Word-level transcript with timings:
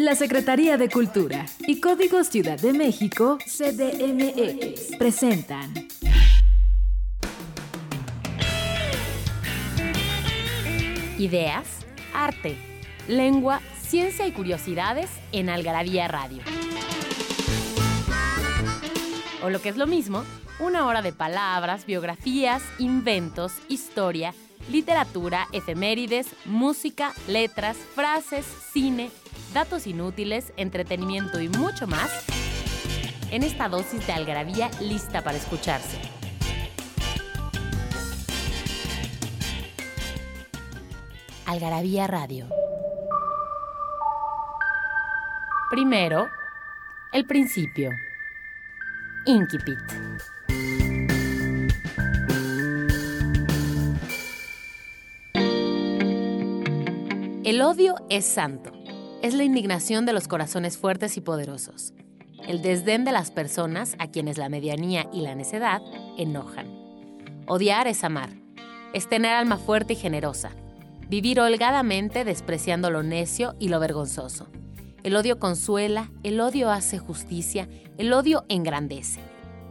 La 0.00 0.14
Secretaría 0.14 0.78
de 0.78 0.88
Cultura 0.88 1.44
y 1.66 1.78
Código 1.78 2.24
Ciudad 2.24 2.58
de 2.58 2.72
México, 2.72 3.36
CDMX, 3.44 4.96
presentan. 4.96 5.74
Ideas, 11.18 11.66
arte, 12.14 12.56
lengua, 13.08 13.60
ciencia 13.82 14.26
y 14.26 14.32
curiosidades 14.32 15.10
en 15.32 15.50
Algarabía 15.50 16.08
Radio. 16.08 16.42
O 19.42 19.50
lo 19.50 19.60
que 19.60 19.68
es 19.68 19.76
lo 19.76 19.86
mismo, 19.86 20.24
una 20.60 20.86
hora 20.86 21.02
de 21.02 21.12
palabras, 21.12 21.84
biografías, 21.84 22.62
inventos, 22.78 23.52
historia, 23.68 24.32
literatura, 24.70 25.46
efemérides, 25.52 26.28
música, 26.46 27.12
letras, 27.28 27.76
frases, 27.94 28.46
cine, 28.72 29.10
datos 29.52 29.86
inútiles, 29.86 30.52
entretenimiento 30.56 31.40
y 31.40 31.48
mucho 31.48 31.86
más 31.86 32.24
en 33.30 33.42
esta 33.42 33.68
dosis 33.68 34.06
de 34.06 34.12
algarabía 34.12 34.70
lista 34.80 35.22
para 35.22 35.36
escucharse. 35.36 35.98
Algarabía 41.46 42.06
Radio. 42.06 42.48
Primero, 45.70 46.28
el 47.12 47.26
principio. 47.26 47.90
Inquipit. 49.26 49.78
El 57.44 57.62
odio 57.62 57.96
es 58.08 58.26
santo. 58.26 58.79
Es 59.22 59.34
la 59.34 59.44
indignación 59.44 60.06
de 60.06 60.14
los 60.14 60.28
corazones 60.28 60.78
fuertes 60.78 61.18
y 61.18 61.20
poderosos. 61.20 61.92
El 62.48 62.62
desdén 62.62 63.04
de 63.04 63.12
las 63.12 63.30
personas 63.30 63.94
a 63.98 64.06
quienes 64.06 64.38
la 64.38 64.48
medianía 64.48 65.10
y 65.12 65.20
la 65.20 65.34
necedad 65.34 65.82
enojan. 66.16 66.66
Odiar 67.46 67.86
es 67.86 68.02
amar. 68.02 68.30
Es 68.94 69.10
tener 69.10 69.32
alma 69.32 69.58
fuerte 69.58 69.92
y 69.92 69.96
generosa. 69.96 70.52
Vivir 71.10 71.38
holgadamente 71.38 72.24
despreciando 72.24 72.90
lo 72.90 73.02
necio 73.02 73.56
y 73.58 73.68
lo 73.68 73.78
vergonzoso. 73.78 74.48
El 75.02 75.14
odio 75.14 75.38
consuela, 75.38 76.10
el 76.22 76.40
odio 76.40 76.70
hace 76.70 76.98
justicia, 76.98 77.68
el 77.98 78.14
odio 78.14 78.46
engrandece. 78.48 79.20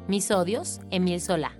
Mis 0.07 0.29
odios, 0.29 0.79
Emil 0.91 1.21
Solá. 1.21 1.53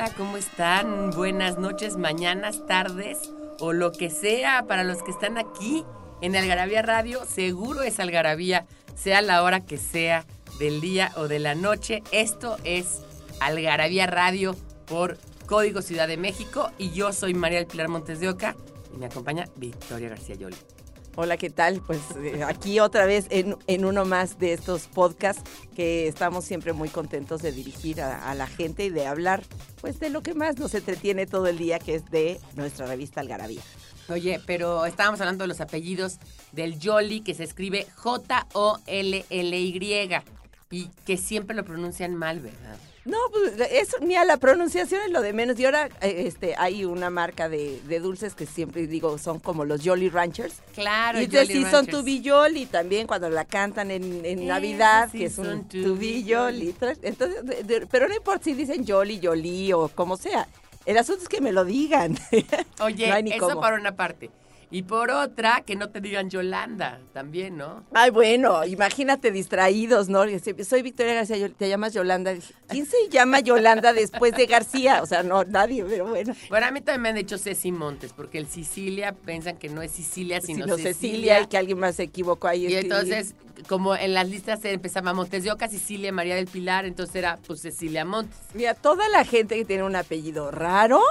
Hola, 0.00 0.14
¿cómo 0.16 0.38
están? 0.38 1.10
Buenas 1.10 1.58
noches, 1.58 1.98
mañanas, 1.98 2.66
tardes 2.66 3.18
o 3.58 3.74
lo 3.74 3.92
que 3.92 4.08
sea 4.08 4.64
para 4.66 4.82
los 4.82 5.02
que 5.02 5.10
están 5.10 5.36
aquí 5.36 5.84
en 6.22 6.34
Algarabía 6.34 6.80
Radio. 6.80 7.26
Seguro 7.26 7.82
es 7.82 8.00
Algarabía, 8.00 8.66
sea 8.94 9.20
la 9.20 9.42
hora 9.42 9.66
que 9.66 9.76
sea 9.76 10.24
del 10.58 10.80
día 10.80 11.12
o 11.16 11.28
de 11.28 11.38
la 11.38 11.54
noche. 11.54 12.02
Esto 12.12 12.56
es 12.64 13.02
Algarabía 13.40 14.06
Radio 14.06 14.56
por 14.86 15.18
Código 15.44 15.82
Ciudad 15.82 16.08
de 16.08 16.16
México 16.16 16.70
y 16.78 16.92
yo 16.92 17.12
soy 17.12 17.34
María 17.34 17.58
del 17.58 17.66
Pilar 17.66 17.88
Montes 17.88 18.20
de 18.20 18.30
Oca 18.30 18.56
y 18.94 18.96
me 18.96 19.04
acompaña 19.04 19.48
Victoria 19.56 20.08
García 20.08 20.36
Yoli. 20.36 20.56
Hola, 21.16 21.36
¿qué 21.36 21.50
tal? 21.50 21.82
Pues 21.84 22.00
eh, 22.22 22.44
aquí 22.44 22.78
otra 22.78 23.04
vez 23.04 23.26
en, 23.30 23.84
uno 23.84 24.04
más 24.04 24.38
de 24.38 24.52
estos 24.52 24.86
podcasts 24.86 25.42
que 25.74 26.06
estamos 26.06 26.44
siempre 26.44 26.72
muy 26.72 26.88
contentos 26.88 27.42
de 27.42 27.50
dirigir 27.50 28.00
a, 28.00 28.32
la 28.34 28.46
gente 28.46 28.84
y 28.84 28.90
de 28.90 29.06
hablar 29.06 29.42
pues 29.80 29.98
de 29.98 30.08
lo 30.08 30.22
que 30.22 30.34
más 30.34 30.56
nos 30.58 30.72
entretiene 30.74 31.26
todo 31.26 31.48
el 31.48 31.58
día, 31.58 31.80
que 31.80 31.96
es 31.96 32.04
de 32.10 32.40
nuestra 32.54 32.86
revista 32.86 33.20
Algarabía. 33.20 33.62
Oye, 34.08 34.40
pero 34.46 34.86
estábamos 34.86 35.20
hablando 35.20 35.44
de 35.44 35.48
los 35.48 35.60
apellidos 35.60 36.18
del 36.52 36.78
Yoli, 36.78 37.22
que 37.22 37.34
se 37.34 37.44
escribe 37.44 37.86
J-O-L-L-Y, 37.96 39.80
y 40.70 40.86
que 41.04 41.16
siempre 41.16 41.56
lo 41.56 41.64
pronuncian 41.64 42.14
mal, 42.14 42.40
¿verdad? 42.40 42.78
No, 43.06 43.16
pues 43.32 43.54
eso 43.72 43.96
ni 44.02 44.14
a 44.16 44.24
la 44.26 44.36
pronunciación 44.36 45.00
es 45.06 45.10
lo 45.10 45.22
de 45.22 45.32
menos. 45.32 45.58
Y 45.58 45.64
ahora 45.64 45.88
este, 46.02 46.54
hay 46.58 46.84
una 46.84 47.08
marca 47.08 47.48
de, 47.48 47.80
de 47.88 47.98
dulces 48.00 48.34
que 48.34 48.44
siempre 48.46 48.86
digo 48.86 49.16
son 49.16 49.40
como 49.40 49.64
los 49.64 49.82
Jolly 49.82 50.10
Ranchers. 50.10 50.56
Claro, 50.74 51.18
Y 51.20 51.24
entonces 51.24 51.48
sí 51.48 51.62
son 51.70 51.86
Tubi 51.86 52.22
Jolly 52.28 52.66
también 52.66 53.06
cuando 53.06 53.30
la 53.30 53.44
cantan 53.46 53.90
en, 53.90 54.24
en 54.26 54.46
Navidad, 54.46 55.08
sí 55.10 55.18
que 55.20 55.24
es 55.26 55.38
un 55.38 55.66
Tubi 55.68 56.26
Jolly. 56.28 56.74
Entonces, 57.02 57.44
de- 57.46 57.62
de- 57.64 57.86
pero 57.86 58.06
no 58.06 58.14
importa 58.14 58.44
si 58.44 58.52
dicen 58.52 58.86
Jolly, 58.86 59.18
Jolly 59.22 59.72
o 59.72 59.88
como 59.88 60.16
sea. 60.16 60.46
El 60.86 60.96
asunto 60.98 61.22
es 61.22 61.28
que 61.28 61.40
me 61.40 61.52
lo 61.52 61.64
digan. 61.64 62.18
Oye, 62.80 63.08
No 63.08 63.16
eso 63.16 63.60
por 63.60 63.72
una 63.74 63.94
parte. 63.96 64.30
Y 64.72 64.82
por 64.82 65.10
otra, 65.10 65.62
que 65.66 65.74
no 65.74 65.90
te 65.90 66.00
digan 66.00 66.30
Yolanda 66.30 67.00
también, 67.12 67.56
¿no? 67.56 67.84
Ay, 67.92 68.10
bueno, 68.10 68.64
imagínate 68.64 69.32
distraídos, 69.32 70.08
¿no? 70.08 70.22
Soy 70.64 70.82
Victoria 70.82 71.14
García, 71.14 71.48
te 71.48 71.68
llamas 71.68 71.92
Yolanda. 71.92 72.34
¿Quién 72.68 72.86
se 72.86 73.08
llama 73.10 73.40
Yolanda 73.40 73.92
después 73.92 74.32
de 74.36 74.46
García? 74.46 75.02
O 75.02 75.06
sea, 75.06 75.24
no, 75.24 75.42
nadie, 75.42 75.84
pero 75.84 76.06
bueno. 76.06 76.34
Bueno, 76.48 76.66
a 76.66 76.70
mí 76.70 76.80
también 76.80 77.02
me 77.02 77.08
han 77.08 77.14
dicho 77.16 77.36
Ceci 77.36 77.72
Montes, 77.72 78.12
porque 78.12 78.38
el 78.38 78.46
Sicilia 78.46 79.12
piensan 79.12 79.56
que 79.56 79.68
no 79.68 79.82
es 79.82 79.90
Sicilia, 79.90 80.40
sino, 80.40 80.64
Sino 80.64 80.78
Cecilia 80.78 81.40
y 81.40 81.46
que 81.46 81.56
alguien 81.56 81.78
más 81.78 81.96
se 81.96 82.04
equivocó 82.04 82.46
ahí. 82.46 82.68
Y 82.68 82.76
entonces, 82.76 83.34
como 83.68 83.96
en 83.96 84.14
las 84.14 84.28
listas 84.28 84.60
se 84.60 84.72
empezaba 84.72 85.12
Montes 85.12 85.42
de 85.42 85.50
Oca, 85.50 85.66
Sicilia, 85.68 86.12
María 86.12 86.36
del 86.36 86.46
Pilar, 86.46 86.84
entonces 86.84 87.16
era 87.16 87.38
pues 87.44 87.60
Cecilia 87.60 88.04
Montes. 88.04 88.38
Mira, 88.54 88.74
toda 88.74 89.08
la 89.08 89.24
gente 89.24 89.56
que 89.56 89.64
tiene 89.64 89.82
un 89.82 89.96
apellido 89.96 90.52
raro 90.52 91.02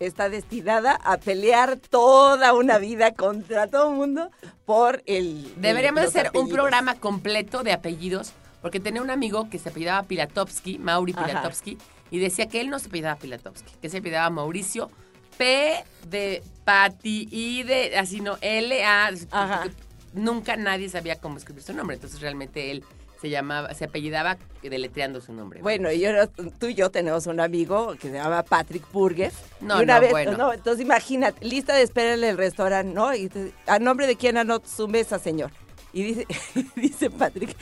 está 0.00 0.28
destinada 0.28 0.98
a 1.04 1.18
pelear 1.18 1.76
toda 1.76 2.52
una 2.54 2.78
vida 2.88 3.12
contra 3.12 3.68
todo 3.68 3.90
el 3.90 3.96
mundo 3.96 4.30
por 4.64 5.02
el. 5.06 5.54
Deberíamos 5.60 6.02
el- 6.02 6.08
hacer 6.08 6.30
un 6.34 6.48
programa 6.48 6.94
completo 6.96 7.62
de 7.62 7.72
apellidos, 7.72 8.32
porque 8.62 8.80
tenía 8.80 9.02
un 9.02 9.10
amigo 9.10 9.48
que 9.48 9.58
se 9.58 9.68
apellidaba 9.68 10.02
Pilatovsky, 10.04 10.78
Mauri 10.78 11.12
Ajá. 11.16 11.26
Pilatovsky, 11.26 11.78
y 12.10 12.18
decía 12.18 12.46
que 12.48 12.60
él 12.60 12.70
no 12.70 12.78
se 12.78 12.88
apellidaba 12.88 13.18
Pilatovsky, 13.20 13.72
que 13.80 13.88
se 13.88 13.98
apellidaba 13.98 14.30
Mauricio, 14.30 14.90
P 15.38 15.84
de 16.08 16.42
Pati, 16.64 17.28
I 17.30 17.62
de, 17.62 17.96
así 17.98 18.20
no, 18.20 18.36
L, 18.40 18.84
A, 18.84 19.10
Ajá. 19.30 19.64
nunca 20.12 20.56
nadie 20.56 20.88
sabía 20.88 21.16
cómo 21.20 21.38
escribir 21.38 21.62
su 21.62 21.72
nombre, 21.72 21.94
entonces 21.96 22.20
realmente 22.20 22.70
él 22.70 22.84
se 23.20 23.28
llamaba, 23.30 23.74
se 23.74 23.84
apellidaba 23.84 24.38
deletreando 24.62 25.20
su 25.20 25.32
nombre. 25.32 25.60
Bueno, 25.62 25.90
y 25.92 26.00
yo, 26.00 26.10
tú 26.58 26.66
y 26.66 26.74
yo 26.74 26.90
tenemos 26.90 27.26
un 27.26 27.40
amigo 27.40 27.94
que 28.00 28.08
se 28.08 28.14
llama 28.14 28.42
Patrick 28.42 28.84
Burgess. 28.92 29.34
No, 29.60 29.78
y 29.80 29.84
una 29.84 29.96
no, 29.96 30.00
vez, 30.00 30.10
bueno. 30.10 30.36
no, 30.36 30.52
entonces 30.52 30.82
imagínate, 30.84 31.44
lista 31.44 31.74
de 31.74 31.82
espera 31.82 32.14
en 32.14 32.24
el 32.24 32.36
restaurante, 32.38 32.92
¿no? 32.94 33.14
Y 33.14 33.28
te- 33.28 33.52
a 33.66 33.78
nombre 33.78 34.06
de 34.06 34.16
quién 34.16 34.36
anota 34.38 34.66
su 34.68 34.88
mesa, 34.88 35.18
señor. 35.18 35.50
Y 35.92 36.02
dice, 36.04 36.26
dice 36.76 37.10
Patrick, 37.10 37.56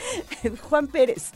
Juan 0.68 0.86
Pérez. 0.86 1.30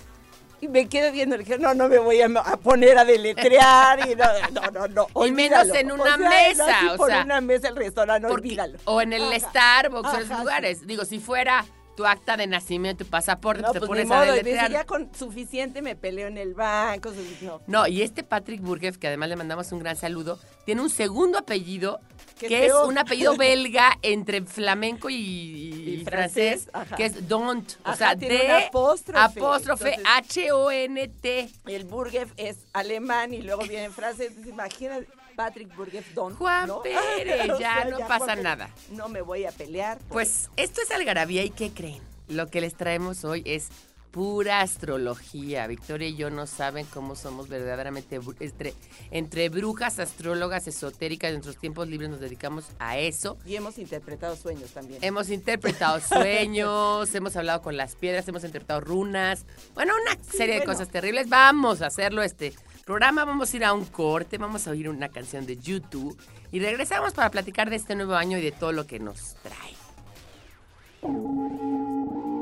Y 0.61 0.69
me 0.69 0.89
quedo 0.89 1.11
viendo, 1.11 1.37
le 1.37 1.43
dije, 1.43 1.59
no, 1.59 1.75
no 1.75 1.89
me 1.89 1.99
voy 1.99 2.21
a, 2.21 2.27
a 2.27 2.57
poner 2.57 2.97
a 2.97 3.05
deletrear. 3.05 4.09
Y 4.09 4.15
no, 4.15 4.71
no, 4.71 4.87
no. 4.87 5.09
no 5.15 5.27
Y 5.27 5.33
menos 5.33 5.67
en 5.75 5.91
O 5.91 5.95
una 5.97 6.17
sea, 6.17 6.29
mesa, 6.29 6.93
o 6.93 6.97
por 6.97 7.11
sea, 7.11 7.25
una 7.25 7.41
mesa 7.41 7.67
el 7.69 7.75
restaurante, 7.77 8.29
Porque- 8.29 8.47
olvídalo. 8.49 8.79
o 8.85 9.01
en 9.03 9.13
el 9.13 9.23
Ajá. 9.25 9.41
Starbucks, 9.51 10.15
o 10.15 10.19
en 10.21 10.31
Ajá, 10.31 10.39
lugares. 10.41 10.87
Digo, 10.87 11.05
si 11.05 11.19
fuera 11.19 11.65
tu 11.97 12.07
acta 12.07 12.37
de 12.37 12.47
nacimiento, 12.47 13.05
tu 13.05 13.11
pasaporte, 13.11 13.63
No, 13.63 13.73
te 13.73 13.79
pues 13.81 13.89
pones 13.89 14.05
a 14.07 14.15
modo, 14.15 14.21
me 14.27 14.27
deletrear. 14.33 14.71
ya 14.71 14.85
con 14.85 15.15
suficiente 15.15 15.83
me 15.83 15.95
peleo 15.97 16.29
en 16.29 16.39
el 16.39 16.55
banco. 16.55 17.13
No. 17.43 17.61
No, 17.67 17.87
y 17.87 18.03
este 18.03 18.23
Patrick 18.23 18.61
Burgeff, 18.63 18.97
que 18.99 19.09
además 19.09 19.29
le 19.29 19.37
mandamos 19.37 19.71
un 19.73 19.79
gran 19.81 19.97
saludo, 19.97 20.39
tiene 20.65 20.81
un 20.81 20.91
segundo 20.91 21.39
apellido 21.39 22.01
que 22.39 22.67
es 22.67 22.73
un 22.73 22.99
apellido 22.99 23.37
belga 23.39 23.99
entre 24.03 24.43
flamenco 24.43 25.09
y, 25.11 25.15
Y 25.17 25.95
y 26.01 26.05
francés, 26.05 26.69
francés, 26.73 26.97
que 26.97 27.05
es 27.05 27.29
Don't. 27.29 27.73
O 27.85 27.95
sea, 27.95 28.15
D, 28.15 28.51
apóstrofe. 28.51 29.21
apóstrofe, 29.21 29.97
H-O-N-T. 30.05 31.51
El 31.67 31.85
Burgeff 31.85 32.33
es 32.37 32.59
alemán 32.73 33.35
y 33.35 33.43
luego 33.43 33.63
viene 33.63 33.85
en 33.85 33.93
frase. 33.93 34.27
Entonces, 34.27 34.53
imagina 34.53 34.99
Patrick 35.35 35.75
Burgeff 35.77 36.15
Don. 36.15 36.35
Juan 36.35 36.69
¿no? 36.69 36.83
Pérez, 36.83 37.51
O 37.51 37.59
ya 37.59 37.83
sea, 37.83 37.85
no 37.87 37.99
pasa 38.07 38.37
nada. 38.37 38.71
No 38.91 39.09
me 39.09 39.23
voy 39.23 39.45
a 39.45 39.53
pelear. 39.53 39.99
Pues 40.09 40.51
esto 40.57 40.81
es 40.83 40.91
Algarabía 40.91 41.45
y 41.45 41.51
¿qué 41.51 41.71
creen? 41.71 42.03
Lo 42.29 42.49
que 42.49 42.61
les 42.61 42.75
traemos 42.75 43.25
hoy 43.25 43.43
es 43.45 43.69
pura 44.13 44.61
astrología. 44.61 45.67
Victoria 45.67 46.07
y 46.09 46.17
yo 46.17 46.31
no 46.31 46.47
saben 46.47 46.87
cómo 46.87 47.17
somos 47.17 47.49
verdaderamente 47.49 48.21
entre, 48.41 48.75
entre 49.11 49.49
brujas, 49.49 49.99
astrólogas, 49.99 50.69
esotéricas. 50.69 51.29
En 51.29 51.37
nuestros 51.37 51.57
tiempos 51.57 51.89
libres 51.89 52.11
nos 52.11 52.21
dedicamos 52.21 52.67
a 52.79 52.99
eso. 52.99 53.39
Y 53.45 53.57
hemos 53.57 53.79
interpretado 53.79 54.37
sueños 54.37 54.71
también. 54.71 55.03
Hemos 55.03 55.31
interpretado 55.31 55.99
sueños, 56.01 57.13
hemos 57.15 57.35
hablado 57.37 57.63
con 57.63 57.77
las 57.77 57.97
piedras, 57.97 58.29
hemos 58.29 58.45
interpretado 58.45 58.81
runas. 58.81 59.47
Bueno, 59.75 59.95
una 60.01 60.23
serie 60.23 60.61
de 60.61 60.67
cosas 60.67 60.89
terribles. 60.91 61.29
Vamos 61.29 61.81
a 61.83 61.87
hacerlo 61.87 62.23
este 62.23 62.53
programa. 62.83 63.25
Vamos 63.25 63.53
a 63.53 63.57
ir 63.57 63.65
a 63.65 63.73
un 63.73 63.85
corte, 63.85 64.39
vamos 64.39 64.67
a 64.67 64.71
oír 64.71 64.89
una 64.89 65.09
canción 65.09 65.47
de 65.47 65.57
YouTube 65.57 66.17
y 66.51 66.61
regresamos 66.61 67.15
para 67.15 67.31
platicar 67.31 67.71
de 67.71 67.77
este 67.77 67.95
nuevo 67.95 68.15
año 68.15 68.39
y 68.39 68.43
de 68.43 68.53
todo 68.53 68.73
lo 68.73 68.87
que 68.87 68.99
nos 68.99 69.37
trae. 69.43 69.75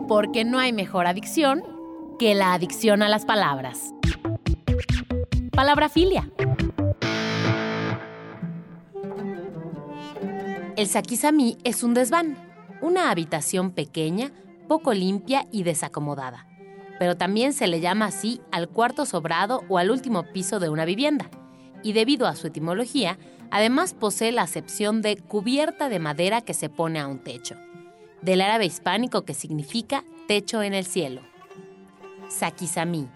Porque 0.09 0.45
no 0.45 0.59
hay 0.59 0.73
mejor 0.73 1.07
adicción 1.07 1.63
que 2.19 2.35
la 2.35 2.55
adicción 2.55 3.03
a 3.03 3.09
las 3.09 3.25
palabras. 3.25 3.95
palabra 5.53 5.89
filia. 5.89 6.31
El 10.77 10.87
Sakizami 10.87 11.59
es 11.65 11.83
un 11.83 11.93
desván, 11.93 12.37
una 12.81 13.11
habitación 13.11 13.71
pequeña, 13.73 14.33
poco 14.69 14.95
limpia 14.95 15.47
y 15.53 15.63
desacomodada. 15.63 16.50
Pero 17.01 17.17
también 17.17 17.55
se 17.55 17.67
le 17.67 17.81
llama 17.81 18.05
así 18.05 18.43
al 18.53 18.69
cuarto 18.69 19.07
sobrado 19.07 19.65
o 19.71 19.79
al 19.79 19.91
último 19.91 20.23
piso 20.35 20.61
de 20.61 20.69
una 20.69 20.85
vivienda. 20.85 21.31
Y 21.83 21.95
debido 21.95 22.27
a 22.27 22.37
su 22.37 22.49
etimología, 22.49 23.19
además 23.51 23.95
posee 23.95 24.33
la 24.33 24.43
acepción 24.43 25.01
de 25.01 25.17
cubierta 25.17 25.89
de 25.89 25.99
madera 25.99 26.43
que 26.43 26.53
se 26.53 26.69
pone 26.69 27.01
a 27.01 27.07
un 27.07 27.21
techo, 27.21 27.57
del 28.21 28.43
árabe 28.43 28.67
hispánico 28.67 29.25
que 29.25 29.33
significa 29.33 30.05
techo 30.29 30.63
en 30.63 30.75
el 30.75 30.85
cielo. 30.85 31.23
Sakizami. 32.29 33.09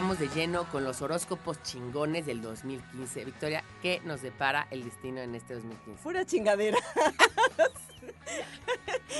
Estamos 0.00 0.18
de 0.18 0.28
lleno 0.28 0.64
con 0.70 0.82
los 0.82 1.02
horóscopos 1.02 1.62
chingones 1.62 2.24
del 2.24 2.40
2015. 2.40 3.22
Victoria, 3.26 3.62
¿qué 3.82 4.00
nos 4.06 4.22
depara 4.22 4.66
el 4.70 4.82
destino 4.82 5.20
en 5.20 5.34
este 5.34 5.52
2015? 5.52 6.02
Pura 6.02 6.24
chingadera. 6.24 6.78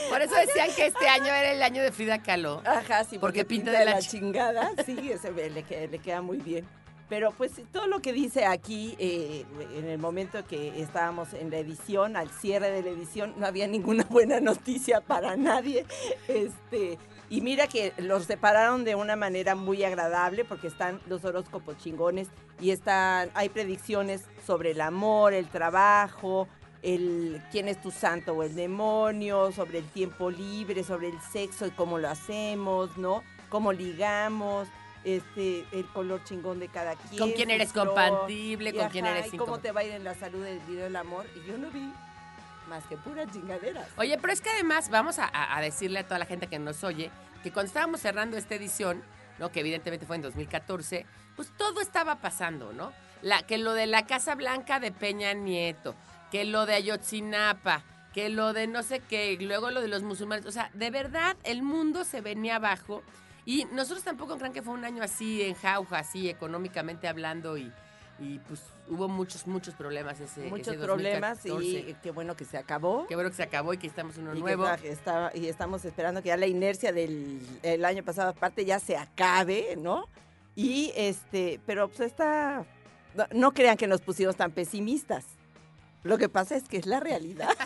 Por 0.09 0.23
eso 0.23 0.35
decían 0.37 0.71
que 0.75 0.87
este 0.87 1.07
año 1.07 1.27
era 1.27 1.53
el 1.53 1.63
año 1.63 1.83
de 1.83 1.93
Frida 1.93 2.23
Kahlo. 2.23 2.63
Ajá, 2.65 3.05
sí, 3.05 3.19
Porque 3.19 3.41
porque, 3.41 3.45
pinta 3.45 3.65
pinta, 3.73 3.79
de 3.79 3.85
la 3.85 3.91
la, 3.93 3.99
chi- 4.01 4.09
chingada. 4.09 4.71
Sí, 4.87 5.13
ese 5.13 5.31
le, 5.51 5.63
queda, 5.65 5.87
le 5.87 5.99
queda 5.99 6.23
muy 6.23 6.39
bien. 6.39 6.67
Pero 7.11 7.33
pues 7.33 7.51
todo 7.73 7.87
lo 7.89 8.01
que 8.01 8.13
dice 8.15 8.47
aquí, 8.47 8.95
eh, 9.01 9.45
en 9.77 9.87
el 9.87 9.99
momento 9.99 10.47
que 10.47 10.81
estábamos 10.81 11.35
en 11.35 11.51
la 11.51 11.59
edición, 11.59 12.17
al 12.17 12.31
cierre 12.31 12.71
de 12.71 12.83
la 12.85 12.89
edición, 12.91 13.35
no 13.37 13.47
había 13.47 13.67
ninguna 13.67 14.05
buena 14.09 14.41
noticia 14.41 15.01
para 15.03 15.37
nadie. 15.37 15.85
Este, 16.29 16.99
y 17.31 17.41
mira 17.43 17.69
que 17.69 17.93
los 17.97 18.25
separaron 18.25 18.83
de 18.83 18.97
una 18.97 19.15
manera 19.15 19.55
muy 19.55 19.85
agradable 19.85 20.45
porque 20.45 20.67
están 20.67 21.01
los 21.07 21.25
horóscopos 21.25 21.79
chingones 21.79 22.27
y 22.61 22.73
están, 22.73 23.31
hay 23.35 23.49
predicciones 23.49 24.25
sobre 24.45 24.73
el 24.73 24.81
amor, 24.81 25.33
el 25.33 25.49
trabajo, 25.49 26.49
el 26.83 27.41
quién 27.53 27.69
es 27.69 27.81
tu 27.81 27.93
santo 27.93 28.33
o 28.33 28.43
el 28.43 28.57
demonio, 28.57 29.53
sobre 29.53 29.79
el 29.79 29.85
tiempo 29.85 30.29
libre, 30.29 30.83
sobre 30.83 31.09
el 31.09 31.21
sexo 31.21 31.67
y 31.67 31.71
cómo 31.71 31.99
lo 31.99 32.09
hacemos, 32.09 32.99
¿no? 32.99 33.23
Cómo 33.49 33.73
ligamos, 33.73 34.67
este, 35.05 35.65
el 35.71 35.87
color 35.93 36.25
chingón 36.25 36.59
de 36.59 36.67
cada 36.67 36.97
quien. 36.97 37.21
¿Con 37.21 37.31
quién 37.31 37.51
eres 37.51 37.73
compatible? 37.73 38.75
¿Con 38.75 38.89
quién 38.89 39.07
eres 39.07 39.33
y 39.33 39.37
cómo 39.37 39.61
te 39.61 39.71
va 39.71 39.83
a 39.83 39.85
ir 39.85 39.93
en 39.93 40.03
la 40.03 40.15
salud 40.15 40.43
del 40.43 40.59
video 40.61 40.85
del 40.85 40.97
amor. 40.97 41.27
Y 41.37 41.49
yo 41.49 41.57
no 41.59 41.71
vi 41.71 41.93
más 42.71 42.87
que 42.87 42.97
puras 42.97 43.31
chingaderas. 43.31 43.89
Oye, 43.99 44.17
pero 44.19 44.33
es 44.33 44.41
que 44.41 44.49
además 44.49 44.89
vamos 44.89 45.17
a, 45.19 45.61
decirle 45.61 45.99
a 45.99 46.05
toda 46.07 46.19
la 46.19 46.25
gente 46.25 46.47
que 46.47 46.59
nos 46.59 46.83
oye 46.85 47.11
que 47.43 47.53
cuando 47.53 47.67
estábamos 47.67 48.01
cerrando 48.01 48.39
esta 48.39 48.55
edición, 48.55 49.03
¿no? 49.39 49.51
que 49.51 49.61
evidentemente 49.61 50.07
fue 50.07 50.17
en 50.17 50.23
2014, 50.23 51.05
pues 51.37 51.53
todo 51.57 51.81
estaba 51.81 52.21
pasando, 52.21 52.73
¿no? 52.73 52.93
Que 53.47 53.59
lo 53.59 53.75
de 53.75 53.87
la 53.87 54.07
Casa 54.07 54.35
Blanca 54.35 54.79
de 54.81 54.93
Peña 54.93 55.35
Nieto, 55.35 55.95
que 56.31 56.45
lo 56.45 56.65
de 56.65 56.75
Ayotzinapa, 56.75 57.83
que 58.15 58.29
lo 58.29 58.53
de 58.53 58.67
no 58.67 58.83
sé 58.83 59.01
qué, 59.01 59.37
luego 59.41 59.71
lo 59.71 59.81
de 59.81 59.89
los 59.89 60.03
musulmanes, 60.03 60.47
o 60.47 60.53
sea, 60.53 60.71
de 60.75 60.91
verdad 60.91 61.37
el 61.45 61.63
mundo 61.63 62.05
se 62.05 62.21
venía 62.21 62.57
abajo 62.57 63.03
y 63.45 63.65
nosotros 63.73 64.05
tampoco 64.05 64.37
crean 64.37 64.53
que 64.53 64.63
fue 64.63 64.75
un 64.75 64.85
año 64.85 65.03
así 65.03 65.43
en 65.43 65.55
jauja, 65.55 65.99
así 65.99 66.29
económicamente 66.29 67.09
hablando 67.09 67.57
y, 67.57 67.73
y 68.21 68.39
pues 68.41 68.61
hubo 68.89 69.09
muchos, 69.09 69.47
muchos 69.47 69.75
problemas 69.75 70.21
ese 70.21 70.49
Muchos 70.51 70.75
ese 70.75 70.85
problemas 70.85 71.43
2014. 71.43 71.91
y 71.91 71.95
qué 72.03 72.11
bueno 72.11 72.37
que 72.37 72.45
se 72.45 72.59
acabó. 72.59 73.07
Qué 73.09 73.15
bueno 73.15 73.31
que 73.31 73.37
se 73.37 73.43
acabó 73.43 73.73
y 73.73 73.79
que 73.79 73.87
estamos 73.87 74.17
en 74.19 74.25
uno 74.25 74.33
y, 74.33 74.37
que 74.37 74.41
nuevo. 74.41 74.69
está- 74.69 74.87
está- 74.87 75.33
y 75.35 75.47
estamos 75.47 75.85
esperando 75.85 76.23
que 76.23 76.29
ya 76.29 76.37
la 76.37 76.47
inercia 76.47 76.93
del 76.93 77.41
el 77.63 77.85
año 77.85 78.03
pasado 78.05 78.31
aparte 78.31 78.65
ya 78.65 78.79
se 78.79 78.97
acabe, 78.97 79.77
¿no? 79.79 80.07
Y 80.55 80.93
este, 80.97 81.61
pero 81.65 81.89
pues 81.89 82.01
está, 82.01 82.65
no, 83.15 83.25
no 83.33 83.53
crean 83.53 83.77
que 83.77 83.87
nos 83.87 84.01
pusimos 84.03 84.37
tan 84.37 84.51
pesimistas. 84.53 85.25
Lo 86.03 86.17
que 86.17 86.29
pasa 86.31 86.57
es 86.57 86.65
que 86.65 86.77
es 86.79 86.87
la 86.87 87.01
realidad. 87.01 87.49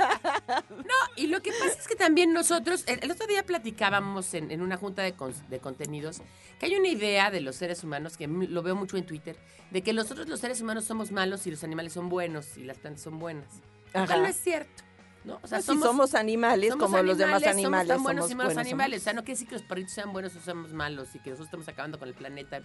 Y 1.16 1.28
lo 1.28 1.40
que 1.40 1.50
pasa 1.52 1.78
es 1.80 1.86
que 1.86 1.94
también 1.94 2.32
nosotros, 2.32 2.82
el, 2.86 2.98
el 3.02 3.10
otro 3.12 3.26
día 3.28 3.44
platicábamos 3.46 4.34
en, 4.34 4.50
en 4.50 4.60
una 4.62 4.76
junta 4.76 5.02
de, 5.02 5.12
con- 5.12 5.32
de 5.48 5.60
contenidos, 5.60 6.20
que 6.58 6.66
hay 6.66 6.74
una 6.74 6.88
idea 6.88 7.30
de 7.30 7.40
los 7.40 7.54
seres 7.56 7.84
humanos, 7.84 8.16
que 8.16 8.26
lo 8.26 8.62
veo 8.62 8.74
mucho 8.74 8.96
en 8.96 9.06
Twitter, 9.06 9.36
de 9.70 9.82
que 9.82 9.92
nosotros 9.92 10.28
los 10.28 10.40
seres 10.40 10.60
humanos 10.60 10.84
somos 10.84 11.12
malos 11.12 11.46
y 11.46 11.52
los 11.52 11.62
animales 11.62 11.92
son 11.92 12.08
buenos 12.08 12.56
y 12.56 12.64
las 12.64 12.78
plantas 12.78 13.02
son 13.04 13.18
buenas. 13.20 13.46
Lo 13.86 13.92
cual 13.92 14.02
Ajá. 14.10 14.16
no 14.18 14.26
es 14.26 14.36
cierto. 14.36 14.82
¿no? 15.24 15.34
O 15.42 15.46
sea, 15.46 15.60
Pues 15.60 15.66
si 15.66 15.78
somos 15.82 16.14
animales 16.16 16.70
somos 16.70 16.86
como 16.90 17.02
los 17.02 17.16
demás 17.16 17.42
animales. 17.44 17.62
Somos 17.62 17.86
tan 17.88 18.02
buenos 18.02 18.26
y 18.26 18.28
somos 18.30 18.36
malos 18.44 18.54
buenos, 18.54 18.66
animales. 18.66 18.96
O 18.96 19.00
somos- 19.00 19.04
sea, 19.04 19.12
no 19.14 19.20
quiere 19.22 19.32
decir 19.34 19.48
que 19.48 19.54
los 19.54 19.62
perritos 19.64 19.92
sean 19.92 20.12
buenos 20.12 20.34
o 20.36 20.40
seamos 20.40 20.72
malos 20.72 21.14
y 21.14 21.18
que 21.20 21.30
nosotros 21.30 21.46
estamos 21.46 21.68
acabando 21.68 21.98
con 21.98 22.08
el 22.08 22.14
planeta. 22.14 22.60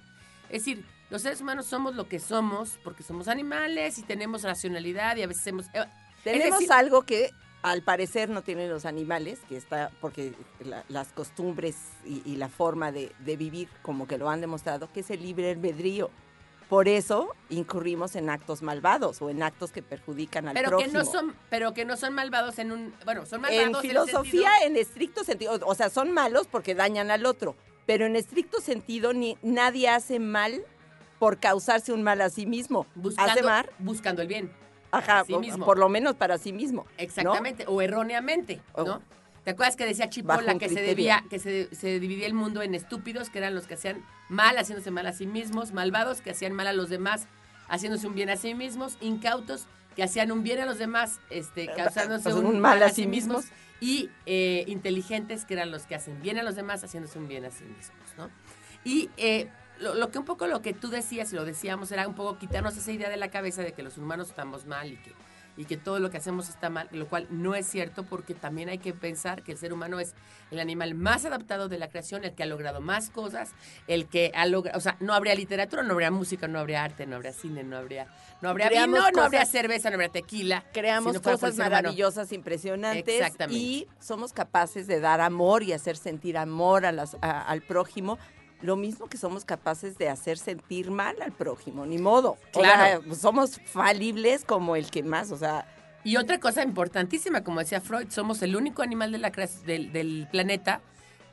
Es 0.49 0.65
decir, 0.65 0.85
los 1.09 1.21
seres 1.21 1.41
humanos 1.41 1.65
somos 1.65 1.95
lo 1.95 2.07
que 2.07 2.19
somos 2.19 2.79
porque 2.83 3.03
somos 3.03 3.27
animales 3.27 3.97
y 3.97 4.03
tenemos 4.03 4.43
racionalidad 4.43 5.17
y 5.17 5.23
a 5.23 5.27
veces 5.27 5.45
hemos... 5.47 5.65
eh, 5.73 5.85
Tenemos 6.23 6.59
decir- 6.59 6.71
algo 6.73 7.03
que 7.03 7.31
al 7.61 7.81
parecer 7.81 8.29
no 8.29 8.41
tienen 8.41 8.69
los 8.69 8.85
animales, 8.85 9.39
que 9.49 9.57
está 9.57 9.91
porque 9.99 10.33
la- 10.63 10.83
las 10.87 11.11
costumbres 11.11 11.75
y, 12.05 12.21
y 12.25 12.35
la 12.37 12.47
forma 12.49 12.91
de, 12.91 13.11
de 13.19 13.35
vivir 13.37 13.67
como 13.81 14.07
que 14.07 14.17
lo 14.17 14.29
han 14.29 14.39
demostrado, 14.41 14.91
que 14.93 15.01
es 15.01 15.09
el 15.09 15.21
libre 15.21 15.51
albedrío. 15.51 16.09
Por 16.69 16.87
eso 16.87 17.33
incurrimos 17.49 18.15
en 18.15 18.29
actos 18.29 18.61
malvados 18.61 19.21
o 19.23 19.29
en 19.31 19.41
actos 19.41 19.71
que 19.71 19.81
perjudican 19.81 20.47
al 20.47 20.53
pero 20.53 20.77
que 20.77 20.83
prójimo. 20.85 20.99
no 20.99 21.05
son 21.05 21.35
pero 21.49 21.73
que 21.73 21.83
no 21.83 21.97
son 21.97 22.13
malvados 22.13 22.59
en 22.59 22.71
un 22.71 22.93
bueno 23.05 23.25
son 23.25 23.41
malvados 23.41 23.65
en 23.69 23.75
el 23.75 23.81
filosofía, 23.81 24.49
sentido- 24.51 24.67
en 24.67 24.75
estricto 24.77 25.23
sentido, 25.23 25.59
o 25.65 25.73
sea, 25.73 25.89
son 25.89 26.11
malos 26.11 26.45
porque 26.47 26.75
dañan 26.75 27.09
al 27.09 27.25
otro, 27.25 27.55
pero 27.89 28.05
en 28.05 28.15
estricto 28.15 28.61
sentido 28.61 29.13
ni 29.13 29.35
nadie 29.41 29.89
hace 29.89 30.19
mal 30.19 30.61
por 31.17 31.39
causarse 31.39 31.91
un 31.91 32.03
mal 32.03 32.21
a 32.21 32.29
sí 32.29 32.45
mismo. 32.45 32.85
buscando, 32.93 33.31
hace 33.31 33.41
mal, 33.41 33.67
buscando 33.79 34.21
el 34.21 34.27
bien 34.27 34.51
ajá, 34.91 35.23
sí 35.25 35.33
o- 35.33 35.39
mismo. 35.39 35.65
por 35.65 35.79
lo 35.79 35.89
menos 35.89 36.13
para 36.13 36.37
sí 36.37 36.53
mismo. 36.53 36.83
¿no? 36.83 37.03
exactamente 37.03 37.65
o 37.67 37.81
erróneamente 37.81 38.61
no 38.77 39.01
¿Te 39.43 39.51
acuerdas 39.51 39.75
que 39.75 39.87
decía 39.87 40.07
Chipola 40.07 40.59
que 40.59 40.69
se 40.69 40.83
debía 40.83 41.23
que 41.31 41.39
se, 41.39 41.73
se 41.73 41.99
dividía 41.99 42.27
el 42.27 42.35
mundo 42.35 42.61
en 42.61 42.75
estúpidos 42.75 43.31
que 43.31 43.39
eran 43.39 43.55
los 43.55 43.65
que 43.65 43.73
hacían 43.73 44.05
mal 44.29 44.55
haciéndose 44.59 44.91
mal 44.91 45.07
a 45.07 45.13
sí 45.13 45.25
mismos, 45.25 45.71
malvados 45.71 46.21
que 46.21 46.29
hacían 46.29 46.53
mal 46.53 46.67
a 46.67 46.73
los 46.73 46.89
demás 46.89 47.25
haciéndose 47.69 48.05
un 48.05 48.13
bien 48.13 48.29
a 48.29 48.35
sí 48.37 48.53
mismos, 48.53 48.97
incautos 49.01 49.65
que 49.95 50.03
hacían 50.03 50.31
un 50.31 50.43
bien 50.43 50.59
a 50.59 50.65
los 50.67 50.77
demás, 50.77 51.19
este, 51.31 51.65
causándose 51.75 52.23
pues, 52.29 52.35
un, 52.43 52.45
un 52.45 52.59
mal 52.59 52.83
a 52.83 52.89
sí 52.89 53.07
mismos. 53.07 53.45
Y 53.79 54.09
eh, 54.25 54.63
inteligentes, 54.67 55.45
que 55.45 55.53
eran 55.53 55.71
los 55.71 55.83
que 55.83 55.95
hacen 55.95 56.21
bien 56.21 56.37
a 56.37 56.43
los 56.43 56.55
demás, 56.55 56.83
haciéndose 56.83 57.17
un 57.17 57.27
bien 57.27 57.45
a 57.45 57.51
sí 57.51 57.63
mismos, 57.63 58.15
¿no? 58.17 58.29
Y 58.83 59.09
eh, 59.17 59.49
lo, 59.79 59.93
lo 59.95 60.11
que 60.11 60.19
un 60.19 60.25
poco 60.25 60.47
lo 60.47 60.61
que 60.61 60.73
tú 60.73 60.89
decías 60.89 61.31
y 61.31 61.35
lo 61.35 61.45
decíamos 61.45 61.91
era 61.91 62.07
un 62.07 62.15
poco 62.15 62.37
quitarnos 62.37 62.75
esa 62.77 62.91
idea 62.91 63.09
de 63.09 63.17
la 63.17 63.29
cabeza 63.29 63.61
de 63.61 63.73
que 63.73 63.83
los 63.83 63.97
humanos 63.97 64.29
estamos 64.29 64.65
mal 64.65 64.91
y 64.91 64.97
que, 64.97 65.13
y 65.59 65.65
que 65.65 65.75
todo 65.75 65.99
lo 65.99 66.09
que 66.09 66.15
hacemos 66.15 66.47
está 66.47 66.69
mal, 66.69 66.87
lo 66.93 67.05
cual 67.07 67.27
no 67.29 67.53
es 67.53 67.67
cierto 67.67 68.03
porque 68.03 68.33
también 68.33 68.69
hay 68.69 68.77
que 68.77 68.93
pensar 68.93 69.43
que 69.43 69.51
el 69.51 69.57
ser 69.57 69.73
humano 69.73 69.99
es 69.99 70.15
el 70.51 70.59
animal 70.61 70.95
más 70.95 71.25
adaptado 71.25 71.67
de 71.67 71.77
la 71.77 71.89
creación, 71.89 72.23
el 72.23 72.33
que 72.33 72.43
ha 72.43 72.45
logrado 72.45 72.79
más 72.79 73.09
cosas, 73.09 73.51
el 73.85 74.07
que 74.07 74.31
ha 74.35 74.45
logrado, 74.45 74.77
o 74.77 74.81
sea, 74.81 74.95
no 75.01 75.13
habría 75.13 75.35
literatura, 75.35 75.83
no 75.83 75.91
habría 75.91 76.11
música, 76.11 76.47
no 76.47 76.59
habría 76.59 76.81
arte, 76.81 77.05
no 77.05 77.17
habría 77.17 77.33
cine, 77.33 77.65
no 77.65 77.75
habría, 77.75 78.07
no 78.41 78.47
habría 78.49 78.69
Creamos 78.69 78.99
vino, 78.99 79.11
no 79.11 79.21
habría 79.23 79.45
cerveza, 79.45 79.89
no 79.89 79.95
habría 79.95 80.09
tequila. 80.09 80.63
Creamos 80.71 81.11
si 81.11 81.17
no 81.17 81.23
cosas 81.23 81.55
humano. 81.55 81.71
maravillosas, 81.71 82.31
impresionantes 82.31 83.19
Exactamente. 83.19 83.61
y 83.61 83.87
somos 83.99 84.31
capaces 84.31 84.87
de 84.87 85.01
dar 85.01 85.19
amor 85.19 85.63
y 85.63 85.73
hacer 85.73 85.97
sentir 85.97 86.37
amor 86.37 86.85
a 86.85 86.93
las- 86.93 87.17
a- 87.21 87.41
al 87.41 87.61
prójimo. 87.63 88.17
Lo 88.61 88.75
mismo 88.75 89.07
que 89.07 89.17
somos 89.17 89.45
capaces 89.45 89.97
de 89.97 90.09
hacer 90.09 90.37
sentir 90.37 90.91
mal 90.91 91.21
al 91.21 91.31
prójimo, 91.31 91.85
ni 91.85 91.97
modo. 91.97 92.37
O 92.53 92.59
Claro. 92.59 93.01
sea, 93.03 93.15
somos 93.15 93.59
falibles 93.65 94.43
como 94.43 94.75
el 94.75 94.89
que 94.91 95.03
más, 95.03 95.31
o 95.31 95.37
sea, 95.37 95.65
Y 96.05 96.15
otra 96.15 96.39
cosa 96.39 96.63
importantísima, 96.63 97.43
como 97.43 97.59
decía 97.59 97.81
Freud, 97.81 98.07
somos 98.09 98.41
el 98.41 98.55
único 98.55 98.81
animal 98.81 99.11
de 99.11 99.17
la 99.17 99.31
del 99.31 100.27
planeta 100.31 100.79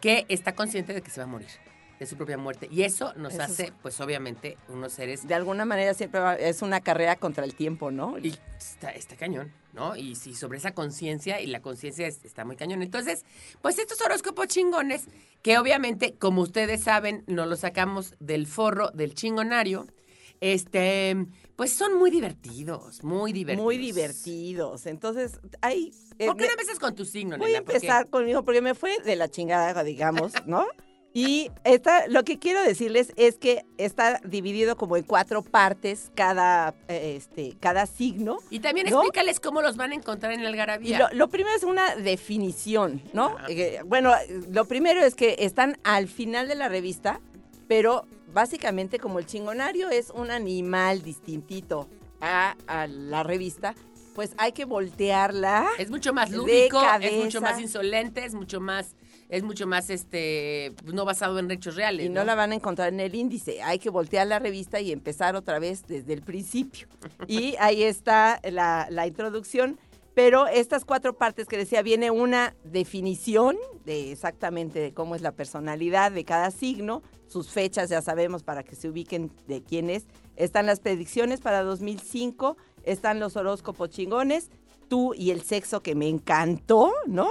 que 0.00 0.26
está 0.28 0.56
consciente 0.56 0.92
de 0.92 1.02
que 1.02 1.10
se 1.10 1.20
va 1.20 1.24
a 1.24 1.28
morir, 1.28 1.48
de 1.98 2.06
su 2.06 2.16
propia 2.16 2.36
muerte. 2.38 2.68
Y 2.70 2.82
eso 2.82 3.12
nos 3.14 3.32
Eso 3.34 3.42
es- 3.42 3.50
hace, 3.50 3.72
pues 3.82 4.00
obviamente, 4.00 4.58
unos 4.68 4.92
seres... 4.92 5.26
de 5.26 5.34
alguna 5.34 5.64
manera 5.64 5.94
siempre 5.94 6.20
va- 6.20 6.34
es 6.36 6.62
una 6.62 6.80
carrera 6.80 7.16
contra 7.16 7.44
el 7.44 7.54
tiempo, 7.54 7.90
¿no? 7.90 8.18
Y 8.18 8.34
está, 8.58 8.90
está 8.90 9.16
cañón, 9.16 9.52
¿no? 9.72 9.96
Y 9.96 10.14
sí, 10.16 10.34
sobre 10.34 10.58
esa 10.58 10.72
conciencia, 10.72 11.40
y 11.40 11.46
la 11.46 11.60
conciencia 11.62 12.06
es- 12.06 12.24
está 12.24 12.44
muy 12.44 12.56
cañón. 12.56 12.82
Entonces, 12.82 13.24
pues 13.62 13.78
estos 13.78 14.00
horóscopos 14.02 14.46
chingones, 14.48 15.06
que 15.42 15.58
obviamente, 15.58 16.14
como 16.18 16.42
ustedes 16.42 16.82
saben, 16.82 17.24
nos 17.26 17.48
los 17.48 17.60
sacamos 17.60 18.14
del 18.20 18.46
forro 18.46 18.90
del 18.90 19.14
chingonario, 19.14 19.86
este, 20.40 21.16
pues 21.56 21.72
son 21.72 21.94
muy 21.98 22.10
divertidos, 22.10 23.02
muy 23.02 23.32
divertidos. 23.32 23.64
Muy 23.64 23.78
divertidos. 23.78 24.86
Entonces, 24.86 25.40
hay... 25.62 25.92
eh, 26.18 26.26
¿Por 26.26 26.36
qué 26.36 26.44
no 26.44 26.50
empiezas 26.50 26.78
con 26.78 26.94
tu 26.94 27.04
signo, 27.06 27.38
Voy 27.38 27.54
a? 27.54 27.62
Porque- 27.62 27.76
empezar 27.78 28.10
conmigo 28.10 28.44
porque 28.44 28.60
me 28.60 28.74
fue 28.74 28.98
de 29.04 29.16
la 29.16 29.30
chingada, 29.30 29.82
digamos, 29.82 30.32
¿no? 30.46 30.66
Y 31.16 31.50
esta, 31.64 32.06
lo 32.08 32.24
que 32.24 32.38
quiero 32.38 32.62
decirles 32.62 33.14
es 33.16 33.38
que 33.38 33.64
está 33.78 34.20
dividido 34.22 34.76
como 34.76 34.98
en 34.98 35.02
cuatro 35.02 35.40
partes 35.40 36.10
cada, 36.14 36.74
eh, 36.88 37.14
este, 37.16 37.56
cada 37.58 37.86
signo. 37.86 38.36
Y 38.50 38.60
también 38.60 38.90
¿No? 38.90 38.98
explícales 39.00 39.40
cómo 39.40 39.62
los 39.62 39.78
van 39.78 39.92
a 39.92 39.94
encontrar 39.94 40.32
en 40.32 40.42
Y 40.42 40.44
algarabía. 40.44 40.98
lo, 40.98 41.08
lo 41.12 41.28
primero 41.30 41.56
es 41.56 41.62
una 41.62 41.96
definición, 41.96 43.00
¿no? 43.14 43.28
Ajá. 43.28 43.46
Eh, 43.48 43.80
bueno, 43.86 44.12
lo 44.50 44.66
primero 44.66 45.00
es 45.00 45.14
que 45.14 45.36
están 45.38 45.78
al 45.84 46.06
final 46.06 46.48
de 46.48 46.54
la 46.54 46.68
revista, 46.68 47.22
pero 47.66 48.06
básicamente 48.34 48.98
como 48.98 49.18
el 49.18 49.24
chingonario 49.24 49.88
es 49.88 50.10
un 50.10 50.30
animal 50.30 51.02
distintito 51.02 51.88
a, 52.20 52.56
a 52.66 52.86
la 52.88 53.22
revista, 53.22 53.74
pues 54.14 54.32
hay 54.36 54.52
que 54.52 54.66
voltearla. 54.66 55.66
Es 55.78 55.88
mucho 55.88 56.12
más 56.12 56.30
lúdico, 56.30 56.78
es 57.00 57.12
mucho 57.24 57.40
más 57.40 57.58
insolente, 57.58 58.22
es 58.24 58.34
mucho 58.34 58.60
más, 58.60 58.94
es 59.28 59.42
mucho 59.42 59.66
más 59.66 59.90
este, 59.90 60.74
no 60.84 61.04
basado 61.04 61.38
en 61.38 61.50
hechos 61.50 61.74
reales. 61.74 62.06
Y 62.06 62.08
no 62.08 62.24
la 62.24 62.34
van 62.34 62.52
a 62.52 62.54
encontrar 62.54 62.92
en 62.92 63.00
el 63.00 63.14
índice. 63.14 63.62
Hay 63.62 63.78
que 63.78 63.90
voltear 63.90 64.26
la 64.26 64.38
revista 64.38 64.80
y 64.80 64.92
empezar 64.92 65.36
otra 65.36 65.58
vez 65.58 65.86
desde 65.86 66.12
el 66.12 66.22
principio. 66.22 66.88
Y 67.28 67.56
ahí 67.58 67.82
está 67.82 68.40
la, 68.44 68.86
la 68.90 69.06
introducción. 69.06 69.78
Pero 70.14 70.46
estas 70.46 70.84
cuatro 70.84 71.16
partes 71.16 71.46
que 71.46 71.58
decía, 71.58 71.82
viene 71.82 72.10
una 72.10 72.54
definición 72.64 73.56
de 73.84 74.12
exactamente 74.12 74.78
de 74.80 74.94
cómo 74.94 75.14
es 75.14 75.20
la 75.20 75.32
personalidad 75.32 76.10
de 76.10 76.24
cada 76.24 76.50
signo, 76.50 77.02
sus 77.26 77.50
fechas 77.50 77.90
ya 77.90 78.00
sabemos 78.00 78.42
para 78.42 78.62
que 78.62 78.76
se 78.76 78.88
ubiquen 78.88 79.30
de 79.46 79.62
quién 79.62 79.90
es. 79.90 80.06
Están 80.36 80.64
las 80.66 80.80
predicciones 80.80 81.40
para 81.40 81.62
2005, 81.62 82.56
están 82.84 83.20
los 83.20 83.36
horóscopos 83.36 83.90
chingones, 83.90 84.50
tú 84.88 85.12
y 85.14 85.32
el 85.32 85.42
sexo 85.42 85.82
que 85.82 85.94
me 85.94 86.08
encantó, 86.08 86.92
¿no? 87.06 87.30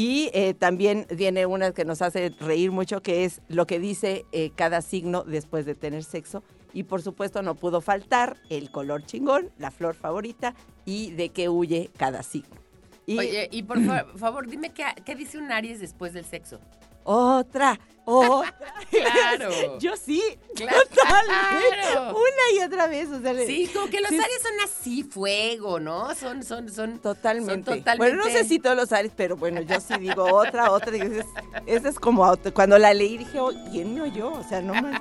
Y 0.00 0.30
eh, 0.32 0.54
también 0.54 1.06
viene 1.14 1.44
una 1.44 1.72
que 1.72 1.84
nos 1.84 2.00
hace 2.00 2.30
reír 2.40 2.70
mucho, 2.72 3.02
que 3.02 3.26
es 3.26 3.42
lo 3.48 3.66
que 3.66 3.78
dice 3.78 4.24
eh, 4.32 4.50
cada 4.54 4.80
signo 4.80 5.24
después 5.24 5.66
de 5.66 5.74
tener 5.74 6.04
sexo. 6.04 6.42
Y 6.72 6.84
por 6.84 7.02
supuesto 7.02 7.42
no 7.42 7.54
pudo 7.54 7.82
faltar 7.82 8.38
el 8.48 8.70
color 8.70 9.04
chingón, 9.04 9.50
la 9.58 9.70
flor 9.70 9.94
favorita 9.94 10.54
y 10.86 11.10
de 11.10 11.28
qué 11.28 11.50
huye 11.50 11.90
cada 11.98 12.22
signo. 12.22 12.56
Y 13.04 13.18
Oye, 13.18 13.48
y 13.52 13.62
por 13.64 13.78
fa- 13.84 14.06
favor, 14.16 14.46
dime 14.48 14.72
qué, 14.72 14.84
qué 15.04 15.14
dice 15.14 15.36
un 15.36 15.52
Aries 15.52 15.80
después 15.80 16.14
del 16.14 16.24
sexo. 16.24 16.60
otra, 17.04 17.78
otra. 18.18 18.54
Claro. 18.90 19.50
Yo 19.78 19.96
sí, 19.96 20.20
Claro. 20.56 20.76
totalmente. 20.88 21.98
Una 22.10 22.44
y 22.60 22.64
otra 22.66 22.86
vez. 22.88 23.08
O 23.08 23.20
sea, 23.20 23.34
Sí, 23.46 23.70
como 23.72 23.86
que 23.88 24.00
los 24.00 24.08
Sí. 24.10 24.16
Aries 24.18 24.42
son 24.42 24.52
así, 24.64 25.02
fuego, 25.04 25.78
¿no? 25.78 26.12
Son, 26.16 26.42
son, 26.42 26.68
son. 26.68 26.98
Totalmente. 26.98 27.52
Son 27.52 27.62
totalmente. 27.78 27.96
Bueno, 27.98 28.16
no 28.24 28.30
sé 28.30 28.44
si 28.44 28.58
todos 28.58 28.76
los 28.76 28.92
Aries, 28.92 29.12
pero 29.16 29.36
bueno, 29.36 29.60
yo 29.62 29.80
sí 29.80 29.94
digo 30.00 30.24
otra, 30.24 30.70
otra. 30.72 30.94
Esa 30.96 31.20
es, 31.20 31.26
esa 31.66 31.88
es 31.88 31.98
como 32.00 32.24
auto- 32.24 32.52
cuando 32.52 32.78
la 32.78 32.92
leí 32.92 33.16
dije, 33.18 33.38
oh, 33.38 33.52
¿quién 33.70 33.94
me 33.94 34.02
oyó? 34.02 34.32
O 34.32 34.42
sea, 34.42 34.60
no 34.60 34.74
más. 34.74 35.00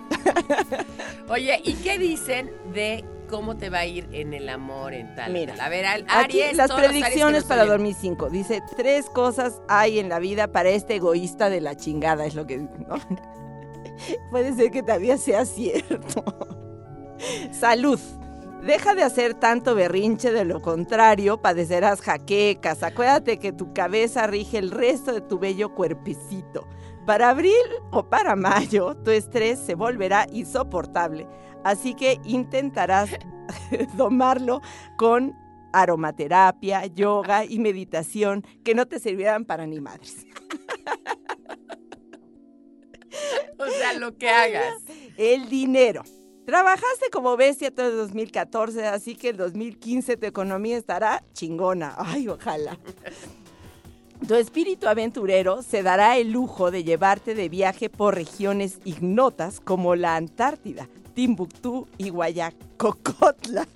Oye, 1.30 1.60
¿y 1.64 1.74
qué 1.76 1.98
dicen 1.98 2.52
de 2.74 3.04
cómo 3.30 3.58
te 3.58 3.70
va 3.70 3.80
a 3.80 3.86
ir 3.86 4.08
en 4.12 4.34
el 4.34 4.50
amor 4.50 4.94
en 4.94 5.14
tal? 5.16 5.32
Mira, 5.34 5.54
tal? 5.56 5.66
a 5.66 5.70
ver, 5.70 5.86
al 5.86 6.06
Aquí 6.08 6.42
Aries. 6.42 6.58
las 6.58 6.72
Aries 6.72 6.88
que 6.88 7.00
predicciones 7.00 7.44
para 7.44 7.62
oyen. 7.64 7.74
2005. 7.74 8.30
Dice, 8.30 8.62
tres 8.76 9.08
cosas 9.10 9.62
hay 9.68 10.00
en 10.00 10.10
la 10.10 10.20
vida 10.20 10.48
para 10.52 10.70
este 10.70 10.96
egoísta 10.96 11.50
de 11.50 11.62
la 11.62 11.76
chingada, 11.76 12.26
es 12.26 12.36
lo 12.36 12.46
que... 12.48 12.58
¿no? 12.58 12.99
Puede 14.32 14.54
ser 14.54 14.72
que 14.72 14.82
todavía 14.82 15.18
sea 15.18 15.46
cierto. 15.46 16.24
Salud. 17.52 18.00
Deja 18.66 18.94
de 18.94 19.04
hacer 19.04 19.36
tanto 19.36 19.74
berrinche, 19.74 20.34
de 20.34 20.44
lo 20.44 20.62
contrario, 20.62 21.42
padecerás 21.42 22.02
jaquecas. 22.02 22.84
Acuérdate 22.84 23.40
que 23.40 23.54
tu 23.54 23.74
cabeza 23.74 24.28
rige 24.28 24.58
el 24.58 24.72
resto 24.72 25.14
de 25.14 25.22
tu 25.22 25.40
bello 25.40 25.74
cuerpecito. 25.74 26.68
Para 27.06 27.30
abril 27.30 27.54
o 27.92 28.10
para 28.10 28.36
mayo, 28.36 28.96
tu 28.98 29.12
estrés 29.12 29.60
se 29.60 29.76
volverá 29.76 30.28
insoportable. 30.32 31.26
Así 31.64 31.94
que 31.94 32.20
intentarás 32.26 33.10
domarlo 33.96 34.62
con 34.98 35.34
aromaterapia, 35.72 36.86
yoga 36.86 37.46
y 37.46 37.60
meditación 37.60 38.44
que 38.64 38.76
no 38.76 38.88
te 38.88 39.00
servirán 39.00 39.46
para 39.46 39.66
ni 39.68 39.80
madres. 39.80 40.26
O 43.58 43.68
sea, 43.68 43.94
lo 43.94 44.18
que 44.18 44.30
hagas. 44.30 44.76
El 45.18 45.50
dinero. 45.50 46.04
Trabajaste 46.46 47.10
como 47.12 47.36
bestia 47.38 47.70
todo 47.70 47.90
el 47.90 47.98
2014, 47.98 48.88
así 48.88 49.16
que 49.16 49.30
el 49.30 49.38
2015 49.38 50.18
tu 50.18 50.26
economía 50.26 50.78
estará 50.78 51.24
chingona. 51.34 51.94
Ay, 51.98 52.28
ojalá. 52.28 52.80
Tu 54.28 54.36
espíritu 54.36 54.88
aventurero 54.88 55.62
se 55.62 55.84
dará 55.84 56.18
el 56.18 56.32
lujo 56.32 56.72
de 56.72 56.84
llevarte 56.84 57.36
de 57.36 57.50
viaje 57.50 57.90
por 57.90 58.16
regiones 58.16 58.80
ignotas 58.84 59.60
como 59.60 59.96
la 59.96 60.16
Antártida, 60.16 60.90
Timbuktu 61.14 61.88
y 61.98 62.10
Guayacocotla. 62.10 63.68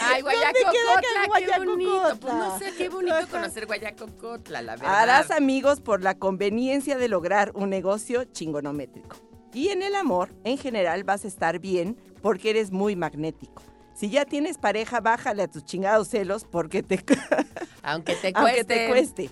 Ay, 0.00 0.22
¿Dónde 0.22 0.36
queda 0.36 1.26
Guayacocotla, 1.26 1.58
qué 1.58 1.64
bonito. 1.64 2.16
Pues 2.20 2.34
no 2.34 2.58
sé, 2.58 2.72
qué 2.76 2.88
bonito 2.88 3.14
Ajá. 3.14 3.26
conocer 3.26 3.66
Guayacocotla, 3.66 4.62
la 4.62 4.76
verdad. 4.76 5.00
Harás 5.02 5.30
amigos 5.30 5.80
por 5.80 6.02
la 6.02 6.14
conveniencia 6.14 6.96
de 6.98 7.08
lograr 7.08 7.52
un 7.54 7.70
negocio 7.70 8.24
chingonométrico. 8.24 9.16
Y 9.52 9.68
en 9.68 9.82
el 9.82 9.94
amor, 9.94 10.30
en 10.44 10.58
general, 10.58 11.04
vas 11.04 11.24
a 11.24 11.28
estar 11.28 11.58
bien 11.60 11.96
porque 12.22 12.50
eres 12.50 12.72
muy 12.72 12.96
magnético. 12.96 13.62
Si 13.94 14.10
ya 14.10 14.24
tienes 14.24 14.58
pareja, 14.58 15.00
bájale 15.00 15.44
a 15.44 15.48
tus 15.48 15.64
chingados 15.64 16.08
celos 16.08 16.44
porque 16.50 16.82
te, 16.82 16.98
Aunque 17.82 18.16
te 18.16 18.32
cueste. 18.32 18.38
aunque 18.38 18.64
te 18.64 18.88
cueste. 18.88 19.30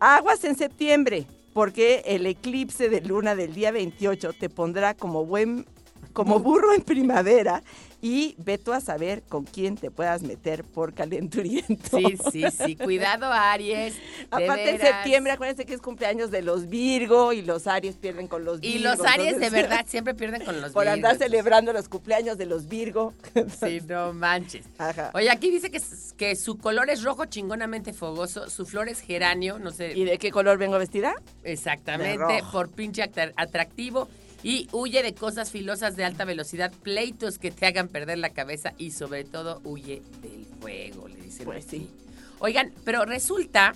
Aguas 0.00 0.42
en 0.42 0.56
septiembre, 0.56 1.26
porque 1.54 2.02
el 2.06 2.26
eclipse 2.26 2.88
de 2.88 3.02
luna 3.02 3.36
del 3.36 3.54
día 3.54 3.70
28 3.70 4.32
te 4.32 4.48
pondrá 4.48 4.94
como 4.94 5.24
buen 5.24 5.64
como 6.12 6.38
burro 6.40 6.72
en 6.74 6.82
primavera 6.82 7.62
y 8.04 8.34
ve 8.38 8.58
tú 8.58 8.72
a 8.72 8.80
saber 8.80 9.22
con 9.28 9.44
quién 9.44 9.76
te 9.76 9.90
puedas 9.92 10.22
meter 10.22 10.64
por 10.64 10.92
calenturiento. 10.92 11.98
Sí, 11.98 12.16
sí, 12.32 12.44
sí. 12.50 12.74
Cuidado, 12.76 13.26
Aries. 13.32 13.94
Aparte 14.30 14.70
en 14.70 14.78
veras. 14.78 14.96
septiembre, 14.96 15.32
acuérdense 15.32 15.64
que 15.64 15.74
es 15.74 15.80
cumpleaños 15.80 16.32
de 16.32 16.42
los 16.42 16.68
Virgo 16.68 17.32
y 17.32 17.42
los 17.42 17.68
Aries 17.68 17.94
pierden 17.96 18.26
con 18.26 18.44
los 18.44 18.58
Virgo. 18.60 18.76
Y 18.76 18.80
los 18.82 19.00
Aries 19.06 19.38
de 19.38 19.50
verdad 19.50 19.84
siempre 19.86 20.14
pierden 20.14 20.44
con 20.44 20.60
los 20.60 20.72
Por 20.74 20.88
andar 20.88 21.12
Virgos. 21.12 21.26
celebrando 21.26 21.72
los 21.72 21.88
cumpleaños 21.88 22.38
de 22.38 22.46
los 22.46 22.68
Virgo. 22.68 23.12
Sí, 23.60 23.80
no 23.86 24.12
manches. 24.12 24.66
Ajá. 24.78 25.12
Oye, 25.14 25.30
aquí 25.30 25.50
dice 25.52 25.70
que, 25.70 25.80
que 26.16 26.34
su 26.34 26.58
color 26.58 26.90
es 26.90 27.04
rojo 27.04 27.26
chingonamente 27.26 27.92
fogoso, 27.92 28.50
su 28.50 28.66
flor 28.66 28.88
es 28.88 28.98
geranio, 29.00 29.60
no 29.60 29.70
sé 29.70 29.92
¿Y 29.96 30.04
de 30.04 30.18
qué 30.18 30.32
color 30.32 30.58
vengo 30.58 30.76
vestida? 30.76 31.14
Exactamente, 31.44 32.42
por 32.50 32.68
pinche 32.68 33.02
atra- 33.02 33.32
atractivo. 33.36 34.08
Y 34.42 34.68
huye 34.72 35.02
de 35.02 35.14
cosas 35.14 35.50
filosas 35.50 35.94
de 35.96 36.04
alta 36.04 36.24
velocidad, 36.24 36.72
pleitos 36.82 37.38
que 37.38 37.50
te 37.50 37.66
hagan 37.66 37.88
perder 37.88 38.18
la 38.18 38.30
cabeza 38.30 38.72
y 38.76 38.90
sobre 38.90 39.24
todo 39.24 39.60
huye 39.64 40.02
del 40.20 40.44
fuego, 40.60 41.06
le 41.08 41.16
dicen 41.16 41.44
Pues 41.46 41.66
aquí. 41.66 41.78
sí. 41.78 41.90
Oigan, 42.40 42.72
pero 42.84 43.04
resulta 43.04 43.72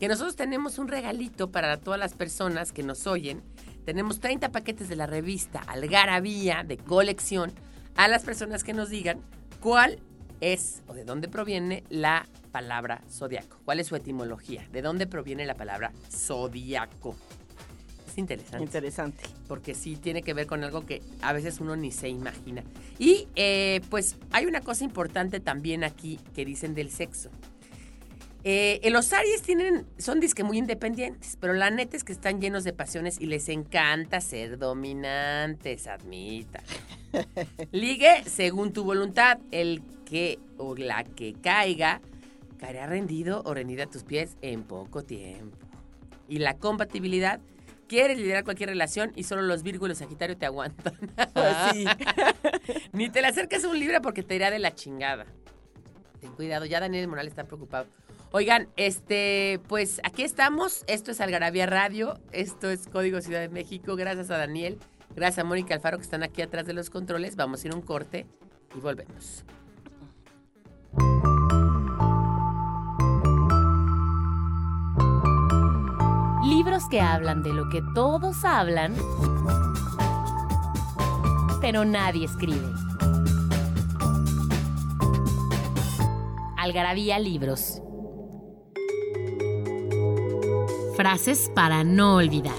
que 0.00 0.08
nosotros 0.08 0.34
tenemos 0.36 0.78
un 0.78 0.88
regalito 0.88 1.50
para 1.50 1.76
todas 1.76 2.00
las 2.00 2.14
personas 2.14 2.72
que 2.72 2.82
nos 2.82 3.06
oyen. 3.06 3.42
Tenemos 3.84 4.20
30 4.20 4.50
paquetes 4.50 4.88
de 4.88 4.96
la 4.96 5.06
revista 5.06 5.60
Algarabía 5.66 6.64
de 6.66 6.78
colección 6.78 7.52
a 7.96 8.08
las 8.08 8.22
personas 8.22 8.64
que 8.64 8.72
nos 8.72 8.88
digan 8.88 9.20
cuál 9.60 9.98
es 10.40 10.82
o 10.86 10.94
de 10.94 11.04
dónde 11.04 11.28
proviene 11.28 11.82
la 11.90 12.26
palabra 12.52 13.02
zodiaco. 13.10 13.58
¿Cuál 13.64 13.80
es 13.80 13.88
su 13.88 13.96
etimología? 13.96 14.66
¿De 14.72 14.82
dónde 14.82 15.06
proviene 15.06 15.44
la 15.44 15.54
palabra 15.54 15.92
zodiaco? 16.10 17.16
Es 18.18 18.20
interesante. 18.20 18.64
Interesante. 18.64 19.24
porque 19.46 19.74
sí 19.74 19.94
tiene 19.94 20.22
que 20.22 20.34
ver 20.34 20.46
con 20.46 20.64
algo 20.64 20.84
que 20.84 21.00
a 21.22 21.32
veces 21.32 21.60
uno 21.60 21.76
ni 21.76 21.92
se 21.92 22.08
imagina. 22.08 22.64
Y 22.98 23.28
eh, 23.36 23.80
pues 23.90 24.16
hay 24.32 24.46
una 24.46 24.60
cosa 24.60 24.82
importante 24.84 25.38
también 25.38 25.84
aquí 25.84 26.18
que 26.34 26.44
dicen 26.44 26.74
del 26.74 26.90
sexo. 26.90 27.30
Eh, 28.42 28.80
los 28.90 29.12
Aries 29.12 29.42
tienen, 29.42 29.86
son 29.98 30.18
disque 30.20 30.42
muy 30.42 30.58
independientes, 30.58 31.36
pero 31.40 31.52
la 31.52 31.70
neta 31.70 31.96
es 31.96 32.02
que 32.02 32.12
están 32.12 32.40
llenos 32.40 32.64
de 32.64 32.72
pasiones 32.72 33.20
y 33.20 33.26
les 33.26 33.48
encanta 33.48 34.20
ser 34.20 34.58
dominantes, 34.58 35.86
admita. 35.86 36.62
Ligue 37.72 38.24
según 38.26 38.72
tu 38.72 38.82
voluntad, 38.82 39.38
el 39.52 39.80
que 40.04 40.40
o 40.56 40.74
la 40.74 41.04
que 41.04 41.34
caiga 41.34 42.00
caerá 42.58 42.86
rendido 42.86 43.42
o 43.44 43.54
rendida 43.54 43.84
a 43.84 43.86
tus 43.86 44.02
pies 44.02 44.36
en 44.42 44.64
poco 44.64 45.04
tiempo. 45.04 45.56
Y 46.28 46.38
la 46.38 46.54
compatibilidad, 46.54 47.40
quieres 47.88 48.18
liderar 48.18 48.44
cualquier 48.44 48.68
relación 48.68 49.12
y 49.16 49.24
solo 49.24 49.42
los 49.42 49.62
Virgo 49.62 49.86
y 49.86 49.88
los 49.88 49.98
Sagitario 49.98 50.36
te 50.36 50.46
aguantan. 50.46 50.94
Pues 51.34 51.56
sí. 51.72 51.84
Ni 52.92 53.10
te 53.10 53.20
le 53.20 53.28
acerques 53.28 53.64
a 53.64 53.68
un 53.68 53.78
libro 53.78 54.00
porque 54.02 54.22
te 54.22 54.34
irá 54.36 54.50
de 54.50 54.58
la 54.58 54.74
chingada. 54.74 55.26
Ten 56.20 56.32
cuidado, 56.32 56.64
ya 56.64 56.80
Daniel 56.80 57.08
Morales 57.08 57.32
está 57.32 57.44
preocupado. 57.44 57.86
Oigan, 58.30 58.68
este, 58.76 59.60
pues 59.68 60.00
aquí 60.04 60.22
estamos. 60.22 60.84
Esto 60.86 61.12
es 61.12 61.20
Algarabía 61.20 61.66
Radio. 61.66 62.20
Esto 62.32 62.70
es 62.70 62.86
Código 62.88 63.20
Ciudad 63.20 63.40
de 63.40 63.48
México. 63.48 63.96
Gracias 63.96 64.30
a 64.30 64.36
Daniel. 64.36 64.78
Gracias 65.14 65.44
a 65.44 65.44
Mónica 65.44 65.74
Alfaro 65.74 65.96
que 65.96 66.04
están 66.04 66.22
aquí 66.22 66.42
atrás 66.42 66.66
de 66.66 66.74
los 66.74 66.90
controles. 66.90 67.36
Vamos 67.36 67.64
a 67.64 67.68
ir 67.68 67.72
a 67.72 67.76
un 67.76 67.82
corte 67.82 68.26
y 68.76 68.80
volvemos. 68.80 69.44
Libros 76.68 76.90
que 76.90 77.00
hablan 77.00 77.42
de 77.42 77.54
lo 77.54 77.70
que 77.70 77.80
todos 77.94 78.44
hablan, 78.44 78.94
pero 81.62 81.86
nadie 81.86 82.26
escribe. 82.26 82.70
Algarabía 86.58 87.18
Libros. 87.20 87.80
Frases 90.94 91.50
para 91.54 91.84
no 91.84 92.16
olvidar. 92.16 92.52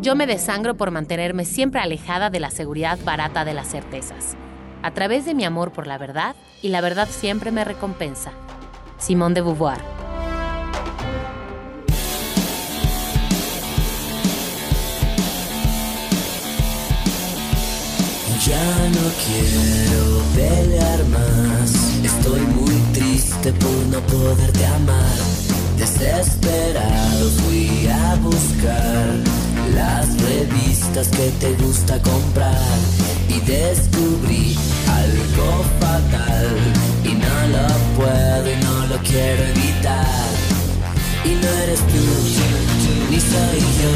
Yo 0.00 0.16
me 0.16 0.26
desangro 0.26 0.74
por 0.74 0.90
mantenerme 0.90 1.44
siempre 1.44 1.82
alejada 1.82 2.30
de 2.30 2.40
la 2.40 2.50
seguridad 2.50 2.98
barata 3.04 3.44
de 3.44 3.52
las 3.52 3.68
certezas, 3.68 4.38
a 4.82 4.92
través 4.92 5.26
de 5.26 5.34
mi 5.34 5.44
amor 5.44 5.70
por 5.70 5.86
la 5.86 5.98
verdad, 5.98 6.34
y 6.62 6.70
la 6.70 6.80
verdad 6.80 7.08
siempre 7.10 7.52
me 7.52 7.62
recompensa. 7.62 8.32
Simón 9.04 9.34
de 9.34 9.42
Beauvoir. 9.42 9.82
Ya 18.46 18.66
no 18.96 19.06
quiero 19.24 20.22
pelear 20.34 21.04
más. 21.08 21.70
Estoy 22.02 22.40
muy 22.56 22.76
triste 22.94 23.52
por 23.52 23.78
no 23.92 24.00
poderte 24.06 24.64
amar. 24.64 25.18
Desesperado 25.76 27.28
fui 27.42 27.86
a 27.86 28.14
buscar 28.22 29.06
las 29.74 30.06
revistas 30.22 31.08
que 31.08 31.30
te 31.40 31.52
gusta 31.62 32.00
comprar 32.00 32.78
y 33.28 33.38
descubrí 33.40 34.56
algo 34.88 35.62
fatal 35.78 36.56
y 37.04 37.12
no 37.12 37.58
lo 37.58 37.68
puedo 37.96 38.23
lo 38.94 39.00
quiero 39.02 39.42
evitar. 39.42 40.30
Y 41.24 41.30
no 41.42 41.48
eres 41.64 41.80
tú, 41.80 42.04
ni 43.10 43.18
soy 43.18 43.60
yo. 43.80 43.94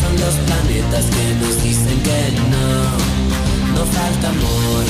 Son 0.00 0.14
los 0.22 0.34
planetas 0.46 1.04
que 1.14 1.24
nos 1.40 1.54
dicen 1.62 1.98
que 2.06 2.20
no. 2.52 2.68
No 3.74 3.82
falta 3.96 4.28
amor, 4.28 4.84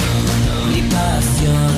ni 0.70 0.80
pasión. 0.94 1.76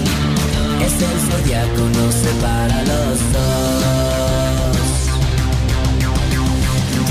Es 0.86 0.94
el 1.08 1.18
zodiaco, 1.28 1.82
nos 1.98 2.14
separa 2.14 2.78
los 2.92 3.16
dos. 3.34 4.76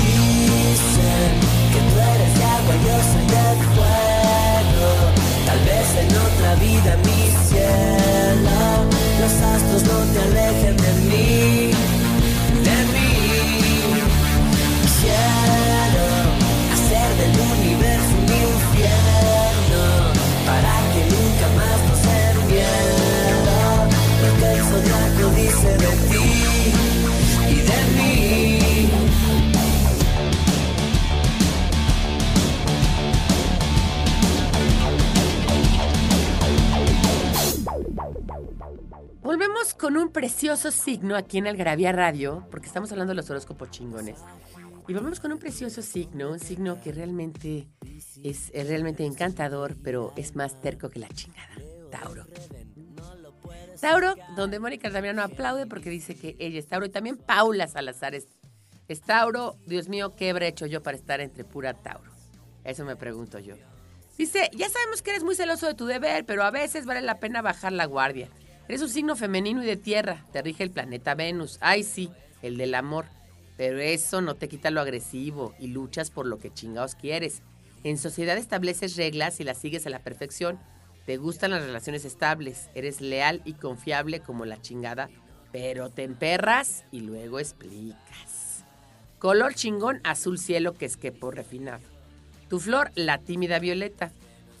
Dicen 0.00 1.30
que 1.72 1.80
tú 1.88 1.94
eres 2.14 2.32
de 2.38 2.44
agua, 2.56 2.74
yo 2.86 2.96
soy 3.10 3.26
de 3.34 3.46
fuego. 3.74 4.88
Tal 5.46 5.60
vez 5.68 5.88
en 6.02 6.10
otra 6.26 6.50
vida 6.64 6.90
mi 7.04 7.20
cielo. 7.48 8.95
Los 9.26 9.42
astros 9.42 9.82
no 9.82 10.04
te 10.12 10.20
alejen 10.20 10.76
de 10.76 10.92
mí, 11.08 11.75
con 39.76 39.96
un 39.96 40.10
precioso 40.10 40.70
signo 40.70 41.16
aquí 41.16 41.38
en 41.38 41.46
Algarabía 41.46 41.92
Radio, 41.92 42.46
porque 42.50 42.66
estamos 42.66 42.90
hablando 42.92 43.10
de 43.10 43.16
los 43.16 43.28
horóscopos 43.28 43.70
chingones. 43.70 44.18
Y 44.88 44.94
volvemos 44.94 45.20
con 45.20 45.32
un 45.32 45.38
precioso 45.38 45.82
signo, 45.82 46.30
un 46.30 46.38
signo 46.38 46.80
que 46.80 46.92
realmente 46.92 47.68
es, 48.22 48.50
realmente 48.52 49.04
encantador, 49.04 49.76
pero 49.82 50.12
es 50.16 50.36
más 50.36 50.60
terco 50.60 50.90
que 50.90 51.00
la 51.00 51.08
chingada. 51.08 51.54
Tauro. 51.90 52.24
Tauro, 53.80 54.14
donde 54.36 54.58
Mónica 54.58 54.90
Damiano 54.90 55.22
aplaude 55.22 55.66
porque 55.66 55.90
dice 55.90 56.14
que 56.14 56.36
ella 56.38 56.58
es 56.58 56.66
Tauro. 56.66 56.86
Y 56.86 56.90
también 56.90 57.16
Paula 57.16 57.66
Salazar 57.66 58.14
es, 58.14 58.28
es 58.88 59.00
Tauro. 59.00 59.56
Dios 59.66 59.88
mío, 59.88 60.14
¿qué 60.16 60.30
habré 60.30 60.48
hecho 60.48 60.66
yo 60.66 60.82
para 60.82 60.96
estar 60.96 61.20
entre 61.20 61.44
pura 61.44 61.74
Tauro? 61.74 62.12
Eso 62.64 62.84
me 62.84 62.96
pregunto 62.96 63.38
yo. 63.38 63.56
Dice, 64.16 64.50
ya 64.54 64.68
sabemos 64.70 65.02
que 65.02 65.10
eres 65.10 65.24
muy 65.24 65.34
celoso 65.34 65.66
de 65.66 65.74
tu 65.74 65.84
deber, 65.84 66.24
pero 66.24 66.42
a 66.42 66.50
veces 66.50 66.86
vale 66.86 67.02
la 67.02 67.20
pena 67.20 67.42
bajar 67.42 67.72
la 67.72 67.84
guardia. 67.84 68.30
Eres 68.68 68.82
un 68.82 68.88
signo 68.88 69.14
femenino 69.14 69.62
y 69.62 69.66
de 69.66 69.76
tierra. 69.76 70.24
Te 70.32 70.42
rige 70.42 70.64
el 70.64 70.70
planeta 70.70 71.14
Venus. 71.14 71.58
Ay, 71.60 71.84
sí, 71.84 72.10
el 72.42 72.56
del 72.56 72.74
amor. 72.74 73.06
Pero 73.56 73.78
eso 73.78 74.20
no 74.20 74.34
te 74.34 74.48
quita 74.48 74.70
lo 74.70 74.80
agresivo 74.80 75.54
y 75.60 75.68
luchas 75.68 76.10
por 76.10 76.26
lo 76.26 76.38
que 76.38 76.52
chingados 76.52 76.96
quieres. 76.96 77.42
En 77.84 77.96
sociedad 77.96 78.36
estableces 78.36 78.96
reglas 78.96 79.38
y 79.38 79.44
las 79.44 79.58
sigues 79.58 79.86
a 79.86 79.90
la 79.90 80.00
perfección. 80.00 80.58
Te 81.06 81.16
gustan 81.16 81.52
las 81.52 81.64
relaciones 81.64 82.04
estables. 82.04 82.68
Eres 82.74 83.00
leal 83.00 83.40
y 83.44 83.52
confiable 83.54 84.18
como 84.20 84.44
la 84.44 84.60
chingada. 84.60 85.08
Pero 85.52 85.90
te 85.90 86.02
emperras 86.02 86.84
y 86.90 87.00
luego 87.00 87.38
explicas. 87.38 88.64
Color 89.20 89.54
chingón 89.54 90.00
azul 90.02 90.38
cielo 90.38 90.74
que 90.74 90.86
es 90.86 90.96
que 90.96 91.12
por 91.12 91.36
refinado. 91.36 91.82
Tu 92.48 92.58
flor, 92.58 92.90
la 92.96 93.18
tímida 93.18 93.60
violeta. 93.60 94.10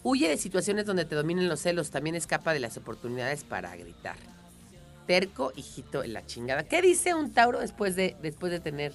Huye 0.08 0.28
de 0.28 0.36
situaciones 0.36 0.86
donde 0.86 1.04
te 1.04 1.16
dominen 1.16 1.48
los 1.48 1.58
celos, 1.58 1.90
también 1.90 2.14
escapa 2.14 2.52
de 2.52 2.60
las 2.60 2.76
oportunidades 2.76 3.42
para 3.42 3.74
gritar. 3.74 4.14
Terco, 5.08 5.52
hijito, 5.56 6.04
en 6.04 6.12
la 6.12 6.24
chingada. 6.24 6.62
¿Qué 6.62 6.80
dice 6.80 7.12
un 7.14 7.32
Tauro 7.32 7.58
después 7.58 7.96
de, 7.96 8.16
después 8.22 8.52
de 8.52 8.60
tener, 8.60 8.92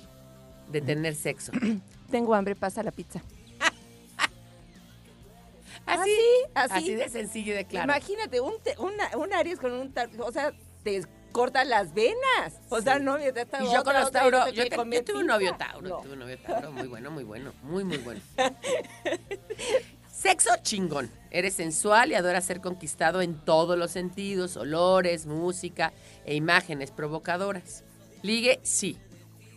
de 0.70 0.80
tener 0.80 1.14
sexo? 1.16 1.52
Tengo 2.12 2.34
hambre, 2.34 2.56
pasa 2.56 2.82
la 2.82 2.92
pizza. 2.92 3.22
Así, 5.86 6.16
así. 6.54 6.74
así 6.76 6.96
de 6.96 7.10
sencillo 7.10 7.52
y 7.52 7.56
de 7.58 7.66
claro. 7.66 7.92
Imagínate, 7.92 8.40
un, 8.40 8.54
te- 8.64 8.78
una- 8.80 9.18
un 9.18 9.34
Aries 9.34 9.60
con 9.60 9.74
un 9.74 9.92
tar- 9.94 10.10
o 10.20 10.32
sea, 10.32 10.54
te 10.86 11.06
cortan 11.34 11.70
las 11.70 11.94
venas. 11.94 12.54
O 12.70 12.82
sea, 12.82 13.00
no, 13.00 13.20
Y 13.20 13.26
yo 13.74 13.84
con 13.84 13.96
los 14.00 14.12
Tauro, 14.12 14.48
yo, 14.52 14.64
te- 14.70 14.78
yo 14.78 15.04
tuve 15.04 15.20
un 15.20 15.28
novio 15.28 15.58
Tauro, 15.58 15.90
No. 15.90 15.98
tuve 15.98 16.14
un 16.14 16.20
novio 16.20 16.40
Tauro, 16.40 16.72
muy 16.72 16.88
bueno, 16.88 17.12
muy 17.12 17.26
bueno, 17.26 17.52
muy, 17.64 17.84
muy 17.84 17.98
bueno. 17.98 18.22
Sexo 20.22 20.52
chingón. 20.62 21.10
Eres 21.32 21.56
sensual 21.56 22.12
y 22.12 22.14
adoras 22.14 22.46
ser 22.46 22.62
conquistado 22.62 23.24
en 23.24 23.34
todos 23.44 23.76
los 23.76 23.90
sentidos, 23.90 24.56
olores, 24.56 25.26
música 25.26 25.94
e 26.26 26.36
imágenes 26.36 26.92
provocadoras. 26.92 27.84
Ligue, 28.22 28.60
sí. 28.62 29.00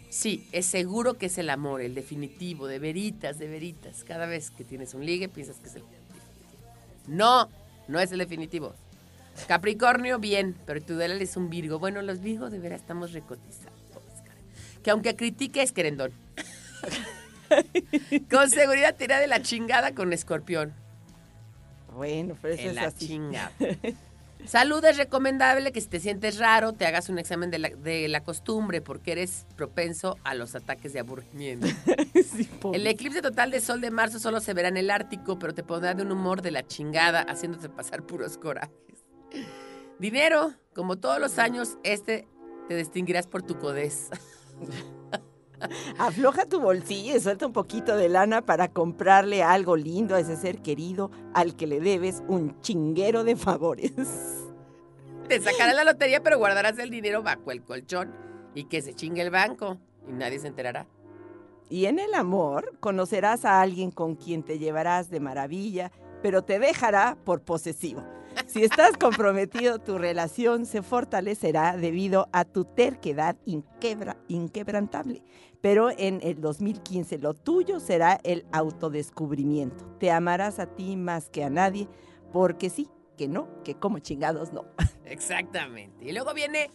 Sí, 0.09 0.49
es 0.53 0.65
seguro 0.65 1.19
que 1.19 1.27
es 1.27 1.37
el 1.37 1.51
amor, 1.51 1.83
el 1.83 1.95
definitivo, 1.95 2.67
de 2.67 2.79
veritas, 2.79 3.39
de 3.39 3.47
veritas. 3.47 4.05
Cada 4.05 4.25
vez 4.25 4.51
que 4.51 4.65
tienes 4.65 4.95
un 4.95 5.05
ligue 5.05 5.29
piensas 5.29 5.59
que 5.59 5.69
es 5.69 5.75
el 5.75 5.83
definitivo. 5.83 6.25
No, 7.09 7.51
no 7.87 8.01
es 8.01 8.11
el 8.13 8.19
definitivo. 8.21 8.75
Capricornio, 9.47 10.19
bien, 10.19 10.57
pero 10.65 10.81
tu 10.81 10.97
Delal 10.97 11.21
es 11.21 11.37
un 11.37 11.51
Virgo. 11.51 11.79
Bueno, 11.79 12.01
los 12.01 12.21
Virgos 12.21 12.53
de 12.53 12.59
veras 12.59 12.81
estamos 12.81 13.13
recotizados. 13.13 13.79
Que 14.83 14.91
aunque 14.91 15.15
critique 15.15 15.61
es 15.61 15.73
querendón. 15.73 16.13
con 18.31 18.51
seguridad 18.51 18.95
te 18.97 19.05
irá 19.05 19.19
de 19.19 19.27
la 19.27 19.43
chingada 19.43 19.95
con 19.95 20.13
Escorpión. 20.13 20.73
Bueno, 21.95 22.37
pero 22.43 22.55
eso 22.55 22.63
En 22.65 22.69
es 22.71 22.75
la 22.75 22.83
así. 22.87 23.07
chinga. 23.07 23.53
Salud 24.47 24.85
es 24.85 24.99
recomendable 24.99 25.73
que 25.73 25.81
si 25.81 25.87
te 25.87 26.01
sientes 26.01 26.39
raro 26.39 26.75
te 26.75 26.85
hagas 26.85 27.09
un 27.09 27.19
examen 27.19 27.51
de 27.51 27.59
la, 27.59 27.69
de 27.71 28.09
la 28.09 28.23
costumbre 28.23 28.83
porque 28.83 29.13
eres 29.13 29.47
propenso 29.57 30.19
a 30.23 30.35
los 30.35 30.55
ataques 30.55 30.93
de 30.93 31.01
aburrimiento. 31.01 31.67
Sí. 32.15 32.49
El 32.73 32.87
eclipse 32.87 33.23
total 33.23 33.51
de 33.51 33.61
sol 33.61 33.81
de 33.81 33.91
marzo 33.91 34.19
solo 34.19 34.41
se 34.41 34.55
verá 34.55 34.69
en 34.69 34.77
el 34.77 34.91
Ártico, 34.91 35.39
pero 35.39 35.53
te 35.55 35.63
pondrá 35.63 35.95
de 35.95 36.03
un 36.03 36.11
humor 36.13 36.43
de 36.43 36.51
la 36.53 36.67
chingada, 36.67 37.21
haciéndote 37.23 37.69
pasar 37.69 38.03
puros 38.05 38.39
corajes. 38.39 38.71
Dinero, 39.99 40.53
como 40.75 40.97
todos 40.97 41.21
los 41.21 41.39
años, 41.39 41.77
este 41.85 42.27
te 42.69 42.77
distinguirás 42.77 43.27
por 43.27 43.43
tu 43.43 43.59
codez. 43.59 44.11
Afloja 45.99 46.47
tu 46.47 46.61
bolsillo 46.61 47.17
y 47.17 47.21
suelta 47.21 47.47
un 47.47 47.53
poquito 47.53 47.97
de 47.97 48.09
lana 48.09 48.43
para 48.43 48.69
comprarle 48.69 49.43
algo 49.43 49.77
lindo 49.77 50.15
a 50.15 50.21
ese 50.21 50.37
ser 50.37 50.61
querido 50.61 51.11
al 51.33 51.57
que 51.57 51.67
le 51.67 51.81
debes 51.81 52.23
un 52.29 52.61
chinguero 52.61 53.25
de 53.25 53.37
favores. 53.37 53.93
Te 55.29 55.41
sacarás 55.41 55.75
la 55.75 55.85
lotería, 55.85 56.23
pero 56.23 56.39
guardarás 56.39 56.79
el 56.79 56.91
dinero 56.91 57.23
bajo 57.23 57.51
el 57.51 57.63
colchón 57.63 58.15
y 58.55 58.65
que 58.65 58.83
se 58.83 58.95
chingue 58.95 59.23
el 59.23 59.31
banco 59.31 59.79
y 60.09 60.13
nadie 60.13 60.39
se 60.39 60.49
enterará. 60.49 60.87
Y 61.71 61.87
en 61.87 61.99
el 61.99 62.15
amor 62.15 62.77
conocerás 62.81 63.45
a 63.45 63.61
alguien 63.61 63.91
con 63.91 64.17
quien 64.17 64.43
te 64.43 64.59
llevarás 64.59 65.09
de 65.09 65.21
maravilla, 65.21 65.91
pero 66.23 66.43
te 66.43 66.59
dejará 66.59 67.17
por 67.25 67.43
posesivo. 67.43 68.05
Si 68.47 68.63
estás 68.63 68.97
comprometido, 68.97 69.79
tu 69.79 69.99
relación 69.99 70.67
se 70.67 70.83
fortalecerá 70.83 71.77
debido 71.77 72.29
a 72.33 72.45
tu 72.45 72.65
terquedad 72.65 73.37
inquebra- 73.47 74.17
inquebrantable. 74.29 75.23
Pero 75.61 75.91
en 75.91 76.21
el 76.23 76.41
2015 76.41 77.19
lo 77.19 77.35
tuyo 77.35 77.81
será 77.81 78.21
el 78.23 78.45
autodescubrimiento. 78.53 79.85
Te 79.99 80.11
amarás 80.11 80.59
a 80.59 80.67
ti 80.67 80.97
más 80.97 81.29
que 81.31 81.43
a 81.45 81.51
nadie, 81.51 81.89
porque 82.33 82.71
sí, 82.71 82.89
que 83.17 83.29
no, 83.29 83.49
que 83.65 83.75
como 83.75 83.99
chingados 83.99 84.53
no. 84.53 84.65
Exactamente. 85.05 86.05
Y 86.05 86.13
luego 86.13 86.35
viene 86.35 86.71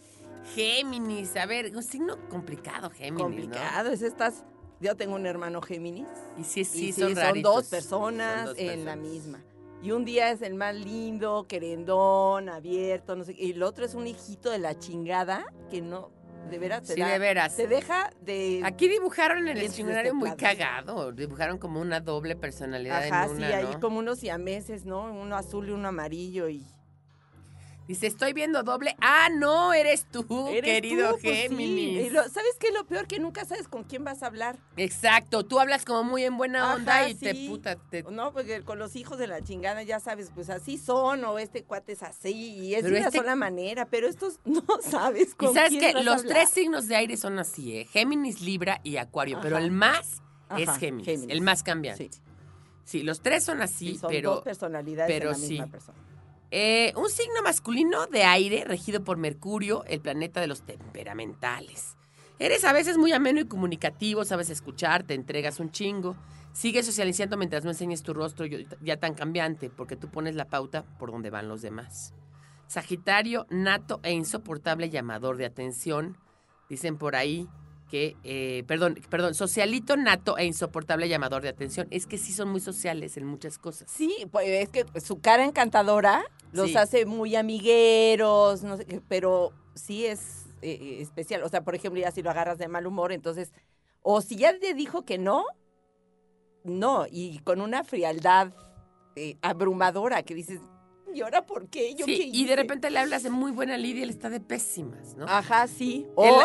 Géminis. 0.54 1.36
A 1.36 1.46
ver, 1.46 1.74
un 1.76 1.82
signo 1.82 2.16
complicado, 2.28 2.90
Géminis. 2.90 3.22
Complicado, 3.22 3.90
es 3.90 4.02
estas... 4.02 4.44
Yo 4.80 4.96
tengo 4.96 5.14
un 5.14 5.26
hermano 5.26 5.60
Géminis. 5.60 6.08
Y 6.38 6.44
sí, 6.44 6.64
sí, 6.64 6.88
Y 6.88 6.92
son, 6.94 7.14
son, 7.14 7.42
dos 7.42 7.66
personas 7.68 8.46
Son 8.46 8.56
dos 8.56 8.58
en 8.58 8.84
la 8.86 8.96
misma. 8.96 9.42
Y 9.82 9.92
un 9.92 10.04
día 10.04 10.30
es 10.30 10.42
el 10.42 10.54
más 10.54 10.74
lindo, 10.74 11.46
querendón, 11.48 12.48
abierto, 12.50 13.16
no 13.16 13.24
sé 13.24 13.34
qué. 13.34 13.44
Y 13.44 13.50
el 13.52 13.62
otro 13.62 13.84
es 13.84 13.94
un 13.94 14.06
hijito 14.06 14.50
de 14.50 14.58
la 14.58 14.78
chingada 14.78 15.46
que 15.70 15.80
no, 15.80 16.10
de 16.50 16.58
veras, 16.58 16.86
Sí, 16.86 17.00
da- 17.00 17.08
de 17.08 17.18
veras. 17.18 17.56
te 17.56 17.66
deja 17.66 18.10
de... 18.20 18.60
Aquí 18.62 18.88
dibujaron 18.88 19.38
en 19.48 19.56
el 19.56 19.60
diccionario 19.60 20.14
muy 20.14 20.32
cagado. 20.36 21.12
Dibujaron 21.12 21.56
como 21.56 21.80
una 21.80 22.00
doble 22.00 22.36
personalidad 22.36 23.04
Ajá, 23.04 23.24
en 23.24 23.30
una, 23.36 23.46
sí, 23.48 23.52
ahí 23.54 23.74
como 23.80 23.98
unos 24.00 24.18
siameses, 24.18 24.84
¿no? 24.84 25.04
Uno 25.04 25.34
azul 25.36 25.68
y 25.68 25.72
uno 25.72 25.88
amarillo 25.88 26.48
y... 26.48 26.66
Dice, 27.90 28.06
estoy 28.06 28.32
viendo 28.32 28.62
doble. 28.62 28.94
Ah, 29.00 29.26
no, 29.36 29.72
eres 29.72 30.06
tú, 30.12 30.46
¿Eres 30.48 30.62
querido 30.62 31.14
tú? 31.14 31.18
Pues 31.22 31.34
sí. 31.34 31.48
Géminis. 31.48 32.06
Y 32.06 32.10
lo- 32.10 32.22
¿Sabes 32.28 32.54
qué 32.60 32.68
es 32.68 32.72
lo 32.74 32.84
peor? 32.86 33.08
Que 33.08 33.18
nunca 33.18 33.44
sabes 33.44 33.66
con 33.66 33.82
quién 33.82 34.04
vas 34.04 34.22
a 34.22 34.26
hablar. 34.28 34.60
Exacto, 34.76 35.44
tú 35.44 35.58
hablas 35.58 35.84
como 35.84 36.04
muy 36.04 36.22
en 36.22 36.36
buena 36.36 36.72
onda 36.74 36.98
Ajá, 37.00 37.08
y 37.08 37.16
te 37.16 37.32
sí. 37.34 37.48
puta, 37.48 37.74
te... 37.74 38.04
No, 38.04 38.32
porque 38.32 38.62
con 38.62 38.78
los 38.78 38.94
hijos 38.94 39.18
de 39.18 39.26
la 39.26 39.42
chingada 39.42 39.82
ya 39.82 39.98
sabes, 39.98 40.30
pues 40.32 40.50
así 40.50 40.78
son, 40.78 41.24
o 41.24 41.40
este 41.40 41.64
cuate 41.64 41.90
es 41.94 42.04
así, 42.04 42.30
y 42.32 42.74
es 42.76 42.82
Pero 42.82 42.94
de 42.94 43.00
una 43.00 43.08
este- 43.08 43.18
sola 43.18 43.34
manera, 43.34 43.86
pero 43.86 44.06
estos 44.06 44.38
no 44.44 44.62
sabes 44.82 45.30
Y 45.32 45.34
con 45.34 45.52
sabes 45.54 45.70
quién 45.70 45.80
que 45.80 45.92
vas 45.94 46.04
los 46.04 46.22
tres 46.24 46.48
signos 46.50 46.86
de 46.86 46.94
aire 46.94 47.16
son 47.16 47.40
así, 47.40 47.76
¿eh? 47.76 47.86
Géminis, 47.86 48.40
Libra 48.40 48.80
y 48.84 48.98
Acuario, 48.98 49.40
pero 49.42 49.58
el 49.58 49.72
más 49.72 50.22
es 50.56 50.70
Géminis, 50.78 51.06
Géminis. 51.06 51.30
el 51.34 51.40
más 51.40 51.64
cambiante. 51.64 52.08
Sí. 52.12 52.20
Sí. 52.84 53.02
los 53.02 53.20
tres 53.20 53.42
son 53.42 53.62
así, 53.62 53.94
Sí, 53.94 53.98
son 53.98 54.10
pero 54.10 54.30
dos 54.36 54.42
personalidades 54.44 55.12
pero 55.12 55.30
de 55.32 55.38
la 55.40 55.46
misma 55.48 55.64
sí. 55.64 55.70
persona. 55.72 55.98
Eh, 56.52 56.92
un 56.96 57.08
signo 57.08 57.42
masculino 57.44 58.06
de 58.06 58.24
aire 58.24 58.64
regido 58.64 59.04
por 59.04 59.16
Mercurio, 59.16 59.84
el 59.84 60.00
planeta 60.00 60.40
de 60.40 60.48
los 60.48 60.62
temperamentales. 60.62 61.96
Eres 62.40 62.64
a 62.64 62.72
veces 62.72 62.98
muy 62.98 63.12
ameno 63.12 63.40
y 63.40 63.44
comunicativo, 63.44 64.24
sabes 64.24 64.50
escuchar, 64.50 65.04
te 65.04 65.14
entregas 65.14 65.60
un 65.60 65.70
chingo. 65.70 66.16
Sigues 66.52 66.86
socializando 66.86 67.36
mientras 67.36 67.64
no 67.64 67.70
enseñes 67.70 68.02
tu 68.02 68.12
rostro 68.14 68.46
ya 68.80 68.96
tan 68.96 69.14
cambiante, 69.14 69.70
porque 69.70 69.94
tú 69.94 70.10
pones 70.10 70.34
la 70.34 70.48
pauta 70.48 70.84
por 70.98 71.12
donde 71.12 71.30
van 71.30 71.48
los 71.48 71.62
demás. 71.62 72.14
Sagitario, 72.66 73.46
nato 73.50 74.00
e 74.02 74.12
insoportable 74.12 74.90
llamador 74.90 75.36
de 75.36 75.46
atención. 75.46 76.16
Dicen 76.68 76.98
por 76.98 77.14
ahí 77.14 77.48
que, 77.88 78.16
eh, 78.24 78.64
perdón, 78.66 78.98
perdón, 79.08 79.34
socialito, 79.34 79.96
nato 79.96 80.38
e 80.38 80.44
insoportable 80.44 81.08
llamador 81.08 81.42
de 81.42 81.48
atención. 81.48 81.88
Es 81.90 82.06
que 82.06 82.18
sí 82.18 82.32
son 82.32 82.48
muy 82.48 82.60
sociales 82.60 83.16
en 83.16 83.26
muchas 83.26 83.58
cosas. 83.58 83.90
Sí, 83.90 84.14
pues 84.32 84.48
es 84.48 84.68
que 84.68 84.86
su 85.00 85.20
cara 85.20 85.44
encantadora 85.44 86.24
los 86.52 86.70
Sí. 86.70 86.76
hace 86.76 87.06
muy 87.06 87.36
amigueros, 87.36 88.62
no 88.62 88.76
sé 88.76 88.84
qué, 88.86 89.00
pero 89.08 89.52
sí 89.74 90.06
es 90.06 90.46
eh, 90.62 90.78
eh, 90.80 90.98
especial. 91.00 91.42
O 91.42 91.48
sea, 91.48 91.62
por 91.64 91.74
ejemplo, 91.74 92.00
ya 92.00 92.10
si 92.10 92.22
lo 92.22 92.30
agarras 92.30 92.58
de 92.58 92.68
mal 92.68 92.86
humor, 92.86 93.12
entonces, 93.12 93.52
o 94.02 94.20
si 94.20 94.36
ya 94.36 94.58
te 94.58 94.74
dijo 94.74 95.04
que 95.04 95.16
no, 95.18 95.44
no, 96.64 97.06
y 97.10 97.38
con 97.40 97.60
una 97.60 97.84
frialdad 97.84 98.52
eh, 99.16 99.36
abrumadora 99.42 100.22
que 100.22 100.34
dices, 100.34 100.60
¿y 101.14 101.22
ahora 101.22 101.46
por 101.46 101.68
qué? 101.68 101.94
¿Yo 101.94 102.04
Sí, 102.04 102.16
qué 102.18 102.24
y 102.24 102.30
de 102.32 102.38
hice?". 102.52 102.56
repente 102.56 102.90
le 102.90 102.98
hablas 102.98 103.22
de 103.22 103.30
muy 103.30 103.50
buena 103.52 103.76
lidia 103.76 104.00
y 104.00 104.02
él 104.04 104.10
está 104.10 104.28
de 104.30 104.40
pésimas, 104.40 105.16
¿no? 105.16 105.26
Ajá, 105.26 105.66
sí. 105.66 106.06
O 106.14 106.42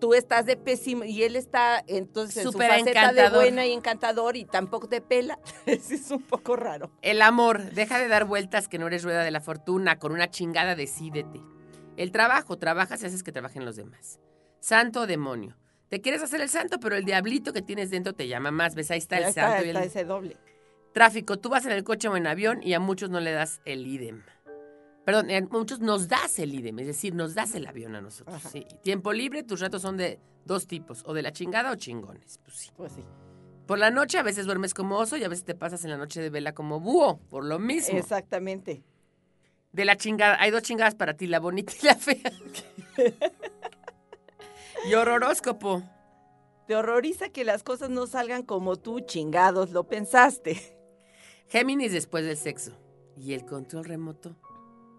tú 0.00 0.14
estás 0.14 0.46
de 0.46 0.56
pésimo 0.56 1.04
y 1.04 1.22
él 1.22 1.36
está 1.36 1.84
entonces 1.86 2.38
en 2.38 2.42
su 2.44 2.52
Súper 2.52 2.70
faceta 2.70 2.84
de 3.12 3.20
encantador. 3.20 3.42
buena 3.42 3.66
y 3.66 3.72
encantador 3.72 4.36
y 4.36 4.44
tampoco 4.44 4.88
te 4.88 5.00
pela. 5.00 5.38
Eso 5.66 5.94
es 5.94 6.10
un 6.10 6.22
poco 6.22 6.56
raro. 6.56 6.90
El 7.02 7.22
amor, 7.22 7.70
deja 7.72 7.98
de 7.98 8.08
dar 8.08 8.24
vueltas 8.24 8.66
que 8.68 8.78
no 8.78 8.86
eres 8.88 9.04
rueda 9.04 9.22
de 9.22 9.30
la 9.30 9.40
fortuna, 9.40 9.98
con 9.98 10.12
una 10.12 10.30
chingada 10.30 10.74
decídete. 10.74 11.40
El 11.96 12.10
trabajo, 12.12 12.58
trabajas 12.58 13.02
y 13.02 13.06
haces 13.06 13.22
que 13.22 13.30
trabajen 13.32 13.64
los 13.64 13.76
demás. 13.76 14.18
Santo 14.60 15.02
o 15.02 15.06
demonio. 15.06 15.56
Te 15.90 16.00
quieres 16.00 16.22
hacer 16.22 16.40
el 16.40 16.48
santo, 16.48 16.78
pero 16.80 16.96
el 16.96 17.04
diablito 17.04 17.52
que 17.52 17.62
tienes 17.62 17.90
dentro 17.90 18.12
te 18.14 18.26
llama 18.28 18.50
más. 18.50 18.74
¿Ves? 18.74 18.90
Ahí 18.90 18.98
está 18.98 19.18
el 19.18 19.32
santo. 19.34 19.64
y 19.66 19.70
el- 19.70 19.76
está 19.76 19.84
ese 19.86 20.04
doble. 20.04 20.36
Tráfico, 20.92 21.38
tú 21.38 21.48
vas 21.50 21.66
en 21.66 21.72
el 21.72 21.84
coche 21.84 22.08
o 22.08 22.16
en 22.16 22.26
avión 22.26 22.60
y 22.62 22.74
a 22.74 22.80
muchos 22.80 23.10
no 23.10 23.20
le 23.20 23.32
das 23.32 23.60
el 23.64 23.86
idem. 23.86 24.22
Perdón, 25.10 25.48
muchos 25.50 25.80
nos 25.80 26.06
das 26.06 26.38
el 26.38 26.54
idem, 26.54 26.78
es 26.78 26.86
decir, 26.86 27.16
nos 27.16 27.34
das 27.34 27.56
el 27.56 27.66
avión 27.66 27.96
a 27.96 28.00
nosotros. 28.00 28.36
Ajá. 28.36 28.48
sí. 28.48 28.64
Tiempo 28.82 29.12
libre, 29.12 29.42
tus 29.42 29.58
ratos 29.58 29.82
son 29.82 29.96
de 29.96 30.20
dos 30.44 30.68
tipos, 30.68 31.02
o 31.04 31.14
de 31.14 31.22
la 31.22 31.32
chingada 31.32 31.72
o 31.72 31.74
chingones. 31.74 32.38
Pues 32.44 32.56
sí. 32.56 32.70
Pues 32.76 32.92
sí. 32.92 33.04
Por 33.66 33.80
la 33.80 33.90
noche 33.90 34.18
a 34.18 34.22
veces 34.22 34.46
duermes 34.46 34.72
como 34.72 34.96
oso 34.98 35.16
y 35.16 35.24
a 35.24 35.28
veces 35.28 35.44
te 35.44 35.56
pasas 35.56 35.82
en 35.82 35.90
la 35.90 35.96
noche 35.96 36.20
de 36.20 36.30
vela 36.30 36.52
como 36.52 36.78
búho, 36.78 37.18
por 37.28 37.44
lo 37.44 37.58
mismo. 37.58 37.98
Exactamente. 37.98 38.84
De 39.72 39.84
la 39.84 39.96
chingada, 39.96 40.40
hay 40.40 40.52
dos 40.52 40.62
chingadas 40.62 40.94
para 40.94 41.14
ti, 41.14 41.26
la 41.26 41.40
bonita 41.40 41.72
y 41.82 41.86
la 41.86 41.96
fea. 41.96 42.32
y 44.88 44.94
horroróscopo. 44.94 45.82
Te 46.68 46.76
horroriza 46.76 47.30
que 47.30 47.44
las 47.44 47.64
cosas 47.64 47.90
no 47.90 48.06
salgan 48.06 48.44
como 48.44 48.76
tú, 48.76 49.00
chingados, 49.00 49.70
lo 49.70 49.88
pensaste. 49.88 50.78
Géminis 51.48 51.90
después 51.90 52.24
del 52.24 52.36
sexo. 52.36 52.78
Y 53.16 53.32
el 53.32 53.44
control 53.44 53.86
remoto. 53.86 54.36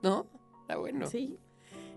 ¿No? 0.02 0.28
Está 0.62 0.78
bueno. 0.78 1.08
Sí. 1.08 1.38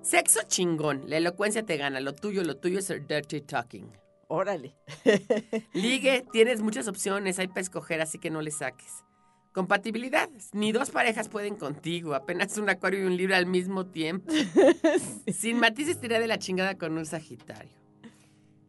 Sexo 0.03 0.41
chingón. 0.47 1.05
La 1.09 1.17
elocuencia 1.17 1.65
te 1.65 1.77
gana. 1.77 2.01
Lo 2.01 2.15
tuyo, 2.15 2.43
lo 2.45 2.57
tuyo 2.57 2.79
es 2.79 2.91
el 2.91 3.07
dirty 3.07 3.41
talking. 3.41 3.91
Órale. 4.29 4.75
Ligue, 5.73 6.25
tienes 6.33 6.61
muchas 6.63 6.89
opciones, 6.89 7.39
hay 7.39 7.49
para 7.49 7.61
escoger, 7.61 8.01
así 8.01 8.19
que 8.19 8.31
no 8.31 8.41
le 8.43 8.51
saques. 8.51 9.05
Compatibilidad, 9.53 10.29
ni 10.53 10.73
dos 10.73 10.91
parejas 10.91 11.29
pueden 11.29 11.55
contigo, 11.55 12.15
apenas 12.15 12.59
un 12.59 12.69
acuario 12.69 13.05
y 13.05 13.07
un 13.07 13.17
libro 13.17 13.37
al 13.37 13.47
mismo 13.47 13.87
tiempo. 13.87 14.33
Sin 15.33 15.61
matices 15.61 16.01
te 16.01 16.07
irá 16.07 16.19
de 16.19 16.27
la 16.27 16.39
chingada 16.39 16.77
con 16.77 16.99
un 16.99 17.07
sagitario. 17.07 17.71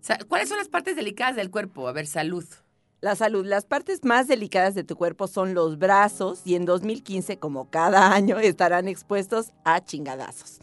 Sa- 0.02 0.20
¿Cuáles 0.28 0.48
son 0.50 0.60
las 0.60 0.70
partes 0.70 0.96
delicadas 0.96 1.36
del 1.38 1.50
cuerpo? 1.50 1.88
A 1.88 1.92
ver, 1.94 2.06
salud. 2.06 2.46
La 3.06 3.14
salud. 3.16 3.46
Las 3.46 3.66
partes 3.66 4.04
más 4.04 4.28
delicadas 4.28 4.74
de 4.74 4.84
tu 4.84 4.96
cuerpo 4.96 5.28
son 5.28 5.54
los 5.54 5.78
brazos 5.78 6.42
y 6.44 6.56
en 6.56 6.66
2015, 6.66 7.38
como 7.38 7.70
cada 7.70 8.12
año, 8.16 8.40
estarán 8.40 8.88
expuestos 8.88 9.52
a 9.64 9.80
chingadazos. 9.86 10.58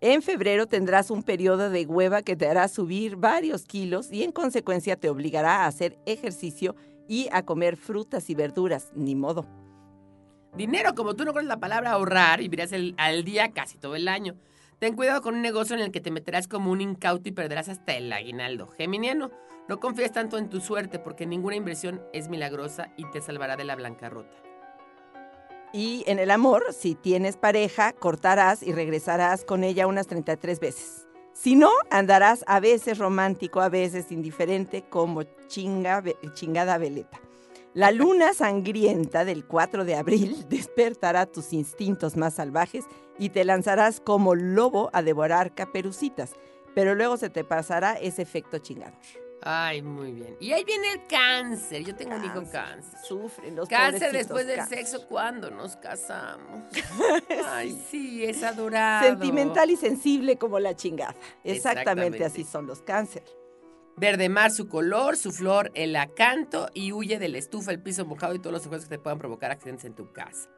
En 0.00 0.22
febrero 0.22 0.68
tendrás 0.68 1.10
un 1.10 1.24
periodo 1.24 1.68
de 1.68 1.86
hueva 1.86 2.22
que 2.22 2.36
te 2.36 2.46
hará 2.46 2.68
subir 2.68 3.16
varios 3.16 3.64
kilos 3.64 4.12
y 4.12 4.22
en 4.22 4.30
consecuencia 4.30 4.94
te 4.94 5.08
obligará 5.10 5.64
a 5.64 5.66
hacer 5.66 5.98
ejercicio 6.06 6.76
y 7.08 7.28
a 7.32 7.42
comer 7.44 7.76
frutas 7.76 8.30
y 8.30 8.36
verduras. 8.36 8.92
Ni 8.94 9.16
modo. 9.16 9.44
Dinero, 10.56 10.94
como 10.94 11.16
tú 11.16 11.24
no 11.24 11.32
conoces 11.32 11.48
la 11.48 11.58
palabra 11.58 11.90
ahorrar, 11.90 12.38
vivirás 12.38 12.70
el- 12.70 12.94
al 12.98 13.24
día 13.24 13.50
casi 13.50 13.78
todo 13.78 13.96
el 13.96 14.06
año. 14.06 14.36
Ten 14.78 14.94
cuidado 14.94 15.22
con 15.22 15.34
un 15.34 15.42
negocio 15.42 15.74
en 15.74 15.82
el 15.82 15.90
que 15.90 16.00
te 16.00 16.12
meterás 16.12 16.46
como 16.46 16.70
un 16.70 16.80
incauto 16.80 17.28
y 17.28 17.32
perderás 17.32 17.68
hasta 17.68 17.96
el 17.96 18.12
aguinaldo. 18.12 18.68
Geminiano, 18.78 19.32
no 19.70 19.78
confíes 19.78 20.10
tanto 20.10 20.36
en 20.36 20.48
tu 20.48 20.60
suerte 20.60 20.98
porque 20.98 21.26
ninguna 21.26 21.54
inversión 21.54 22.02
es 22.12 22.28
milagrosa 22.28 22.90
y 22.96 23.08
te 23.12 23.20
salvará 23.20 23.56
de 23.56 23.62
la 23.62 23.76
bancarrota. 23.76 24.34
Y 25.72 26.02
en 26.08 26.18
el 26.18 26.32
amor, 26.32 26.72
si 26.72 26.96
tienes 26.96 27.36
pareja, 27.36 27.92
cortarás 27.92 28.64
y 28.64 28.72
regresarás 28.72 29.44
con 29.44 29.62
ella 29.62 29.86
unas 29.86 30.08
33 30.08 30.58
veces. 30.58 31.06
Si 31.34 31.54
no, 31.54 31.70
andarás 31.88 32.42
a 32.48 32.58
veces 32.58 32.98
romántico, 32.98 33.60
a 33.60 33.68
veces 33.68 34.10
indiferente, 34.10 34.82
como 34.90 35.22
chinga, 35.46 36.02
chingada 36.34 36.76
veleta. 36.76 37.20
La 37.72 37.92
luna 37.92 38.34
sangrienta 38.34 39.24
del 39.24 39.46
4 39.46 39.84
de 39.84 39.94
abril 39.94 40.46
despertará 40.50 41.26
tus 41.26 41.52
instintos 41.52 42.16
más 42.16 42.34
salvajes 42.34 42.86
y 43.20 43.28
te 43.28 43.44
lanzarás 43.44 44.00
como 44.00 44.34
lobo 44.34 44.90
a 44.92 45.04
devorar 45.04 45.54
caperucitas. 45.54 46.32
Pero 46.74 46.96
luego 46.96 47.16
se 47.16 47.30
te 47.30 47.44
pasará 47.44 47.92
ese 47.92 48.22
efecto 48.22 48.58
chingador. 48.58 48.98
Ay, 49.42 49.80
muy 49.82 50.12
bien. 50.12 50.36
Y 50.40 50.52
ahí 50.52 50.64
viene 50.64 50.92
el 50.92 51.06
cáncer. 51.06 51.82
Yo 51.84 51.94
tengo 51.96 52.14
un 52.16 52.24
hijo 52.24 52.42
cáncer. 52.50 52.98
Sufren 53.02 53.56
los 53.56 53.68
Cáncer 53.68 54.12
después 54.12 54.46
del 54.46 54.56
cáncer. 54.58 54.78
sexo 54.78 55.06
cuando 55.06 55.50
nos 55.50 55.76
casamos. 55.76 56.64
Ay, 57.46 57.82
sí, 57.90 58.24
es 58.24 58.42
adorado. 58.42 59.06
Sentimental 59.08 59.70
y 59.70 59.76
sensible 59.76 60.36
como 60.36 60.58
la 60.58 60.74
chingada. 60.76 61.14
Exactamente, 61.42 61.52
Exactamente. 61.52 62.24
así 62.24 62.44
son 62.44 62.66
los 62.66 62.82
cáncer. 62.82 63.24
Verde 63.96 64.28
mar 64.28 64.50
su 64.50 64.68
color, 64.68 65.16
su 65.16 65.30
flor 65.32 65.70
el 65.74 65.94
acanto 65.96 66.68
y 66.72 66.92
huye 66.92 67.18
de 67.18 67.28
la 67.28 67.38
estufa, 67.38 67.70
el 67.70 67.82
piso 67.82 68.06
mojado 68.06 68.34
y 68.34 68.38
todos 68.38 68.52
los 68.52 68.64
objetos 68.66 68.86
que 68.88 68.96
te 68.96 68.98
puedan 69.02 69.18
provocar 69.18 69.50
accidentes 69.50 69.84
en 69.84 69.94
tu 69.94 70.12
casa. 70.12 70.48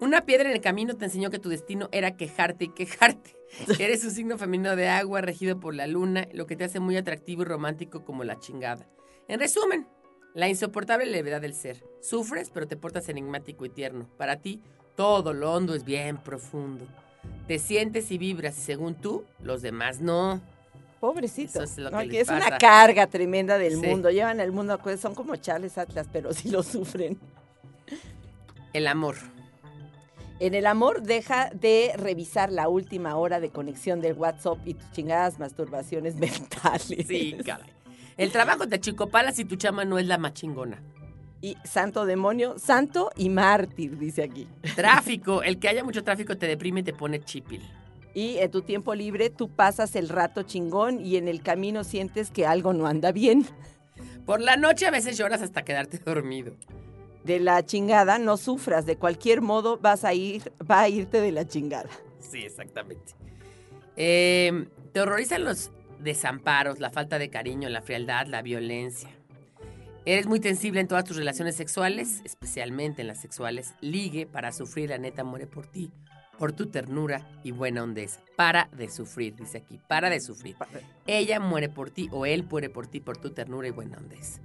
Una 0.00 0.24
piedra 0.24 0.48
en 0.48 0.54
el 0.54 0.60
camino 0.60 0.94
te 0.94 1.04
enseñó 1.06 1.30
que 1.30 1.38
tu 1.40 1.48
destino 1.48 1.88
era 1.90 2.16
quejarte 2.16 2.66
y 2.66 2.68
quejarte. 2.68 3.36
Eres 3.78 4.04
un 4.04 4.10
signo 4.12 4.38
femenino 4.38 4.76
de 4.76 4.88
agua 4.88 5.20
regido 5.20 5.58
por 5.58 5.74
la 5.74 5.86
luna, 5.86 6.28
lo 6.32 6.46
que 6.46 6.54
te 6.56 6.64
hace 6.64 6.78
muy 6.80 6.96
atractivo 6.96 7.42
y 7.42 7.46
romántico 7.46 8.04
como 8.04 8.22
la 8.22 8.38
chingada. 8.38 8.86
En 9.26 9.40
resumen, 9.40 9.88
la 10.34 10.48
insoportable 10.48 11.06
levedad 11.06 11.40
del 11.40 11.54
ser. 11.54 11.82
Sufres, 12.00 12.50
pero 12.50 12.68
te 12.68 12.76
portas 12.76 13.08
enigmático 13.08 13.64
y 13.64 13.70
tierno. 13.70 14.08
Para 14.16 14.36
ti, 14.36 14.60
todo 14.96 15.32
lo 15.32 15.52
hondo 15.52 15.74
es 15.74 15.84
bien 15.84 16.18
profundo. 16.18 16.86
Te 17.48 17.58
sientes 17.58 18.10
y 18.12 18.18
vibras 18.18 18.56
y 18.56 18.60
según 18.60 18.94
tú, 18.94 19.24
los 19.42 19.62
demás 19.62 20.00
no. 20.00 20.40
Pobrecito. 21.00 21.62
Eso 21.62 21.64
es 21.64 21.78
lo 21.78 21.90
No, 21.90 21.98
que 22.08 22.24
una 22.28 22.58
carga 22.58 23.06
tremenda 23.06 23.58
del 23.58 23.74
Sí. 23.80 23.86
mundo. 23.86 24.10
Llevan 24.10 24.40
el 24.40 24.52
mundo, 24.52 24.78
son 25.00 25.14
como 25.14 25.36
Charles 25.36 25.78
Atlas, 25.78 26.08
pero 26.12 26.32
sí 26.34 26.50
lo 26.50 26.62
sufren. 26.62 27.18
El 28.72 28.86
amor. 28.86 29.16
En 30.40 30.54
el 30.54 30.66
amor, 30.66 31.02
deja 31.02 31.50
de 31.52 31.92
revisar 31.96 32.52
la 32.52 32.68
última 32.68 33.16
hora 33.16 33.40
de 33.40 33.50
conexión 33.50 34.00
del 34.00 34.14
WhatsApp 34.14 34.58
y 34.64 34.74
tus 34.74 34.90
chingadas 34.92 35.38
masturbaciones 35.38 36.14
mentales. 36.16 37.06
Sí, 37.06 37.36
caray. 37.44 37.70
El 38.16 38.32
trabajo 38.32 38.68
te 38.68 38.80
chicopalas 38.80 39.38
y 39.38 39.44
tu 39.44 39.56
chama 39.56 39.84
no 39.84 39.98
es 39.98 40.06
la 40.06 40.18
más 40.18 40.34
chingona. 40.34 40.82
Y 41.40 41.56
santo 41.64 42.04
demonio, 42.04 42.58
santo 42.58 43.10
y 43.16 43.30
mártir, 43.30 43.96
dice 43.96 44.24
aquí. 44.24 44.48
Tráfico. 44.74 45.42
El 45.42 45.58
que 45.58 45.68
haya 45.68 45.84
mucho 45.84 46.02
tráfico 46.02 46.36
te 46.36 46.46
deprime 46.46 46.80
y 46.80 46.82
te 46.82 46.92
pone 46.92 47.20
chipil. 47.20 47.62
Y 48.14 48.38
en 48.38 48.50
tu 48.50 48.62
tiempo 48.62 48.94
libre, 48.96 49.30
tú 49.30 49.48
pasas 49.48 49.94
el 49.94 50.08
rato 50.08 50.42
chingón 50.42 51.04
y 51.04 51.16
en 51.16 51.28
el 51.28 51.42
camino 51.42 51.84
sientes 51.84 52.32
que 52.32 52.46
algo 52.46 52.72
no 52.72 52.88
anda 52.88 53.12
bien. 53.12 53.46
Por 54.26 54.40
la 54.40 54.56
noche 54.56 54.86
a 54.86 54.90
veces 54.90 55.16
lloras 55.16 55.42
hasta 55.42 55.62
quedarte 55.62 55.98
dormido. 56.04 56.54
De 57.28 57.40
la 57.40 57.62
chingada, 57.62 58.18
no 58.18 58.38
sufras. 58.38 58.86
De 58.86 58.96
cualquier 58.96 59.42
modo, 59.42 59.76
vas 59.76 60.02
a 60.02 60.14
ir, 60.14 60.50
va 60.68 60.80
a 60.80 60.88
irte 60.88 61.20
de 61.20 61.30
la 61.30 61.46
chingada. 61.46 61.90
Sí, 62.20 62.38
exactamente. 62.38 63.12
Eh, 63.96 64.66
te 64.94 65.00
horrorizan 65.02 65.44
los 65.44 65.70
desamparos, 65.98 66.80
la 66.80 66.88
falta 66.88 67.18
de 67.18 67.28
cariño, 67.28 67.68
la 67.68 67.82
frialdad, 67.82 68.28
la 68.28 68.40
violencia. 68.40 69.10
Eres 70.06 70.26
muy 70.26 70.40
sensible 70.40 70.80
en 70.80 70.88
todas 70.88 71.04
tus 71.04 71.18
relaciones 71.18 71.54
sexuales, 71.54 72.22
especialmente 72.24 73.02
en 73.02 73.08
las 73.08 73.20
sexuales. 73.20 73.74
Ligue 73.82 74.24
para 74.24 74.50
sufrir, 74.50 74.88
la 74.88 74.96
neta 74.96 75.22
muere 75.22 75.46
por 75.46 75.66
ti, 75.66 75.92
por 76.38 76.54
tu 76.54 76.70
ternura 76.70 77.28
y 77.44 77.50
buena 77.50 77.82
hondeza. 77.82 78.22
Para 78.36 78.70
de 78.72 78.88
sufrir, 78.88 79.36
dice 79.36 79.58
aquí, 79.58 79.78
para 79.86 80.08
de 80.08 80.20
sufrir. 80.20 80.56
Ella 81.06 81.40
muere 81.40 81.68
por 81.68 81.90
ti 81.90 82.08
o 82.10 82.24
él 82.24 82.46
muere 82.50 82.70
por 82.70 82.86
ti, 82.86 83.00
por 83.00 83.18
tu 83.18 83.34
ternura 83.34 83.68
y 83.68 83.72
buena 83.72 83.98
hondeza. 83.98 84.40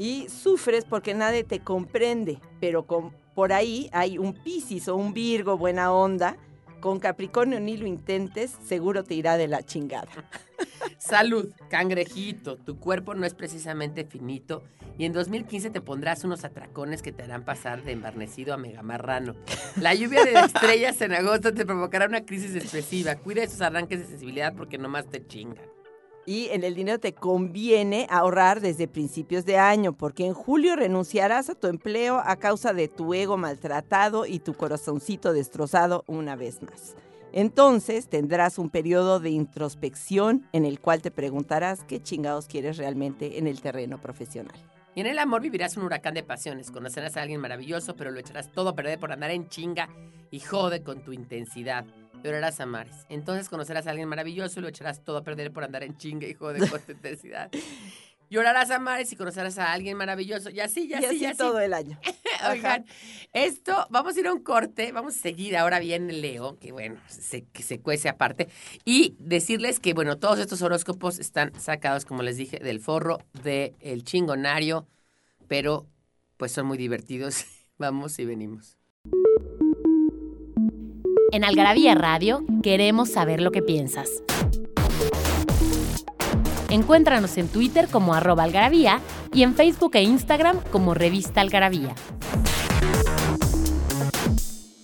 Y 0.00 0.30
sufres 0.30 0.86
porque 0.86 1.12
nadie 1.12 1.44
te 1.44 1.60
comprende, 1.60 2.40
pero 2.58 2.86
por 3.34 3.52
ahí 3.52 3.90
hay 3.92 4.16
un 4.16 4.32
Piscis 4.32 4.88
o 4.88 4.96
un 4.96 5.12
Virgo 5.12 5.58
buena 5.58 5.92
onda. 5.92 6.38
Con 6.80 6.98
Capricornio 6.98 7.60
ni 7.60 7.76
lo 7.76 7.86
intentes, 7.86 8.56
seguro 8.64 9.04
te 9.04 9.12
irá 9.12 9.36
de 9.36 9.46
la 9.46 9.62
chingada. 9.62 10.08
Salud, 10.98 11.50
cangrejito, 11.68 12.56
tu 12.56 12.78
cuerpo 12.78 13.14
no 13.14 13.26
es 13.26 13.34
precisamente 13.34 14.06
finito 14.06 14.62
y 14.96 15.04
en 15.04 15.12
2015 15.12 15.68
te 15.68 15.82
pondrás 15.82 16.24
unos 16.24 16.44
atracones 16.44 17.02
que 17.02 17.12
te 17.12 17.22
harán 17.22 17.44
pasar 17.44 17.82
de 17.82 17.92
embarnecido 17.92 18.54
a 18.54 18.56
megamarrano. 18.56 19.34
La 19.76 19.94
lluvia 19.94 20.24
de 20.24 20.32
estrellas 20.32 20.98
en 21.02 21.12
agosto 21.12 21.52
te 21.52 21.66
provocará 21.66 22.06
una 22.06 22.24
crisis 22.24 22.56
expresiva. 22.56 23.16
Cuida 23.16 23.42
esos 23.42 23.60
arranques 23.60 24.00
de 24.00 24.06
sensibilidad 24.06 24.54
porque 24.54 24.78
nomás 24.78 25.04
te 25.10 25.26
chingan. 25.26 25.69
Y 26.26 26.48
en 26.50 26.64
el 26.64 26.74
dinero 26.74 27.00
te 27.00 27.14
conviene 27.14 28.06
ahorrar 28.10 28.60
desde 28.60 28.86
principios 28.86 29.44
de 29.44 29.58
año, 29.58 29.92
porque 29.92 30.26
en 30.26 30.34
julio 30.34 30.76
renunciarás 30.76 31.50
a 31.50 31.54
tu 31.54 31.66
empleo 31.66 32.20
a 32.24 32.36
causa 32.36 32.72
de 32.72 32.88
tu 32.88 33.14
ego 33.14 33.36
maltratado 33.36 34.26
y 34.26 34.38
tu 34.38 34.54
corazoncito 34.54 35.32
destrozado 35.32 36.04
una 36.06 36.36
vez 36.36 36.62
más. 36.62 36.94
Entonces 37.32 38.08
tendrás 38.08 38.58
un 38.58 38.70
periodo 38.70 39.20
de 39.20 39.30
introspección 39.30 40.48
en 40.52 40.64
el 40.64 40.80
cual 40.80 41.00
te 41.00 41.10
preguntarás 41.10 41.84
qué 41.84 42.02
chingados 42.02 42.46
quieres 42.46 42.76
realmente 42.76 43.38
en 43.38 43.46
el 43.46 43.60
terreno 43.60 44.00
profesional. 44.00 44.58
Y 44.94 45.00
en 45.00 45.06
el 45.06 45.18
amor 45.20 45.40
vivirás 45.40 45.76
un 45.76 45.84
huracán 45.84 46.14
de 46.14 46.24
pasiones. 46.24 46.70
Conocerás 46.70 47.16
a 47.16 47.22
alguien 47.22 47.40
maravilloso, 47.40 47.94
pero 47.94 48.10
lo 48.10 48.18
echarás 48.18 48.50
todo 48.50 48.70
a 48.70 48.74
perder 48.74 48.98
por 48.98 49.12
andar 49.12 49.30
en 49.30 49.48
chinga 49.48 49.88
y 50.32 50.40
jode 50.40 50.82
con 50.82 51.04
tu 51.04 51.12
intensidad. 51.12 51.86
Llorarás 52.22 52.60
a 52.60 52.66
mares. 52.66 53.06
Entonces 53.08 53.48
conocerás 53.48 53.86
a 53.86 53.90
alguien 53.90 54.08
maravilloso 54.08 54.60
y 54.60 54.62
lo 54.62 54.68
echarás 54.68 55.02
todo 55.02 55.18
a 55.18 55.24
perder 55.24 55.52
por 55.52 55.64
andar 55.64 55.82
en 55.82 55.96
chinga 55.96 56.26
y 56.26 56.34
jode 56.34 56.58
con 56.70 56.80
tu 56.80 56.92
intensidad. 56.92 57.50
Llorarás 58.30 58.70
a 58.70 58.78
mares 58.78 59.12
y 59.12 59.16
conocerás 59.16 59.58
a 59.58 59.72
alguien 59.72 59.96
maravilloso. 59.96 60.50
Y 60.50 60.60
así, 60.60 60.86
y 60.86 60.94
así, 60.94 61.04
y 61.04 61.06
así 61.06 61.16
y 61.22 61.24
así. 61.26 61.38
todo 61.38 61.58
el 61.58 61.74
año. 61.74 61.98
Oigan, 62.50 62.86
esto, 63.32 63.86
vamos 63.90 64.16
a 64.16 64.20
ir 64.20 64.28
a 64.28 64.32
un 64.32 64.42
corte, 64.42 64.92
vamos 64.92 65.16
a 65.16 65.18
seguir, 65.18 65.56
ahora 65.56 65.80
viene 65.80 66.12
Leo, 66.12 66.56
que 66.58 66.70
bueno, 66.70 67.00
se, 67.08 67.44
que 67.46 67.64
se 67.64 67.80
cuece 67.80 68.08
aparte, 68.08 68.48
y 68.84 69.16
decirles 69.18 69.80
que, 69.80 69.94
bueno, 69.94 70.18
todos 70.18 70.38
estos 70.38 70.62
horóscopos 70.62 71.18
están 71.18 71.58
sacados, 71.60 72.04
como 72.04 72.22
les 72.22 72.36
dije, 72.36 72.60
del 72.60 72.78
forro 72.78 73.18
del 73.42 73.74
el 73.80 74.04
chingonario, 74.04 74.86
pero 75.48 75.88
pues 76.36 76.52
son 76.52 76.66
muy 76.66 76.78
divertidos. 76.78 77.44
Vamos 77.78 78.18
y 78.18 78.24
venimos. 78.26 78.79
En 81.32 81.44
Algarabía 81.44 81.94
Radio 81.94 82.44
queremos 82.62 83.10
saber 83.10 83.40
lo 83.40 83.52
que 83.52 83.62
piensas. 83.62 84.08
Encuéntranos 86.70 87.36
en 87.36 87.46
Twitter 87.46 87.88
como 87.88 88.14
arroba 88.14 88.42
algarabía 88.42 89.00
y 89.32 89.44
en 89.44 89.54
Facebook 89.54 89.92
e 89.94 90.02
Instagram 90.02 90.58
como 90.72 90.92
revista 90.94 91.40
algarabía. 91.40 91.94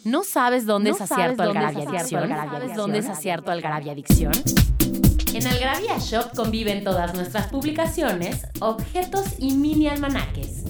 ¿No 0.05 0.23
sabes 0.23 0.67
dónde 0.67 0.91
¿No 0.91 0.97
es 0.97 1.03
acierto 1.03 1.43
algarabia 1.43 1.89
adicción? 1.89 2.23
algarabia 2.23 2.51
¿Sabes 2.53 2.77
dónde 2.77 2.99
es 2.99 3.09
acierto 3.09 3.51
algarabia 3.51 3.93
adicción? 3.93 4.33
En 5.35 5.47
Algarabía 5.47 5.99
Shop 5.99 6.35
conviven 6.35 6.85
todas 6.85 7.13
nuestras 7.15 7.49
publicaciones, 7.49 8.47
objetos 8.61 9.35
y 9.39 9.55
mini 9.55 9.89
almanaques. 9.89 10.65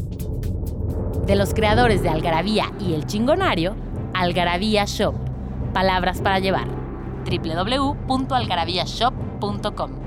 De 1.26 1.36
los 1.36 1.54
creadores 1.54 2.02
de 2.02 2.08
Algarabía 2.08 2.72
y 2.80 2.94
El 2.94 3.06
Chingonario, 3.06 3.76
Algarabía 4.14 4.84
Shop. 4.86 5.25
Palabras 5.76 6.22
para 6.22 6.38
llevar. 6.38 6.68
www.algarabíashop.com 7.26 10.05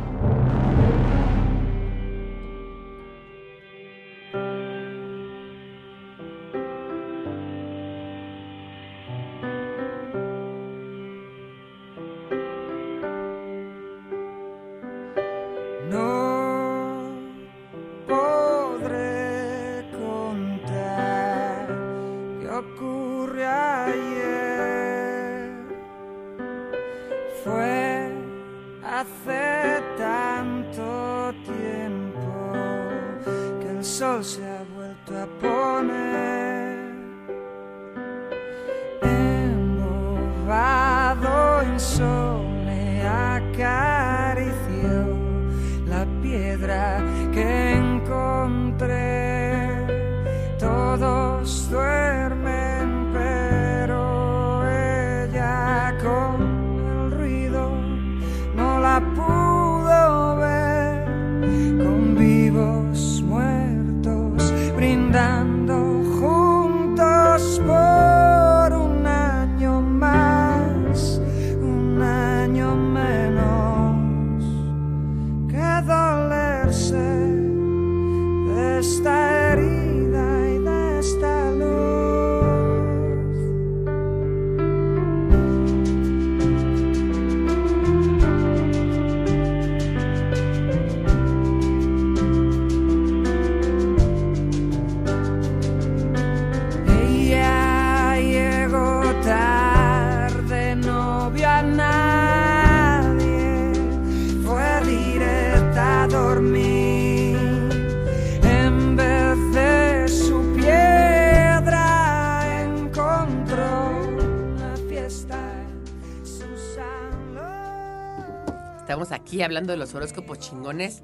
hablando 119.60 119.74
de 119.74 119.78
los 119.78 119.94
horóscopos 119.94 120.40
chingones. 120.40 121.04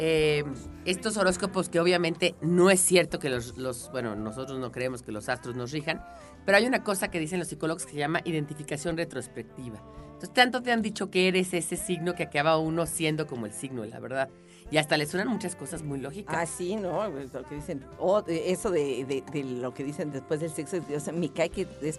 Eh, 0.00 0.44
estos 0.84 1.16
horóscopos 1.16 1.68
que 1.68 1.80
obviamente 1.80 2.36
no 2.40 2.70
es 2.70 2.78
cierto 2.78 3.18
que 3.18 3.28
los, 3.28 3.58
los- 3.58 3.90
bueno, 3.90 4.14
nosotros 4.14 4.60
no 4.60 4.70
creemos 4.70 5.02
que 5.02 5.10
los 5.10 5.28
astros 5.28 5.56
nos 5.56 5.72
rijan, 5.72 6.00
pero 6.46 6.56
hay 6.58 6.66
una 6.66 6.84
cosa 6.84 7.08
que 7.10 7.18
dicen 7.18 7.40
los 7.40 7.48
psicólogos 7.48 7.84
que 7.84 7.92
se 7.92 7.98
llama 7.98 8.20
identificación 8.24 8.96
retrospectiva. 8.96 9.82
Entonces, 10.06 10.32
tanto 10.32 10.62
te 10.62 10.70
han 10.70 10.82
dicho 10.82 11.10
que 11.10 11.26
eres 11.26 11.52
ese 11.52 11.76
signo 11.76 12.14
que 12.14 12.22
acaba 12.24 12.58
uno 12.58 12.86
siendo 12.86 13.26
como 13.26 13.46
el 13.46 13.52
signo, 13.52 13.84
la 13.84 13.98
verdad. 13.98 14.28
Y 14.70 14.76
hasta 14.76 14.96
le 14.96 15.06
suenan 15.06 15.28
muchas 15.28 15.56
cosas 15.56 15.82
muy 15.82 15.98
lógicas. 15.98 16.36
Ah, 16.38 16.46
sí, 16.46 16.76
¿no? 16.76 17.08
Lo 17.08 17.42
que 17.44 17.54
dicen, 17.56 17.84
o 17.98 18.22
de- 18.22 18.52
eso 18.52 18.70
de, 18.70 19.04
de- 19.04 19.24
de 19.32 19.42
lo 19.44 19.74
que 19.74 19.82
dicen 19.82 20.12
después 20.12 20.38
del 20.40 20.50
sexo, 20.50 20.76
o 20.94 21.00
sea, 21.00 21.12
me 21.12 21.30
cae 21.30 21.48
que 21.50 21.66
es 21.82 21.98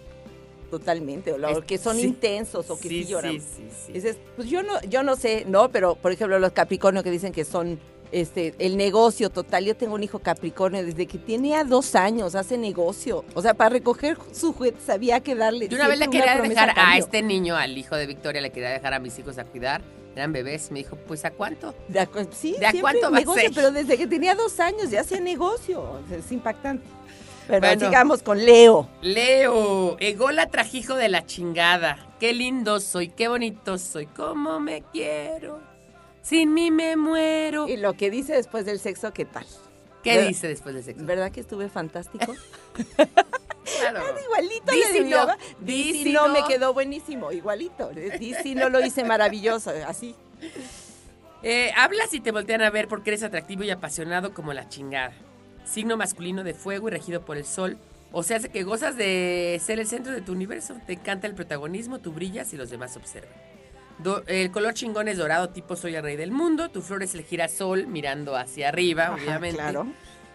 totalmente, 0.70 1.32
o 1.32 1.38
lo- 1.38 1.48
Es- 1.58 1.64
que 1.64 1.78
son 1.78 1.96
sí. 1.96 2.02
intensos 2.02 2.70
o 2.70 2.78
que 2.78 2.88
sí, 2.88 3.04
sí, 3.04 3.10
lloran. 3.10 3.32
sí, 3.32 3.40
sí, 3.40 3.68
sí. 3.86 3.92
Dices, 3.92 4.16
pues 4.36 4.48
yo 4.48 4.62
no, 4.62 4.80
yo 4.82 5.02
no 5.02 5.16
sé, 5.16 5.44
no, 5.46 5.70
pero 5.70 5.94
por 5.96 6.12
ejemplo 6.12 6.38
los 6.38 6.52
Capricornio 6.52 7.02
que 7.02 7.10
dicen 7.10 7.32
que 7.32 7.44
son 7.44 7.78
este 8.12 8.54
el 8.58 8.76
negocio 8.76 9.30
total. 9.30 9.64
Yo 9.64 9.76
tengo 9.76 9.94
un 9.94 10.02
hijo 10.02 10.18
Capricornio 10.18 10.84
desde 10.84 11.06
que 11.06 11.18
tenía 11.18 11.62
dos 11.64 11.94
años, 11.94 12.34
hace 12.34 12.58
negocio. 12.58 13.24
O 13.34 13.42
sea, 13.42 13.54
para 13.54 13.70
recoger 13.70 14.16
su 14.32 14.52
juguete 14.52 14.80
sabía 14.84 15.20
que 15.20 15.34
darle. 15.36 15.68
Yo 15.68 15.76
una 15.76 15.86
vez 15.88 15.98
le 15.98 16.08
quería 16.08 16.40
dejar 16.40 16.72
a 16.76 16.96
este 16.98 17.22
niño, 17.22 17.56
al 17.56 17.76
hijo 17.78 17.94
de 17.96 18.06
Victoria, 18.06 18.40
le 18.40 18.50
quería 18.50 18.70
dejar 18.70 18.94
a 18.94 18.98
mis 18.98 19.16
hijos 19.18 19.38
a 19.38 19.44
cuidar. 19.44 19.82
Eran 20.16 20.32
bebés. 20.32 20.72
Me 20.72 20.80
dijo, 20.80 20.96
pues 21.06 21.24
¿a 21.24 21.30
cuánto? 21.30 21.72
De 21.86 22.00
acu- 22.00 22.26
sí, 22.32 22.56
¿De 22.58 22.66
a 22.66 22.72
cuánto 22.80 23.12
va 23.12 23.18
a 23.18 23.20
negocio, 23.20 23.42
ser? 23.42 23.52
pero 23.54 23.70
desde 23.70 23.96
que 23.96 24.08
tenía 24.08 24.34
dos 24.34 24.58
años 24.58 24.90
ya 24.90 25.02
hacía 25.02 25.20
negocio. 25.20 26.00
Es 26.10 26.32
impactante. 26.32 26.84
Pero 27.50 27.66
Bueno. 27.66 27.86
sigamos 27.86 28.22
con 28.22 28.44
Leo. 28.44 28.88
Leo, 29.02 29.96
Egola 29.98 30.46
trajijo 30.48 30.94
de 30.94 31.08
la 31.08 31.26
chingada. 31.26 31.98
Qué 32.20 32.32
lindo 32.32 32.78
soy, 32.78 33.08
qué 33.08 33.26
bonito 33.26 33.76
soy, 33.76 34.06
cómo 34.06 34.60
me 34.60 34.82
quiero. 34.92 35.58
Sin 36.22 36.54
mí 36.54 36.70
me 36.70 36.96
muero. 36.96 37.66
Y 37.66 37.76
lo 37.76 37.94
que 37.94 38.08
dice 38.10 38.34
después 38.34 38.64
del 38.66 38.78
sexo, 38.78 39.12
¿qué 39.12 39.24
tal? 39.24 39.44
¿Qué 40.04 40.14
¿verdad? 40.14 40.28
dice 40.28 40.46
después 40.48 40.74
del 40.76 40.84
sexo? 40.84 41.04
¿Verdad 41.04 41.32
que 41.32 41.40
estuve 41.40 41.68
fantástico? 41.68 42.32
Claro. 43.80 44.00
Igualito 44.24 44.72
Di 44.72 44.78
le 44.78 45.10
no, 45.10 45.26
si 46.04 46.12
no, 46.12 46.28
no. 46.28 46.34
me 46.34 46.44
quedó 46.46 46.72
buenísimo, 46.74 47.30
igualito. 47.32 47.90
Di 48.18 48.34
si 48.34 48.54
no 48.54 48.68
lo 48.68 48.84
hice 48.84 49.04
maravilloso, 49.04 49.72
así. 49.86 50.14
Eh, 51.42 51.72
hablas 51.76 52.12
y 52.12 52.20
te 52.20 52.32
voltean 52.32 52.62
a 52.62 52.70
ver 52.70 52.88
porque 52.88 53.10
eres 53.10 53.22
atractivo 53.22 53.62
y 53.62 53.70
apasionado 53.70 54.34
como 54.34 54.52
la 54.52 54.68
chingada. 54.68 55.12
Signo 55.70 55.96
masculino 55.96 56.42
de 56.44 56.54
fuego 56.54 56.88
y 56.88 56.90
regido 56.90 57.24
por 57.24 57.36
el 57.36 57.44
sol. 57.44 57.78
O 58.12 58.22
sea, 58.24 58.38
hace 58.38 58.48
que 58.48 58.64
gozas 58.64 58.96
de 58.96 59.60
ser 59.64 59.78
el 59.78 59.86
centro 59.86 60.12
de 60.12 60.20
tu 60.20 60.32
universo. 60.32 60.74
Te 60.86 60.94
encanta 60.94 61.26
el 61.28 61.34
protagonismo, 61.34 62.00
tú 62.00 62.12
brillas 62.12 62.52
y 62.52 62.56
los 62.56 62.70
demás 62.70 62.96
observan. 62.96 63.32
Do- 63.98 64.24
el 64.26 64.50
color 64.50 64.74
chingón 64.74 65.06
es 65.08 65.18
dorado, 65.18 65.50
tipo 65.50 65.76
soy 65.76 65.94
el 65.94 66.02
rey 66.02 66.16
del 66.16 66.32
mundo. 66.32 66.70
Tu 66.70 66.82
flor 66.82 67.02
es 67.02 67.14
el 67.14 67.22
girasol 67.22 67.86
mirando 67.86 68.34
hacia 68.36 68.68
arriba, 68.68 69.04
Ajá, 69.06 69.14
obviamente. 69.14 69.56
claro. 69.58 69.86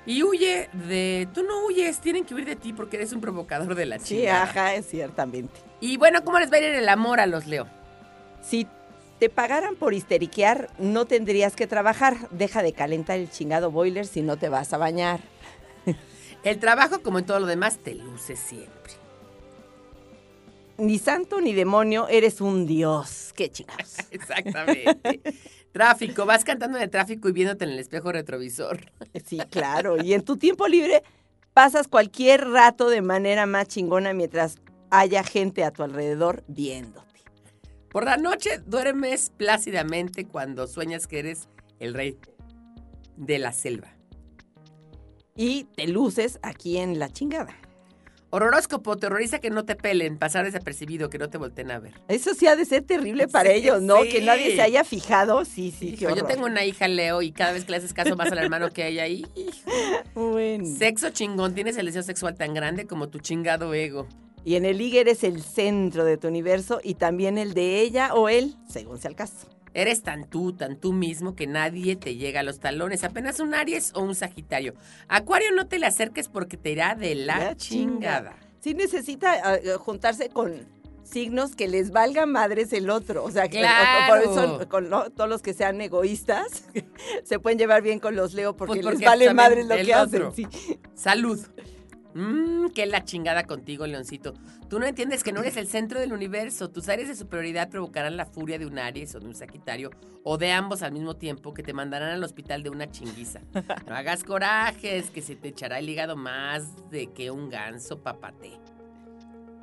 Y 0.06 0.22
huye 0.24 0.70
de... 0.88 1.28
Tú 1.34 1.42
no 1.44 1.66
huyes, 1.66 2.00
tienen 2.00 2.24
que 2.26 2.36
huir 2.36 2.46
de 2.46 2.56
ti 2.56 2.72
porque 2.74 2.96
eres 2.98 3.12
un 3.12 3.22
provocador 3.22 3.74
de 3.76 3.88
la 3.88 3.98
Sí, 4.00 4.20
chingada. 4.20 4.44
ajá, 4.44 4.76
es 4.76 4.86
ciertamente. 4.88 5.60
Y 5.82 5.98
bueno, 5.98 6.24
¿cómo 6.24 6.40
les 6.40 6.52
va 6.52 6.58
a 6.58 6.60
ir 6.60 6.66
en 6.66 6.76
el 6.76 6.88
amor 6.90 7.20
a 7.20 7.26
los 7.26 7.48
Leo? 7.48 7.68
Si 8.42 8.68
te 9.20 9.30
pagaran 9.30 9.76
por 9.76 9.94
histeriquear, 9.94 10.70
no 10.78 11.06
tendrías 11.06 11.56
que 11.56 11.68
trabajar. 11.68 12.30
Deja 12.32 12.64
de 12.64 12.74
calentar 12.74 13.18
el 13.18 13.30
chingado 13.30 13.72
boiler 13.72 14.06
si 14.06 14.22
no 14.22 14.38
te 14.38 14.50
vas 14.50 14.74
a 14.74 14.78
bañar. 14.78 15.22
El 16.44 16.60
trabajo, 16.60 17.02
como 17.02 17.20
en 17.20 17.26
todo 17.26 17.40
lo 17.40 17.48
demás, 17.48 17.80
te 17.80 17.96
luce 17.96 18.36
siempre. 18.36 18.94
Ni 20.78 21.00
santo 21.00 21.40
ni 21.40 21.54
demonio, 21.54 22.08
eres 22.10 22.42
un 22.42 22.68
dios. 22.68 23.32
Qué 23.36 23.50
chingados. 23.50 23.96
Exactamente. 24.12 25.22
tráfico, 25.72 26.26
vas 26.26 26.44
cantando 26.44 26.78
en 26.78 26.84
el 26.84 26.90
tráfico 26.90 27.30
y 27.30 27.32
viéndote 27.32 27.64
en 27.64 27.72
el 27.72 27.80
espejo 27.80 28.12
retrovisor. 28.12 28.80
Sí, 29.26 29.40
claro. 29.50 30.04
Y 30.04 30.14
en 30.14 30.24
tu 30.24 30.38
tiempo 30.38 30.68
libre 30.68 31.02
pasas 31.54 31.88
cualquier 31.88 32.48
rato 32.50 32.90
de 32.90 33.02
manera 33.02 33.46
más 33.46 33.68
chingona 33.70 34.14
mientras 34.14 34.58
haya 34.92 35.24
gente 35.24 35.64
a 35.64 35.72
tu 35.72 35.82
alrededor 35.82 36.44
viéndote. 36.48 37.15
Por 37.96 38.04
la 38.04 38.18
noche 38.18 38.60
duermes 38.66 39.30
plácidamente 39.30 40.26
cuando 40.26 40.68
sueñas 40.68 41.08
que 41.08 41.20
eres 41.20 41.48
el 41.80 41.94
rey 41.94 42.18
de 43.16 43.40
la 43.40 43.54
selva. 43.54 43.88
Y 45.38 45.64
te 45.78 45.88
luces 45.88 46.38
aquí 46.44 46.76
en 46.76 47.00
la 47.00 47.08
chingada. 47.08 47.56
Horóscopo, 48.32 48.98
te 48.98 49.06
horroriza 49.08 49.40
que 49.40 49.50
no 49.50 49.64
te 49.64 49.78
pelen, 49.78 50.18
pasar 50.18 50.44
desapercibido, 50.44 51.10
que 51.10 51.18
no 51.20 51.30
te 51.30 51.38
volteen 51.38 51.72
a 51.72 51.80
ver. 51.80 51.94
Eso 52.10 52.34
sí 52.34 52.48
ha 52.48 52.58
de 52.58 52.66
ser 52.66 52.84
terrible 52.84 53.30
para 53.30 53.52
Sí, 53.52 53.60
ellos, 53.60 53.82
¿no? 53.82 54.04
sí. 54.04 54.10
Que 54.10 54.22
nadie 54.22 54.54
se 54.58 54.62
haya 54.62 54.84
fijado. 54.84 55.46
Sí, 55.46 55.72
sí, 55.72 55.94
qué 55.94 56.14
yo 56.14 56.26
tengo 56.26 56.48
una 56.48 56.66
hija, 56.66 56.90
Leo, 56.90 57.22
y 57.22 57.32
cada 57.32 57.54
vez 57.54 57.64
que 57.64 57.72
le 57.72 57.78
haces 57.78 57.94
caso 57.94 58.18
más 58.18 58.30
al 58.30 58.40
hermano 58.40 58.72
que 58.72 58.84
hay 58.84 59.00
ahí. 59.00 59.26
hijo. 59.38 59.72
Bueno. 60.16 60.66
Sexo 60.66 61.12
chingón, 61.12 61.56
tienes 61.56 61.78
el 61.78 61.86
deseo 61.86 62.04
sexual 62.04 62.36
tan 62.36 62.54
grande 62.54 62.88
como 62.88 63.08
tu 63.08 63.20
chingado 63.20 63.74
ego. 63.74 64.06
Y 64.46 64.56
en 64.56 64.64
el 64.66 64.78
ligue 64.78 65.02
eres 65.02 65.24
el 65.24 65.42
centro 65.42 66.06
de 66.06 66.18
tu 66.18 66.28
universo 66.28 66.80
y 66.84 66.94
también 66.94 67.38
el 67.40 67.54
de 67.56 67.82
ella 67.82 68.14
o 68.14 68.30
él, 68.30 68.56
según 68.70 69.00
sea 69.00 69.10
el 69.10 69.16
caso. 69.16 69.48
Eres 69.74 70.04
tan 70.04 70.30
tú, 70.30 70.54
tan 70.54 70.80
tú 70.80 70.94
mismo 70.94 71.36
que 71.36 71.48
nadie 71.48 71.96
te 71.96 72.16
llega 72.16 72.40
a 72.40 72.44
los 72.44 72.60
talones, 72.60 73.04
apenas 73.04 73.40
un 73.42 73.56
Aries 73.56 73.92
o 73.96 74.02
un 74.02 74.16
Sagitario. 74.16 74.76
Acuario 75.10 75.52
no 75.52 75.68
te 75.68 75.80
le 75.80 75.88
acerques 75.88 76.30
porque 76.30 76.56
te 76.58 76.72
irá 76.72 76.96
de 76.96 77.16
la, 77.16 77.40
La 77.40 77.58
chingada. 77.58 78.38
Sí 78.62 78.74
necesita 78.74 79.34
ah, 79.44 79.56
eh, 79.56 79.74
juntarse 79.80 80.30
con 80.30 80.54
signos 81.04 81.56
que 81.56 81.68
les 81.68 81.92
valga 81.92 82.26
madres 82.26 82.72
el 82.72 82.90
otro. 82.90 83.24
O 83.24 83.32
sea, 83.32 83.48
que 83.48 83.66
por 84.08 84.20
eso 84.20 84.70
con 84.70 84.90
todos 84.90 85.30
los 85.30 85.42
que 85.42 85.54
sean 85.54 85.82
egoístas 85.82 86.66
se 87.24 87.40
pueden 87.40 87.58
llevar 87.58 87.82
bien 87.82 88.00
con 88.00 88.16
los 88.16 88.34
Leo 88.34 88.56
porque, 88.56 88.82
Pues 88.82 88.84
porque 88.84 89.00
les 89.00 89.06
vale 89.08 89.34
madres 89.34 89.66
lo 89.66 89.76
que 89.76 89.96
otro. 89.96 90.28
hacen. 90.30 90.50
Sí. 90.52 90.78
Salud. 90.94 91.40
Mmm, 92.16 92.70
qué 92.70 92.86
la 92.86 93.04
chingada 93.04 93.44
contigo, 93.44 93.86
Leoncito. 93.86 94.34
Tú 94.70 94.80
no 94.80 94.86
entiendes 94.86 95.22
que 95.22 95.34
no 95.34 95.42
eres 95.42 95.58
el 95.58 95.68
centro 95.68 96.00
del 96.00 96.14
universo. 96.14 96.70
Tus 96.70 96.88
áreas 96.88 97.10
de 97.10 97.16
superioridad 97.16 97.70
provocarán 97.70 98.16
la 98.16 98.26
furia 98.26 98.58
de 98.58 98.66
un 98.66 98.80
Aries 98.80 99.14
o 99.16 99.20
de 99.20 99.28
un 99.28 99.36
Sagitario 99.36 99.92
o 100.24 100.38
de 100.38 100.54
ambos 100.54 100.82
al 100.82 100.94
mismo 100.94 101.18
tiempo 101.18 101.54
que 101.54 101.62
te 101.62 101.74
mandarán 101.74 102.12
al 102.12 102.24
hospital 102.24 102.64
de 102.64 102.70
una 102.70 102.90
chinguiza. 102.90 103.42
No 103.86 103.96
hagas 103.96 104.24
corajes, 104.24 105.12
que 105.12 105.22
se 105.22 105.36
te 105.36 105.50
echará 105.50 105.80
el 105.80 105.90
hígado 105.90 106.16
más 106.16 106.90
de 106.90 107.08
que 107.08 107.32
un 107.32 107.50
ganso 107.50 108.02
papate. 108.02 108.54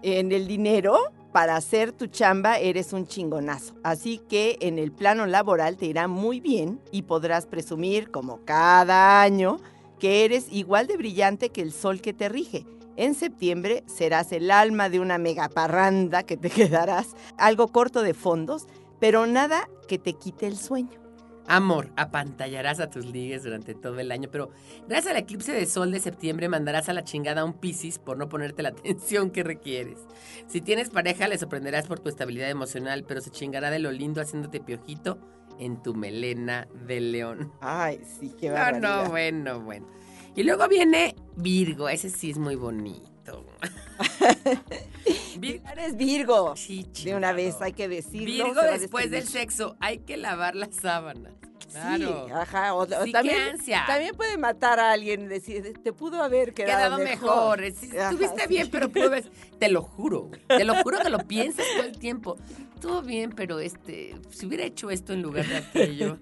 En 0.03 0.31
el 0.31 0.47
dinero, 0.47 0.99
para 1.33 1.57
hacer 1.57 1.93
tu 1.93 2.07
chamba 2.07 2.59
eres 2.59 2.93
un 2.93 3.07
chingonazo. 3.07 3.75
Así 3.83 4.19
que 4.19 4.59
en 4.61 4.79
el 4.79 4.93
plano 4.93 5.25
laboral 5.25 5.79
te 5.79 5.87
irá 5.87 6.07
muy 6.07 6.41
bien 6.41 6.81
y 6.91 7.03
podrás 7.03 7.47
presumir, 7.47 8.11
como 8.11 8.45
cada 8.45 9.23
año, 9.23 9.57
que 10.03 10.25
eres 10.25 10.49
igual 10.51 10.89
de 10.89 10.97
brillante 10.97 11.51
que 11.51 11.63
el 11.63 11.73
sol 11.73 12.01
que 12.01 12.13
te 12.13 12.29
rige. 12.29 12.67
En 12.97 13.15
septiembre 13.15 13.85
serás 13.87 14.33
el 14.33 14.51
alma 14.51 14.89
de 14.89 14.99
una 14.99 15.17
megaparranda 15.17 16.25
que 16.25 16.37
te 16.37 16.51
quedarás 16.51 17.15
algo 17.39 17.69
corto 17.69 18.03
de 18.03 18.13
fondos, 18.13 18.67
pero 18.99 19.29
nada 19.29 19.69
que 19.87 20.01
te 20.01 20.15
quite 20.15 20.49
el 20.49 20.57
sueño. 20.57 21.01
Amor, 21.47 21.93
apantallarás 21.95 22.81
a 22.81 22.91
tus 22.91 23.07
ligues 23.07 23.45
durante 23.45 23.77
todo 23.77 24.01
el 24.01 24.11
año, 24.11 24.29
pero 24.29 24.51
gracias 24.89 25.13
al 25.13 25.21
eclipse 25.21 25.53
de 25.53 25.67
sol 25.67 25.93
de 25.93 26.01
septiembre 26.01 26.49
mandarás 26.49 26.89
a 26.89 26.95
la 26.95 27.05
chingada 27.05 27.43
a 27.43 27.45
un 27.45 27.53
Piscis 27.53 28.01
por 28.01 28.19
no 28.19 28.29
ponerte 28.29 28.65
la 28.65 28.69
atención 28.77 29.31
que 29.31 29.45
requieres. 29.45 30.01
Si 30.49 30.61
tienes 30.61 30.91
pareja, 30.91 31.29
le 31.29 31.39
sorprenderás 31.39 31.87
por 31.87 32.01
tu 32.01 32.09
estabilidad 32.09 32.51
emocional, 32.51 33.05
pero 33.07 33.21
se 33.21 33.31
chingará 33.31 33.71
de 33.71 33.79
lo 33.79 33.93
lindo 33.93 34.21
haciéndote 34.21 34.59
piojito 34.59 35.21
en 35.59 35.83
tu 35.83 35.95
melena 35.95 36.67
de 36.87 37.01
león. 37.01 37.53
Ay, 37.61 38.01
sí, 38.19 38.33
qué 38.39 38.49
No, 38.49 38.55
barbaridad. 38.55 39.05
no, 39.05 39.11
bueno, 39.11 39.61
bueno. 39.61 39.87
Y 40.35 40.43
luego 40.45 40.67
viene 40.69 41.15
Virgo, 41.37 41.89
ese 41.89 42.09
sí 42.11 42.31
es 42.31 42.39
muy 42.39 42.57
bonito. 42.57 43.45
Vir- 45.39 45.63
Eres 45.71 45.97
Virgo. 45.97 46.55
Sí, 46.57 46.87
De 47.05 47.15
una 47.15 47.33
vez 47.33 47.61
hay 47.61 47.73
que 47.73 47.89
decirlo. 47.89 48.27
Virgo 48.47 48.63
después 48.63 49.11
del 49.11 49.27
sexo, 49.27 49.77
hay 49.81 49.99
que 49.99 50.17
lavar 50.17 50.55
las 50.57 50.75
sábanas. 50.77 51.35
Claro. 51.73 52.27
Sí, 52.27 52.33
ajá. 52.33 52.75
O, 52.75 52.83
o 52.83 53.05
Sí, 53.05 53.13
también, 53.13 53.57
también 53.87 54.15
puede 54.15 54.37
matar 54.39 54.79
a 54.79 54.93
alguien, 54.93 55.29
decir, 55.29 55.79
te 55.83 55.93
pudo 55.93 56.23
haber 56.23 56.55
quedado, 56.55 56.97
Quedado 56.97 56.99
mejor. 56.99 57.61
Sí, 57.75 57.91
Estuviste 57.93 58.47
bien, 58.47 58.69
pero 58.71 58.89
pudo 58.91 59.07
haber- 59.07 59.31
Te 59.59 59.69
lo 59.69 59.83
juro. 59.83 60.31
Te 60.49 60.65
lo 60.65 60.75
juro 60.83 60.99
que 61.01 61.11
lo 61.11 61.19
piensas 61.27 61.65
todo 61.77 61.85
el 61.87 61.99
tiempo. 61.99 62.37
Todo 62.81 63.03
bien, 63.03 63.31
pero 63.31 63.61
este, 63.61 64.15
si 64.31 64.47
hubiera 64.47 64.65
hecho 64.65 64.91
esto 64.91 65.13
en 65.13 65.23
lugar 65.23 65.47
de 65.47 65.57
aquello. 65.59 66.19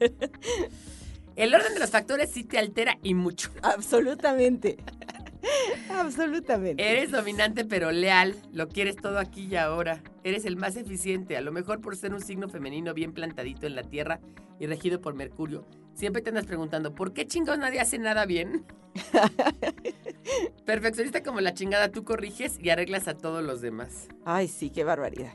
El 1.37 1.55
orden 1.55 1.73
de 1.75 1.81
los 1.81 1.91
factores 1.91 2.31
sí 2.31 2.45
te 2.45 2.59
altera 2.59 2.99
y 3.03 3.15
mucho. 3.15 3.51
Absolutamente. 3.63 4.77
Absolutamente. 5.91 6.83
Eres 6.83 7.11
dominante 7.11 7.65
pero 7.65 7.91
leal, 7.91 8.37
lo 8.53 8.69
quieres 8.69 8.97
todo 8.97 9.19
aquí 9.19 9.47
y 9.51 9.57
ahora. 9.57 10.03
Eres 10.25 10.45
el 10.45 10.57
más 10.57 10.77
eficiente, 10.77 11.37
a 11.37 11.41
lo 11.41 11.53
mejor 11.53 11.81
por 11.81 11.97
ser 11.97 12.13
un 12.13 12.21
signo 12.21 12.49
femenino 12.49 12.95
bien 12.95 13.13
plantadito 13.13 13.67
en 13.67 13.75
la 13.75 13.83
tierra 13.83 14.21
y 14.59 14.67
regido 14.67 15.01
por 15.01 15.15
Mercurio. 15.15 15.67
Siempre 15.95 16.23
te 16.23 16.31
andas 16.31 16.47
preguntando, 16.47 16.95
¿por 16.95 17.13
qué 17.13 17.27
chingados 17.27 17.59
nadie 17.59 17.81
hace 17.81 17.99
nada 17.99 18.27
bien? 18.27 18.65
Perfeccionista 20.65 21.23
como 21.23 21.41
la 21.41 21.55
chingada, 21.55 21.91
tú 21.91 22.05
corriges 22.05 22.59
y 22.61 22.71
arreglas 22.71 23.09
a 23.09 23.15
todos 23.15 23.43
los 23.43 23.61
demás. 23.61 24.09
Ay, 24.25 24.49
sí, 24.49 24.71
qué 24.71 24.85
barbaridad. 24.85 25.33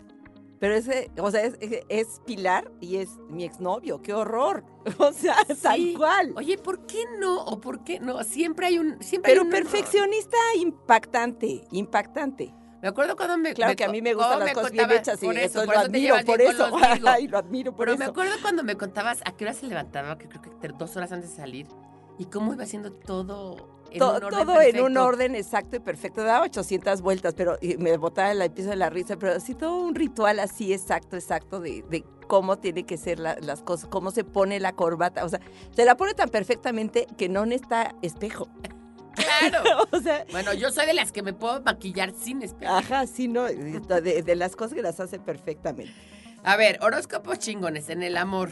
Pero 0.60 0.76
ese, 0.76 1.12
o 1.20 1.30
sea, 1.32 1.44
es, 1.44 1.58
es 1.90 2.22
Pilar 2.26 2.72
y 2.80 2.98
es 2.98 3.10
mi 3.30 3.44
exnovio. 3.44 4.02
¡Qué 4.02 4.14
horror! 4.14 4.64
O 5.00 5.12
sea, 5.12 5.36
tal 5.62 5.78
Sí. 5.78 5.94
cual. 5.98 6.34
Oye, 6.38 6.58
¿por 6.58 6.86
qué 6.86 7.04
no? 7.20 7.44
¿O 7.44 7.60
por 7.60 7.84
qué 7.84 8.00
no? 8.00 8.24
Siempre 8.24 8.68
hay 8.68 8.78
un... 8.80 9.02
Siempre 9.02 9.32
hay 9.32 9.38
Pero 9.38 9.48
un 9.48 9.54
error. 9.54 9.64
perfeccionista 9.70 10.38
impactante, 10.58 11.66
impactante. 11.72 12.54
Me 12.82 12.90
acuerdo 12.90 13.16
cuando 13.16 13.38
me... 13.38 13.54
Claro 13.54 13.76
que 13.76 13.84
a 13.84 13.90
mí 13.90 14.02
me 14.02 14.14
gustan 14.14 14.36
oh, 14.36 14.40
las 14.40 14.48
me 14.50 14.54
cosas 14.54 14.72
bien 14.72 14.92
hechas 14.92 15.24
y 15.24 15.28
eso, 15.38 15.62
lo 15.62 15.66
por 15.66 15.74
eso 15.76 15.82
te 15.82 15.88
admiro, 15.88 16.16
por 16.26 16.42
eso. 16.42 16.70
Ay, 17.08 17.28
lo 17.28 17.38
admiro 17.40 17.72
por 17.76 17.86
Pero 17.88 17.94
eso. 17.94 18.00
me 18.00 18.06
acuerdo 18.06 18.34
cuando 18.42 18.64
me 18.64 18.76
contabas 18.78 19.22
a 19.26 19.32
qué 19.36 19.46
hora 19.46 19.54
se 19.56 19.66
levantaba, 19.66 20.18
que 20.18 20.28
creo 20.30 20.42
que 20.42 20.50
dos 20.78 20.96
horas 20.96 21.12
antes 21.12 21.32
de 21.32 21.36
salir, 21.36 21.68
y 22.20 22.26
cómo 22.26 22.54
iba 22.54 22.64
haciendo 22.64 22.94
todo 22.94 23.75
en 23.96 24.00
To- 24.00 24.10
un 24.18 24.24
orden 24.24 24.30
todo 24.48 24.62
en 24.62 24.82
un 24.82 24.98
orden 24.98 25.36
exacto 25.36 25.76
y 25.76 25.80
perfecto. 25.80 26.24
Daba 26.24 26.46
800 26.46 27.02
vueltas, 27.02 27.34
pero 27.36 27.58
y 27.62 27.78
me 27.78 27.98
botaba 27.98 28.32
el 28.32 28.52
piso 28.52 28.70
de 28.70 28.76
la 28.76 28.90
risa, 28.90 29.18
pero 29.18 29.34
así 29.34 29.56
todo 29.56 29.78
un 29.82 29.96
ritual 29.96 30.40
así 30.40 30.72
exacto, 30.74 31.16
exacto 31.16 31.60
de, 31.60 31.84
de 31.90 32.04
cómo 32.28 32.58
tiene 32.58 32.84
que 32.86 32.98
ser 32.98 33.20
la- 33.20 33.38
las 33.42 33.62
cosas, 33.62 33.90
cómo 33.90 34.12
se 34.12 34.24
pone 34.24 34.60
la 34.60 34.74
corbata. 34.74 35.26
O 35.26 35.30
sea, 35.30 35.40
se 35.76 35.86
la 35.86 35.96
pone 35.98 36.14
tan 36.14 36.30
perfectamente 36.30 37.08
que 37.18 37.30
no 37.30 37.46
necesita 37.46 37.96
espejo. 38.02 38.48
¡Claro! 39.16 39.64
o 39.92 40.00
sea, 40.02 40.26
Bueno, 40.32 40.54
yo 40.54 40.72
soy 40.72 40.86
de 40.88 40.94
las 40.94 41.12
que 41.12 41.24
me 41.24 41.34
puedo 41.34 41.62
maquillar 41.62 42.12
sin 42.14 42.42
espejo. 42.42 42.74
ajá, 42.74 43.08
sí, 43.08 43.28
no, 43.28 43.44
de, 43.44 44.24
de 44.24 44.36
las 44.36 44.56
cosas 44.56 44.74
que 44.74 44.82
las 44.82 45.00
hace 45.00 45.20
perfectamente. 45.20 45.94
A 46.44 46.58
ver, 46.58 46.78
horóscopos 46.82 47.40
chingones 47.40 47.90
en 47.90 48.04
el 48.04 48.18
amor. 48.18 48.50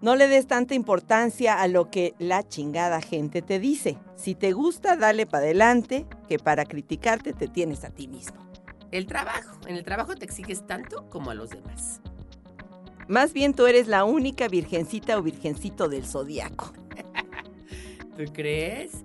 No 0.00 0.14
le 0.14 0.28
des 0.28 0.46
tanta 0.46 0.74
importancia 0.74 1.60
a 1.60 1.66
lo 1.66 1.90
que 1.90 2.14
la 2.18 2.46
chingada 2.46 3.00
gente 3.00 3.42
te 3.42 3.58
dice. 3.58 3.98
Si 4.14 4.36
te 4.36 4.52
gusta, 4.52 4.96
dale 4.96 5.26
para 5.26 5.44
adelante, 5.44 6.06
que 6.28 6.38
para 6.38 6.64
criticarte 6.66 7.32
te 7.32 7.48
tienes 7.48 7.82
a 7.84 7.90
ti 7.90 8.06
mismo. 8.06 8.48
El 8.92 9.06
trabajo. 9.06 9.58
En 9.66 9.74
el 9.74 9.84
trabajo 9.84 10.14
te 10.14 10.24
exiges 10.24 10.64
tanto 10.66 11.10
como 11.10 11.30
a 11.30 11.34
los 11.34 11.50
demás. 11.50 12.00
Más 13.08 13.32
bien 13.32 13.54
tú 13.54 13.66
eres 13.66 13.88
la 13.88 14.04
única 14.04 14.46
virgencita 14.46 15.18
o 15.18 15.22
virgencito 15.22 15.88
del 15.88 16.04
zodiaco. 16.04 16.72
¿Tú 18.16 18.24
crees? 18.32 19.02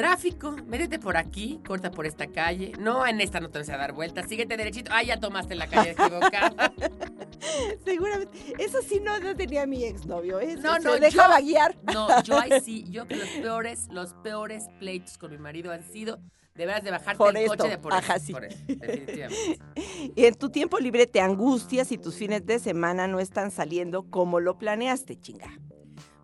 Tráfico, 0.00 0.52
métete 0.66 0.98
por 0.98 1.16
aquí, 1.16 1.60
corta 1.66 1.90
por 1.90 2.06
esta 2.06 2.26
calle. 2.26 2.72
No, 2.78 3.06
en 3.06 3.20
esta 3.20 3.40
no 3.40 3.50
te 3.50 3.58
vas 3.58 3.68
a 3.68 3.76
dar 3.76 3.92
vueltas. 3.92 4.28
Síguete 4.28 4.56
derechito. 4.56 4.90
Ah, 4.94 5.02
ya 5.02 5.20
tomaste 5.20 5.54
la 5.54 5.66
calle 5.68 5.90
equivocada. 5.92 6.72
Seguramente. 7.84 8.38
Eso 8.58 8.78
sí 8.82 9.00
no, 9.00 9.18
no 9.20 9.34
tenía 9.36 9.66
mi 9.66 9.84
exnovio. 9.84 10.40
¿eh? 10.40 10.56
No, 10.56 10.74
Se 10.76 10.80
no, 10.82 10.96
dejaba 10.98 11.40
yo- 11.40 11.46
guiar. 11.46 11.76
No, 11.92 12.22
yo 12.22 12.38
ahí 12.38 12.60
sí, 12.64 12.84
yo 12.90 13.06
que 13.06 13.16
los 13.16 13.28
peores, 13.28 13.88
los 13.90 14.14
peores 14.14 14.64
pleitos 14.78 15.18
con 15.18 15.30
mi 15.30 15.38
marido 15.38 15.72
han 15.72 15.82
sido 15.82 16.18
de 16.54 16.66
veras 16.66 16.82
de 16.84 16.90
bajarte 16.90 17.16
Por 17.16 17.30
el 17.36 17.44
esto, 17.44 17.56
coche 17.56 17.68
de 17.70 17.78
por 17.78 17.92
ajá, 17.94 18.16
eso, 18.16 18.26
sí. 18.26 18.32
por 18.32 18.44
eso, 18.44 18.58
definitivamente. 18.66 19.58
Y 20.16 20.24
en 20.26 20.34
tu 20.34 20.50
tiempo 20.50 20.78
libre 20.78 21.06
te 21.06 21.20
angustias 21.20 21.92
y 21.92 21.98
tus 21.98 22.16
fines 22.16 22.44
de 22.44 22.58
semana 22.58 23.06
no 23.06 23.20
están 23.20 23.50
saliendo 23.50 24.02
como 24.10 24.40
lo 24.40 24.58
planeaste, 24.58 25.16
chinga. 25.18 25.58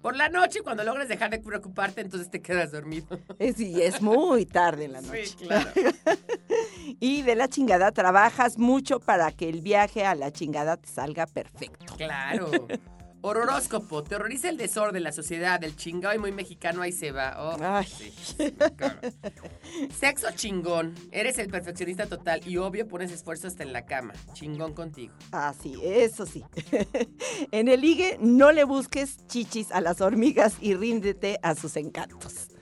Por 0.06 0.14
la 0.14 0.28
noche, 0.28 0.60
cuando 0.62 0.84
logres 0.84 1.08
dejar 1.08 1.30
de 1.30 1.40
preocuparte, 1.40 2.00
entonces 2.00 2.30
te 2.30 2.40
quedas 2.40 2.70
dormido. 2.70 3.18
Es, 3.40 3.58
y 3.58 3.82
es 3.82 4.00
muy 4.00 4.46
tarde 4.46 4.84
en 4.84 4.92
la 4.92 5.00
noche. 5.00 5.26
Sí, 5.26 5.34
claro. 5.34 5.68
Y 7.00 7.22
de 7.22 7.34
la 7.34 7.48
chingada 7.48 7.90
trabajas 7.90 8.56
mucho 8.56 9.00
para 9.00 9.32
que 9.32 9.48
el 9.48 9.62
viaje 9.62 10.06
a 10.06 10.14
la 10.14 10.30
chingada 10.30 10.76
te 10.76 10.86
salga 10.86 11.26
perfecto. 11.26 11.96
Claro. 11.96 12.68
Hororóscopo, 13.26 14.04
terroriza 14.04 14.48
el 14.48 14.56
desorden, 14.56 15.02
la 15.02 15.10
sociedad, 15.10 15.62
el 15.64 15.74
chingado 15.74 16.14
y 16.14 16.18
muy 16.18 16.30
mexicano, 16.30 16.82
ahí 16.82 16.92
se 16.92 17.10
va. 17.10 17.34
Oh, 17.38 17.56
Ay. 17.60 17.84
sí, 17.84 18.12
claro. 18.76 19.00
Sexo 19.98 20.28
chingón, 20.36 20.94
eres 21.10 21.38
el 21.38 21.48
perfeccionista 21.48 22.06
total 22.06 22.46
y 22.46 22.56
obvio 22.58 22.86
pones 22.86 23.10
esfuerzo 23.10 23.48
hasta 23.48 23.64
en 23.64 23.72
la 23.72 23.84
cama. 23.84 24.14
Chingón 24.32 24.74
contigo. 24.74 25.12
Ah, 25.32 25.52
sí, 25.60 25.74
eso 25.82 26.24
sí. 26.24 26.44
en 27.50 27.66
el 27.66 27.80
ligue 27.80 28.16
no 28.20 28.52
le 28.52 28.62
busques 28.62 29.26
chichis 29.26 29.72
a 29.72 29.80
las 29.80 30.00
hormigas 30.00 30.58
y 30.60 30.74
ríndete 30.74 31.40
a 31.42 31.56
sus 31.56 31.76
encantos. 31.76 32.55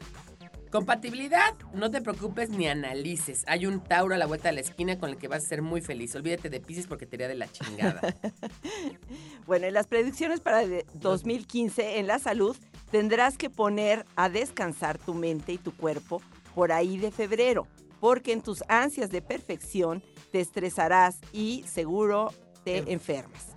Compatibilidad, 0.75 1.55
no 1.72 1.89
te 1.89 2.03
preocupes 2.03 2.51
ni 2.51 2.66
analices. 2.66 3.45
Hay 3.47 3.64
un 3.64 3.79
Tauro 3.81 4.12
a 4.16 4.18
la 4.18 4.27
vuelta 4.27 4.49
de 4.49 4.55
la 4.57 4.61
esquina 4.61 4.99
con 4.99 5.09
el 5.09 5.16
que 5.16 5.29
vas 5.29 5.45
a 5.45 5.47
ser 5.47 5.62
muy 5.62 5.81
feliz. 5.81 6.16
Olvídate 6.16 6.51
de 6.51 6.59
Pisces 6.59 6.89
porque 6.89 7.07
te 7.07 7.14
iría 7.14 7.29
de 7.29 7.37
la 7.37 7.47
chingada. 7.47 8.01
Bueno, 9.47 9.66
en 9.66 9.75
las 9.75 9.87
predicciones 9.87 10.41
para 10.41 10.66
de- 10.66 10.85
2015 10.95 12.01
en 12.01 12.09
la 12.09 12.18
salud 12.18 12.57
tendrás 12.91 13.39
que 13.39 13.51
poner 13.51 14.05
a 14.16 14.29
descansar 14.29 14.99
tu 14.99 15.14
mente 15.14 15.53
y 15.53 15.59
tu 15.59 15.72
cuerpo 15.77 16.20
por 16.57 16.72
ahí 16.72 16.97
de 16.97 17.12
febrero, 17.12 17.68
porque 18.01 18.33
en 18.33 18.41
tus 18.41 18.64
ansias 18.68 19.11
de 19.11 19.22
perfección 19.22 20.03
te 20.33 20.41
estresarás 20.41 21.18
y 21.33 21.62
seguro 21.68 22.33
te 22.64 22.91
enfermas. 22.91 23.53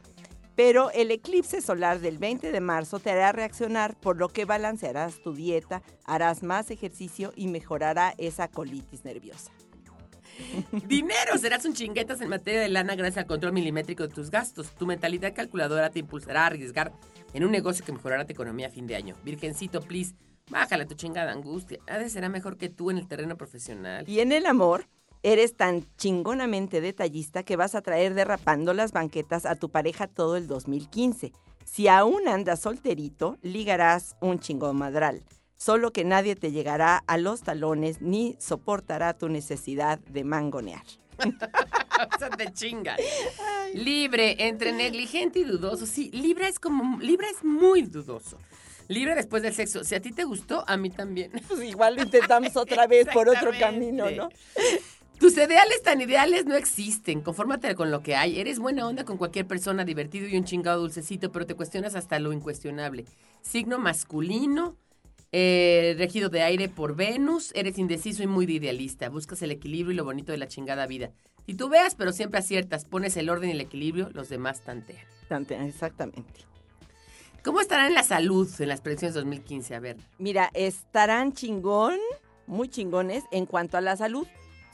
Pero 0.58 0.90
el 0.90 1.12
eclipse 1.12 1.62
solar 1.62 2.00
del 2.00 2.18
20 2.18 2.52
de 2.52 2.62
marzo 2.62 2.98
te 2.98 3.12
hará 3.12 3.32
reaccionar, 3.32 3.96
por 4.00 4.18
lo 4.18 4.30
que 4.30 4.44
balancearás 4.44 5.22
tu 5.22 5.34
dieta, 5.34 5.84
harás 6.04 6.42
más 6.42 6.72
ejercicio 6.72 7.32
y 7.36 7.48
mejorará 7.48 8.16
esa 8.18 8.48
colitis 8.48 9.06
nerviosa. 9.06 9.52
Dinero, 10.88 11.38
serás 11.38 11.64
un 11.66 11.74
chinguetas 11.74 12.22
en 12.22 12.30
materia 12.30 12.60
de 12.60 12.70
lana 12.70 12.96
gracias 12.96 13.20
al 13.20 13.28
control 13.28 13.54
milimétrico 13.54 14.08
de 14.08 14.14
tus 14.14 14.32
gastos. 14.32 14.72
Tu 14.72 14.88
mentalidad 14.88 15.36
calculadora 15.36 15.92
te 15.92 16.00
impulsará 16.00 16.44
a 16.44 16.48
arriesgar 16.48 16.92
en 17.36 17.44
un 17.44 17.52
negocio 17.52 17.86
que 17.86 17.92
mejorará 17.92 18.26
tu 18.26 18.34
economía 18.34 18.68
a 18.68 18.72
fin 18.72 18.88
de 18.88 18.96
año. 18.96 19.16
Virgencito, 19.24 19.82
please, 19.82 20.16
bájale 20.50 20.88
tu 20.88 20.96
chingada 20.96 21.34
angustia. 21.34 21.78
Ha 21.88 22.00
de 22.00 22.10
será 22.10 22.30
mejor 22.30 22.58
que 22.58 22.70
tú 22.70 22.90
en 22.90 22.98
el 22.98 23.08
terreno 23.08 23.38
profesional. 23.38 24.10
Y 24.10 24.22
en 24.22 24.32
el 24.32 24.48
amor, 24.48 24.88
eres 25.24 25.56
tan 25.56 25.86
chingonamente 25.98 26.82
detallista 26.82 27.44
que 27.44 27.56
vas 27.56 27.76
a 27.76 27.82
traer 27.82 28.14
derrapando 28.14 28.74
las 28.74 28.92
banquetas 28.92 29.46
a 29.46 29.56
tu 29.56 29.70
pareja 29.70 30.08
todo 30.08 30.38
el 30.38 30.48
2015. 30.48 31.32
Si 31.66 31.88
aún 31.88 32.28
andas 32.28 32.62
solterito, 32.62 33.38
ligarás 33.42 34.16
un 34.22 34.40
chingón 34.40 34.78
madral. 34.78 35.24
Solo 35.58 35.92
que 35.92 36.06
nadie 36.06 36.36
te 36.36 36.52
llegará 36.52 37.04
a 37.08 37.18
los 37.18 37.42
talones 37.42 38.02
ni 38.02 38.36
soportará 38.40 39.14
tu 39.14 39.28
necesidad 39.28 40.00
de 40.00 40.24
mangonear. 40.24 40.84
o 41.20 42.20
sea, 42.20 42.30
te 42.30 42.54
chingas. 42.54 43.00
Libre, 43.74 44.48
entre 44.48 44.72
negligente 44.72 45.40
y 45.40 45.44
dudoso. 45.44 45.86
Sí, 45.86 46.12
Libra 46.12 46.48
es 46.48 46.60
como. 46.60 47.00
Libra 47.00 47.28
es 47.30 47.44
muy 47.44 47.82
dudoso. 47.82 48.38
Libre 48.88 49.16
después 49.16 49.44
del 49.44 49.54
sexo. 49.54 49.84
Si 49.84 49.96
a 49.96 50.02
ti 50.02 50.12
te 50.12 50.24
gustó, 50.24 50.64
a 50.68 50.78
mí 50.78 50.90
también. 50.90 51.32
Pues 51.48 51.64
igual 51.64 51.96
lo 51.96 52.04
intentamos 52.04 52.56
otra 52.56 52.88
vez 52.88 53.08
por 53.12 53.28
otro 53.28 53.52
camino, 53.60 54.10
¿no? 54.12 54.30
Tus 55.20 55.34
ideales 55.34 55.82
tan 55.82 56.00
ideales 56.00 56.46
no 56.46 56.56
existen. 56.56 57.22
Confórmate 57.22 57.74
con 57.76 57.90
lo 57.90 58.02
que 58.04 58.16
hay. 58.16 58.40
Eres 58.40 58.60
buena 58.60 58.88
onda 58.88 59.04
con 59.04 59.18
cualquier 59.18 59.48
persona, 59.48 59.84
divertido 59.84 60.28
y 60.28 60.38
un 60.38 60.44
chingado 60.44 60.82
dulcecito, 60.82 61.32
pero 61.32 61.46
te 61.48 61.56
cuestionas 61.56 61.96
hasta 61.96 62.20
lo 62.20 62.34
incuestionable. 62.34 63.06
Signo 63.42 63.80
masculino, 63.80 64.78
eh, 65.32 65.96
regido 65.98 66.30
de 66.30 66.44
aire 66.44 66.70
por 66.70 66.96
Venus, 66.96 67.52
eres 67.56 67.80
indeciso 67.80 68.22
y 68.22 68.28
muy 68.28 68.46
idealista. 68.46 69.10
Buscas 69.10 69.42
el 69.42 69.52
equilibrio 69.52 69.92
y 69.94 69.96
lo 69.96 70.06
bonito 70.06 70.32
de 70.32 70.38
la 70.38 70.48
chingada 70.48 70.86
vida. 70.86 71.12
Si 71.48 71.56
tú 71.56 71.68
veas, 71.70 71.96
pero 71.96 72.12
siempre 72.12 72.40
aciertas, 72.40 72.86
pones 72.86 73.18
el 73.18 73.30
orden 73.30 73.50
y 73.50 73.54
el 73.54 73.62
equilibrio, 73.62 74.10
los 74.14 74.30
demás 74.30 74.62
tantean. 74.62 75.04
Tante- 75.30 75.56
Exactamente. 75.66 76.42
¿Cómo 77.44 77.60
estarán 77.62 77.88
en 77.88 77.94
la 77.96 78.04
salud 78.04 78.48
en 78.60 78.68
las 78.70 78.82
predicciones 78.82 79.16
2015? 79.16 79.74
A 79.76 79.80
ver. 79.80 79.98
Mira, 80.20 80.52
estarán 80.54 81.34
chingón, 81.34 81.98
muy 82.46 82.68
chingones 82.70 83.24
en 83.32 83.46
cuanto 83.46 83.78
a 83.78 83.82
la 83.82 83.96
salud. 83.96 84.28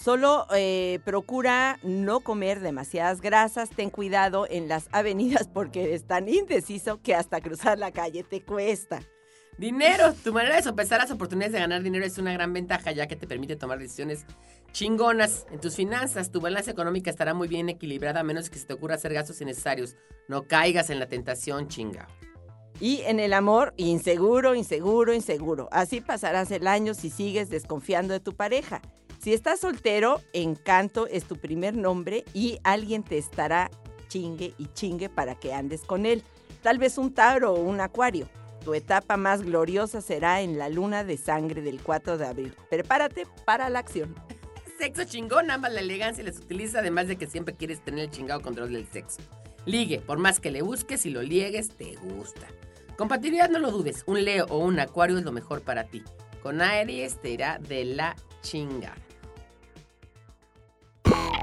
Solo 0.03 0.47
eh, 0.53 0.99
procura 1.05 1.79
no 1.81 2.19
comer 2.19 2.59
demasiadas 2.59 3.21
grasas, 3.21 3.69
ten 3.69 3.89
cuidado 3.89 4.45
en 4.49 4.67
las 4.67 4.89
avenidas 4.91 5.47
porque 5.53 5.85
eres 5.85 6.03
tan 6.03 6.27
indeciso 6.27 7.01
que 7.01 7.15
hasta 7.15 7.39
cruzar 7.39 7.79
la 7.79 7.91
calle 7.91 8.25
te 8.25 8.43
cuesta. 8.43 9.01
Dinero. 9.57 10.13
Tu 10.21 10.33
manera 10.33 10.57
de 10.57 10.61
sopesar 10.61 10.99
las 10.99 11.11
oportunidades 11.11 11.53
de 11.53 11.59
ganar 11.59 11.83
dinero 11.83 12.03
es 12.03 12.17
una 12.17 12.33
gran 12.33 12.51
ventaja 12.51 12.91
ya 12.91 13.07
que 13.07 13.15
te 13.15 13.27
permite 13.27 13.55
tomar 13.55 13.79
decisiones 13.79 14.25
chingonas 14.73 15.45
en 15.51 15.61
tus 15.61 15.77
finanzas. 15.77 16.31
Tu 16.31 16.41
balanza 16.41 16.71
económica 16.71 17.09
estará 17.09 17.33
muy 17.33 17.47
bien 17.47 17.69
equilibrada 17.69 18.19
a 18.19 18.23
menos 18.23 18.49
que 18.49 18.59
se 18.59 18.65
te 18.65 18.73
ocurra 18.73 18.95
hacer 18.95 19.13
gastos 19.13 19.39
innecesarios. 19.39 19.95
No 20.27 20.49
caigas 20.49 20.89
en 20.89 20.99
la 20.99 21.07
tentación, 21.07 21.69
chinga. 21.69 22.09
Y 22.81 23.03
en 23.05 23.21
el 23.21 23.31
amor, 23.31 23.73
inseguro, 23.77 24.53
inseguro, 24.53 25.13
inseguro. 25.13 25.69
Así 25.71 26.01
pasarás 26.01 26.51
el 26.51 26.67
año 26.67 26.93
si 26.93 27.09
sigues 27.09 27.49
desconfiando 27.49 28.13
de 28.13 28.19
tu 28.19 28.35
pareja. 28.35 28.81
Si 29.23 29.33
estás 29.33 29.61
soltero, 29.61 30.21
Encanto 30.33 31.07
es 31.07 31.23
tu 31.23 31.37
primer 31.37 31.77
nombre 31.77 32.25
y 32.33 32.59
alguien 32.65 33.03
te 33.03 33.17
estará 33.17 33.71
chingue 34.09 34.53
y 34.57 34.67
chingue 34.73 35.07
para 35.07 35.35
que 35.35 35.53
andes 35.53 35.83
con 35.83 36.05
él. 36.05 36.23
Tal 36.61 36.77
vez 36.77 36.97
un 36.97 37.13
Tauro 37.13 37.53
o 37.53 37.61
un 37.61 37.79
Acuario. 37.79 38.27
Tu 38.65 38.73
etapa 38.73 39.15
más 39.15 39.41
gloriosa 39.41 40.01
será 40.01 40.41
en 40.41 40.57
la 40.57 40.67
luna 40.67 41.05
de 41.05 41.15
sangre 41.15 41.61
del 41.61 41.81
4 41.81 42.17
de 42.17 42.25
abril. 42.25 42.53
Prepárate 42.69 43.25
para 43.45 43.69
la 43.69 43.79
acción. 43.79 44.13
Sexo 44.77 45.05
chingón, 45.05 45.51
ambas 45.51 45.71
la 45.71 45.79
elegancia 45.79 46.21
les 46.21 46.39
utiliza, 46.39 46.79
además 46.79 47.07
de 47.07 47.15
que 47.15 47.27
siempre 47.27 47.55
quieres 47.55 47.79
tener 47.79 48.03
el 48.03 48.11
chingado 48.11 48.41
control 48.41 48.73
del 48.73 48.87
sexo. 48.91 49.21
Ligue, 49.65 50.01
por 50.01 50.17
más 50.17 50.41
que 50.41 50.51
le 50.51 50.63
busques 50.63 51.05
y 51.05 51.11
lo 51.11 51.21
liegues, 51.21 51.69
te 51.69 51.95
gusta. 51.95 52.47
Compatibilidad 52.97 53.49
no 53.49 53.59
lo 53.59 53.71
dudes, 53.71 54.03
un 54.05 54.21
Leo 54.25 54.47
o 54.49 54.57
un 54.57 54.81
Acuario 54.81 55.17
es 55.17 55.23
lo 55.23 55.31
mejor 55.31 55.61
para 55.61 55.85
ti. 55.85 56.03
Con 56.41 56.61
Aries 56.61 57.21
te 57.21 57.29
irá 57.29 57.57
de 57.59 57.85
la 57.85 58.17
chinga. 58.41 58.93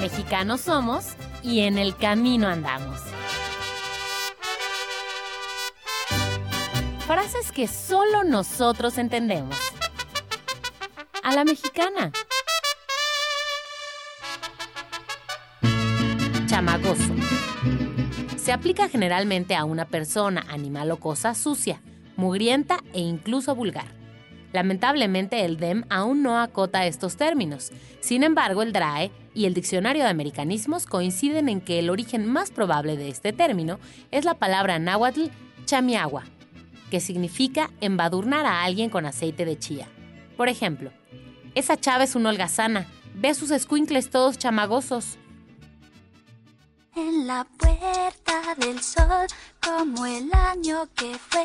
Mexicanos 0.00 0.62
somos 0.62 1.08
y 1.42 1.60
en 1.60 1.76
el 1.76 1.94
camino 1.94 2.48
andamos. 2.48 3.02
Frases 7.06 7.52
que 7.52 7.68
solo 7.68 8.24
nosotros 8.24 8.96
entendemos. 8.96 9.54
A 11.22 11.34
la 11.34 11.44
mexicana. 11.44 12.12
Chamagoso. 16.46 17.14
Se 18.38 18.52
aplica 18.52 18.88
generalmente 18.88 19.54
a 19.54 19.66
una 19.66 19.84
persona, 19.84 20.46
animal 20.48 20.92
o 20.92 20.96
cosa 20.96 21.34
sucia, 21.34 21.82
mugrienta 22.16 22.78
e 22.94 23.00
incluso 23.00 23.54
vulgar. 23.54 23.99
Lamentablemente 24.52 25.44
el 25.44 25.58
DEM 25.58 25.84
aún 25.90 26.22
no 26.22 26.38
acota 26.38 26.86
estos 26.86 27.16
términos. 27.16 27.70
Sin 28.00 28.24
embargo, 28.24 28.62
el 28.62 28.72
DRAE 28.72 29.12
y 29.34 29.44
el 29.44 29.54
Diccionario 29.54 30.02
de 30.02 30.08
Americanismos 30.08 30.86
coinciden 30.86 31.48
en 31.48 31.60
que 31.60 31.78
el 31.78 31.90
origen 31.90 32.26
más 32.26 32.50
probable 32.50 32.96
de 32.96 33.08
este 33.08 33.32
término 33.32 33.78
es 34.10 34.24
la 34.24 34.34
palabra 34.34 34.78
náhuatl 34.78 35.30
chamiagua, 35.66 36.24
que 36.90 37.00
significa 37.00 37.70
embadurnar 37.80 38.44
a 38.46 38.64
alguien 38.64 38.90
con 38.90 39.06
aceite 39.06 39.44
de 39.44 39.58
chía. 39.58 39.86
Por 40.36 40.48
ejemplo, 40.48 40.90
esa 41.54 41.76
chava 41.78 42.04
es 42.04 42.16
una 42.16 42.30
holgazana, 42.30 42.86
ve 43.14 43.28
a 43.28 43.34
sus 43.34 43.50
escuincles 43.50 44.10
todos 44.10 44.38
chamagosos. 44.38 45.16
En 46.96 47.26
la 47.28 47.44
puerta 47.56 48.54
del 48.56 48.80
sol, 48.80 49.26
como 49.64 50.06
el 50.06 50.28
año 50.32 50.88
que 50.96 51.14
fue, 51.18 51.44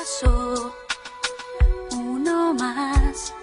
pasó 0.00 0.72
uno 1.92 2.54
más. 2.54 3.34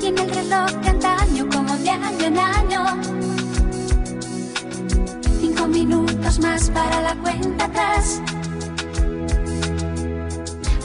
Y 0.00 0.06
en 0.06 0.18
el 0.18 0.30
reloj 0.30 0.70
antaño, 0.86 1.48
como 1.52 1.76
de 1.78 1.90
año 1.90 2.26
en 2.26 2.38
año, 2.38 2.84
cinco 5.40 5.66
minutos 5.66 6.38
más 6.38 6.70
para 6.70 7.00
la 7.00 7.14
cuenta 7.16 7.64
atrás. 7.64 8.22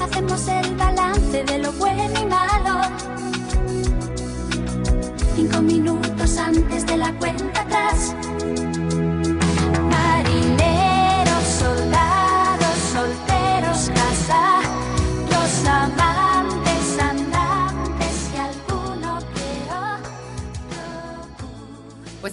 Hacemos 0.02 0.48
el 0.48 0.76
balance 0.76 1.44
de 1.44 1.58
lo 1.60 1.72
bueno 1.74 2.20
y 2.20 2.26
malo. 2.26 2.82
Cinco 5.36 5.62
minutos 5.62 6.38
antes 6.38 6.86
de 6.88 6.98
la 6.98 7.14
cuenta 7.20 7.45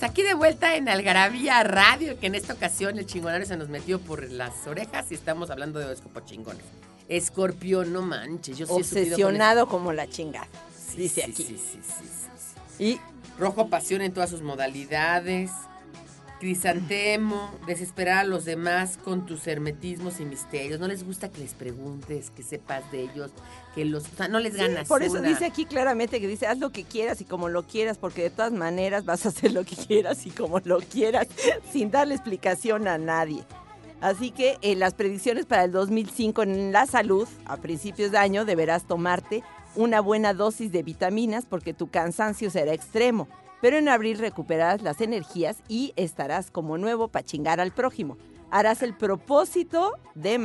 Pues 0.03 0.11
aquí 0.11 0.23
de 0.23 0.35
vuelta 0.35 0.75
en 0.75 0.89
Algarabía 0.89 1.63
Radio, 1.63 2.19
que 2.19 2.27
en 2.27 2.35
esta 2.35 2.55
ocasión 2.55 2.99
el 2.99 3.07
chingonario 3.07 3.47
se 3.47 3.57
nos 3.57 3.69
metió 3.69 4.01
por 4.01 4.29
las 4.33 4.67
orejas 4.67 5.13
y 5.13 5.15
estamos 5.15 5.49
hablando 5.49 5.79
de 5.79 5.85
horóscopo 5.85 6.19
chingones. 6.25 6.65
Escorpio, 7.09 7.85
no 7.85 8.03
manches, 8.03 8.59
yo 8.59 8.67
con 8.67 8.79
Obsesionado 8.79 9.69
como 9.69 9.93
la 9.93 10.09
chingada. 10.09 10.49
Sí, 10.77 11.03
dice 11.03 11.23
sí, 11.27 11.31
aquí. 11.31 11.45
Sí, 11.45 11.57
sí, 11.57 11.81
sí. 12.77 12.85
Y 12.85 13.01
Rojo 13.39 13.69
pasión 13.69 14.03
en 14.03 14.13
todas 14.13 14.29
sus 14.29 14.43
modalidades. 14.43 15.53
Crisantemo, 16.43 17.51
desesperar 17.69 18.19
a 18.19 18.25
los 18.25 18.45
demás 18.45 18.99
con 19.05 19.27
tus 19.27 19.47
hermetismos 19.47 20.19
y 20.19 20.25
misterios. 20.25 20.81
No 20.81 20.89
les 20.89 21.05
gusta 21.05 21.31
que 21.31 21.39
les 21.39 21.55
preguntes, 21.55 22.31
que 22.31 22.43
sepas 22.43 22.91
de 22.91 23.03
ellos, 23.03 23.31
que 23.77 23.85
los, 23.85 24.05
o 24.13 24.17
sea, 24.17 24.27
no 24.27 24.41
les 24.41 24.55
Sí, 24.55 24.59
ganas. 24.59 24.89
por 24.89 25.05
eso 25.05 25.21
una. 25.21 25.29
dice 25.29 25.45
aquí 25.45 25.65
claramente 25.67 26.21
que 26.21 26.27
dice, 26.27 26.49
haz 26.49 26.59
lo 26.59 26.71
que 26.71 26.83
quieras 26.83 27.21
y 27.21 27.25
como 27.25 27.49
lo 27.49 27.63
quieras, 27.67 27.97
porque 27.97 28.23
de 28.25 28.31
todas 28.31 28.51
maneras 28.53 29.05
vas 29.05 29.25
a 29.25 29.29
hacer 29.29 29.53
lo 29.53 29.65
que 29.65 29.77
quieras 29.77 30.27
y 30.27 30.31
como 30.31 30.59
lo 30.65 30.81
quieras, 30.81 31.29
sin 31.73 31.93
darle 31.93 32.15
explicación 32.15 32.89
a 32.89 32.99
nadie. 32.99 33.45
Así 34.01 34.33
que 34.33 34.59
en 34.63 34.81
las 34.81 34.95
predicciones 34.95 35.47
para 35.47 35.63
el 35.63 35.71
2005 35.71 36.43
en 36.43 36.73
la 36.73 36.87
salud, 36.87 37.29
a 37.45 37.57
principios 37.59 38.11
de 38.11 38.19
año, 38.19 38.45
deberás 38.45 38.85
tomarte 38.89 39.45
una 39.77 40.01
buena 40.01 40.35
dosis 40.35 40.73
de 40.73 40.83
vitaminas 40.83 41.47
porque 41.49 41.73
tu 41.73 41.89
cansancio 41.89 42.51
será 42.51 42.73
extremo. 42.75 43.29
Pero 43.63 43.79
en 43.79 43.89
abril 43.89 44.19
recuperarás 44.19 44.83
las 44.83 45.01
energías 45.01 45.63
y 45.69 45.95
estarás 45.97 46.51
como 46.51 46.77
nuevo 46.79 47.09
para 47.09 47.25
chingar 47.25 47.61
al 47.61 47.71
prójimo. 47.71 48.19
Harás 48.51 48.83
el 48.83 48.93
propósito 48.93 49.95
de 50.15 50.39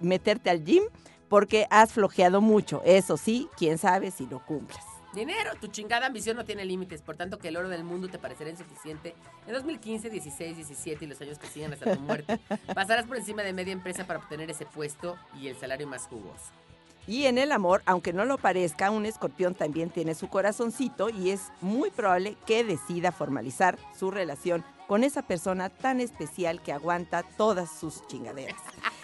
meterte 0.00 0.48
al 0.48 0.64
gym 0.64 0.84
porque 1.28 1.66
has 1.68 1.92
flojeado 1.92 2.40
mucho. 2.40 2.80
Eso 2.84 3.16
sí, 3.16 3.48
quién 3.58 3.76
sabe 3.76 4.12
si 4.12 4.26
lo 4.26 4.44
cumples. 4.46 4.80
Dinero, 5.12 5.50
tu 5.60 5.66
chingada 5.66 6.06
ambición 6.06 6.36
no 6.36 6.44
tiene 6.44 6.64
límites, 6.64 7.02
por 7.02 7.16
tanto 7.16 7.38
que 7.38 7.48
el 7.48 7.56
oro 7.56 7.68
del 7.68 7.82
mundo 7.82 8.08
te 8.08 8.20
parecerá 8.20 8.48
insuficiente 8.48 9.16
en 9.48 9.54
2015, 9.54 10.08
16, 10.08 10.56
17 10.56 11.04
y 11.04 11.08
los 11.08 11.20
años 11.20 11.40
que 11.40 11.48
sigan 11.48 11.72
hasta 11.72 11.96
tu 11.96 12.00
muerte. 12.00 12.38
Pasarás 12.74 13.06
por 13.06 13.16
encima 13.16 13.42
de 13.42 13.52
media 13.52 13.72
empresa 13.72 14.06
para 14.06 14.20
obtener 14.20 14.48
ese 14.48 14.66
puesto 14.66 15.18
y 15.34 15.48
el 15.48 15.56
salario 15.56 15.88
más 15.88 16.06
jugoso. 16.06 16.52
Y 17.10 17.26
en 17.26 17.38
el 17.38 17.50
amor, 17.50 17.82
aunque 17.86 18.12
no 18.12 18.24
lo 18.24 18.38
parezca, 18.38 18.92
un 18.92 19.04
escorpión 19.04 19.56
también 19.56 19.90
tiene 19.90 20.14
su 20.14 20.28
corazoncito 20.28 21.10
y 21.10 21.30
es 21.30 21.50
muy 21.60 21.90
probable 21.90 22.36
que 22.46 22.62
decida 22.62 23.10
formalizar 23.10 23.80
su 23.98 24.12
relación 24.12 24.64
con 24.86 25.02
esa 25.02 25.22
persona 25.22 25.70
tan 25.70 25.98
especial 26.00 26.62
que 26.62 26.72
aguanta 26.72 27.24
todas 27.36 27.68
sus 27.68 28.06
chingaderas. 28.06 28.60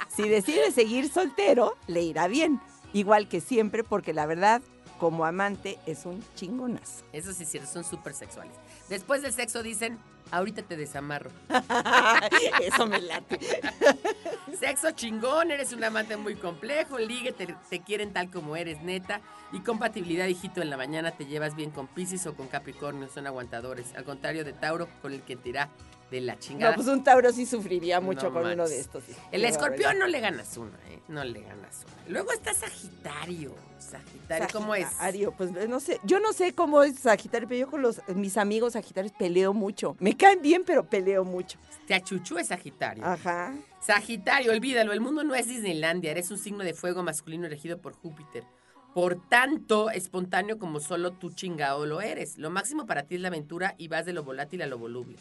Si 0.06 0.28
decide 0.28 0.70
seguir 0.70 1.10
soltero, 1.10 1.76
le 1.88 2.02
irá 2.02 2.28
bien, 2.28 2.60
igual 2.92 3.26
que 3.26 3.40
siempre, 3.40 3.82
porque 3.82 4.14
la 4.14 4.26
verdad, 4.26 4.62
como 5.00 5.24
amante, 5.24 5.76
es 5.84 6.06
un 6.06 6.22
chingonazo. 6.36 7.04
Eso 7.12 7.32
sí 7.32 7.42
es 7.42 7.50
cierto, 7.50 7.68
son 7.68 7.82
súper 7.82 8.14
sexuales. 8.14 8.54
Después 8.88 9.22
del 9.22 9.32
sexo 9.32 9.62
dicen, 9.62 9.98
Ahorita 10.30 10.62
te 10.62 10.76
desamarro. 10.76 11.30
Eso 12.62 12.86
me 12.86 13.00
late. 13.00 13.38
Sexo 14.58 14.90
chingón, 14.92 15.50
eres 15.50 15.72
un 15.72 15.84
amante 15.84 16.16
muy 16.16 16.34
complejo, 16.34 16.98
ligue, 16.98 17.32
te, 17.32 17.54
te 17.68 17.80
quieren 17.80 18.12
tal 18.12 18.30
como 18.30 18.56
eres, 18.56 18.82
neta. 18.82 19.20
Y 19.52 19.60
compatibilidad, 19.60 20.26
hijito, 20.26 20.62
en 20.62 20.70
la 20.70 20.76
mañana 20.76 21.12
te 21.12 21.26
llevas 21.26 21.54
bien 21.54 21.70
con 21.70 21.86
Pisces 21.86 22.26
o 22.26 22.34
con 22.34 22.48
Capricornio, 22.48 23.08
son 23.08 23.26
aguantadores. 23.26 23.94
Al 23.94 24.04
contrario 24.04 24.44
de 24.44 24.52
Tauro, 24.52 24.88
con 25.00 25.12
el 25.12 25.22
que 25.22 25.36
te 25.36 25.50
irá 25.50 25.68
de 26.10 26.20
la 26.20 26.38
chingada. 26.38 26.72
No, 26.72 26.76
pues 26.76 26.88
un 26.88 27.02
Tauro 27.02 27.32
sí 27.32 27.46
sufriría 27.46 28.00
mucho 28.00 28.28
No 28.28 28.32
con 28.32 28.46
uno 28.46 28.68
de 28.68 28.78
estos. 28.78 29.04
El 29.32 29.44
escorpión 29.44 29.98
no 29.98 30.06
le 30.06 30.20
ganas 30.20 30.56
uno, 30.56 30.72
¿eh? 30.88 31.00
No 31.08 31.24
le 31.24 31.40
ganas 31.40 31.84
uno. 31.84 31.96
Luego 32.08 32.32
está 32.32 32.54
Sagitario. 32.54 33.54
Sagitario, 33.78 34.48
¿cómo 34.52 34.74
es? 34.74 34.84
Sagitario, 34.84 35.32
pues 35.32 35.50
no 35.68 35.80
sé, 35.80 36.00
yo 36.04 36.18
no 36.20 36.32
sé 36.32 36.54
cómo 36.54 36.82
es 36.82 36.98
Sagitario, 36.98 37.48
pero 37.48 37.60
yo 37.60 37.70
con 37.70 37.82
los 37.82 38.00
mis 38.14 38.36
amigos 38.36 38.72
Sagitarios 38.72 39.12
peleo 39.12 39.52
mucho. 39.52 39.96
Me 40.00 40.16
caen 40.16 40.42
bien, 40.42 40.62
pero 40.64 40.88
peleo 40.88 41.24
mucho. 41.24 41.58
Te 41.86 41.94
achuchú 41.94 42.38
es 42.38 42.48
Sagitario. 42.48 43.04
Ajá. 43.04 43.54
Sagitario, 43.80 44.52
olvídalo, 44.52 44.92
el 44.92 45.00
mundo 45.00 45.22
no 45.22 45.34
es 45.34 45.46
Disneylandia, 45.46 46.10
eres 46.10 46.30
un 46.30 46.38
signo 46.38 46.64
de 46.64 46.74
fuego 46.74 47.02
masculino 47.02 47.48
regido 47.48 47.78
por 47.78 47.92
Júpiter. 47.92 48.44
Por 48.96 49.20
tanto, 49.28 49.90
espontáneo 49.90 50.58
como 50.58 50.80
solo 50.80 51.12
tú 51.12 51.30
chingado 51.30 51.84
lo 51.84 52.00
eres. 52.00 52.38
Lo 52.38 52.48
máximo 52.48 52.86
para 52.86 53.02
ti 53.02 53.16
es 53.16 53.20
la 53.20 53.28
aventura 53.28 53.74
y 53.76 53.88
vas 53.88 54.06
de 54.06 54.14
lo 54.14 54.24
volátil 54.24 54.62
a 54.62 54.66
lo 54.66 54.78
voluble. 54.78 55.16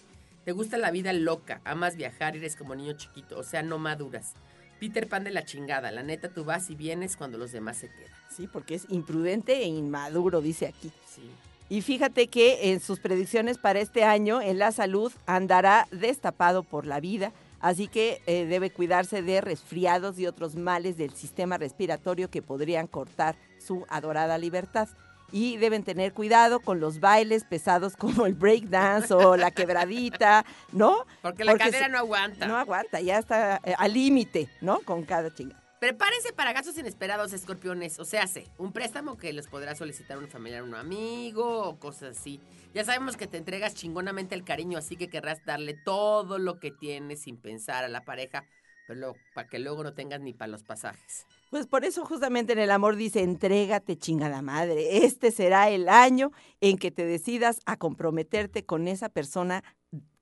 Te 0.46 0.52
gusta 0.52 0.78
la 0.78 0.92
vida 0.92 1.12
loca, 1.12 1.60
amas 1.66 1.96
viajar, 1.96 2.36
eres 2.36 2.56
como 2.56 2.76
niño 2.76 2.94
chiquito, 2.94 3.40
o 3.40 3.44
sea, 3.44 3.64
no 3.64 3.80
maduras. 3.80 4.34
Peter 4.80 5.10
Pan 5.10 5.24
de 5.24 5.32
la 5.32 5.44
chingada, 5.44 5.90
la 5.92 6.04
neta 6.04 6.30
tú 6.30 6.46
vas 6.46 6.70
y 6.70 6.76
vienes 6.76 7.18
cuando 7.18 7.40
los 7.40 7.52
demás 7.52 7.78
se 7.78 7.90
quedan. 7.90 8.12
Sí, 8.30 8.48
porque 8.48 8.76
es 8.76 8.86
imprudente 8.90 9.64
e 9.64 9.66
inmaduro, 9.66 10.42
dice 10.42 10.68
aquí. 10.68 10.92
Sí. 11.08 11.24
Y 11.68 11.82
fíjate 11.82 12.28
que 12.28 12.72
en 12.72 12.80
sus 12.80 13.00
predicciones 13.00 13.58
para 13.58 13.80
este 13.80 14.04
año, 14.04 14.40
en 14.40 14.60
la 14.60 14.72
salud, 14.72 15.12
andará 15.26 15.88
destapado 15.90 16.62
por 16.62 16.86
la 16.86 17.00
vida, 17.00 17.32
así 17.60 17.88
que 17.88 18.22
eh, 18.28 18.46
debe 18.46 18.70
cuidarse 18.70 19.24
de 19.24 19.42
resfriados 19.42 20.20
y 20.20 20.28
otros 20.28 20.56
males 20.56 20.96
del 20.96 21.16
sistema 21.16 21.58
respiratorio 21.58 22.30
que 22.30 22.44
podrían 22.44 22.86
cortar 22.86 23.36
su 23.58 23.88
adorada 23.90 24.38
libertad. 24.38 24.90
Y 25.32 25.58
deben 25.58 25.84
tener 25.84 26.14
cuidado 26.14 26.60
con 26.60 26.80
los 26.80 27.00
bailes 27.00 27.44
pesados 27.44 27.96
como 27.98 28.26
el 28.26 28.34
breakdance 28.34 29.14
o 29.14 29.36
la 29.36 29.52
quebradita, 29.52 30.46
¿no? 30.72 31.06
Porque 31.22 31.44
la 31.44 31.54
Porque 31.54 31.66
cadera 31.66 31.88
no 31.88 31.98
aguanta. 31.98 32.48
No 32.48 32.58
aguanta, 32.58 33.02
ya 33.02 33.18
está 33.18 33.60
eh, 33.64 33.74
al 33.78 33.94
límite, 33.94 34.50
¿no? 34.62 34.80
Con 34.82 35.04
cada 35.04 35.34
chinga. 35.34 35.62
Prepárense 35.80 36.34
para 36.34 36.54
gastos 36.54 36.78
inesperados, 36.78 37.34
escorpiones. 37.34 38.00
O 38.00 38.06
sea, 38.06 38.26
sé, 38.28 38.48
un 38.58 38.72
préstamo 38.72 39.18
que 39.18 39.34
les 39.34 39.48
podrá 39.48 39.76
solicitar 39.76 40.18
un 40.18 40.28
familiar, 40.28 40.64
un 40.64 40.74
amigo 40.74 41.64
o 41.64 41.78
cosas 41.78 42.18
así. 42.18 42.42
Ya 42.74 42.84
sabemos 42.84 43.18
que 43.18 43.28
te 43.28 43.38
entregas 43.38 43.76
chingonamente 43.76 44.36
el 44.36 44.44
cariño, 44.44 44.78
así 44.78 44.96
que 44.96 45.10
querrás 45.10 45.46
darle 45.46 45.76
todo 45.76 46.40
lo 46.40 46.60
que 46.60 46.72
tienes 46.72 47.22
sin 47.22 47.38
pensar 47.38 47.84
a 47.84 47.88
la 47.88 48.02
pareja, 48.02 48.46
pero 48.88 49.14
para 49.34 49.48
que 49.48 49.60
luego 49.60 49.84
no 49.84 49.94
tengas 49.94 50.22
ni 50.22 50.34
para 50.34 50.52
los 50.52 50.64
pasajes. 50.64 51.28
Pues 51.50 51.68
por 51.68 51.86
eso 51.86 52.06
justamente 52.06 52.54
en 52.54 52.60
el 52.60 52.72
amor 52.72 52.96
dice, 52.96 53.22
entrégate 53.22 53.98
chingada 53.98 54.42
madre. 54.42 55.06
Este 55.06 55.32
será 55.32 55.70
el 55.70 55.88
año 55.90 56.32
en 56.60 56.78
que 56.78 56.92
te 56.92 57.06
decidas 57.06 57.60
a 57.66 57.78
comprometerte 57.78 58.66
con 58.66 58.88
esa 58.88 59.10
persona 59.10 59.64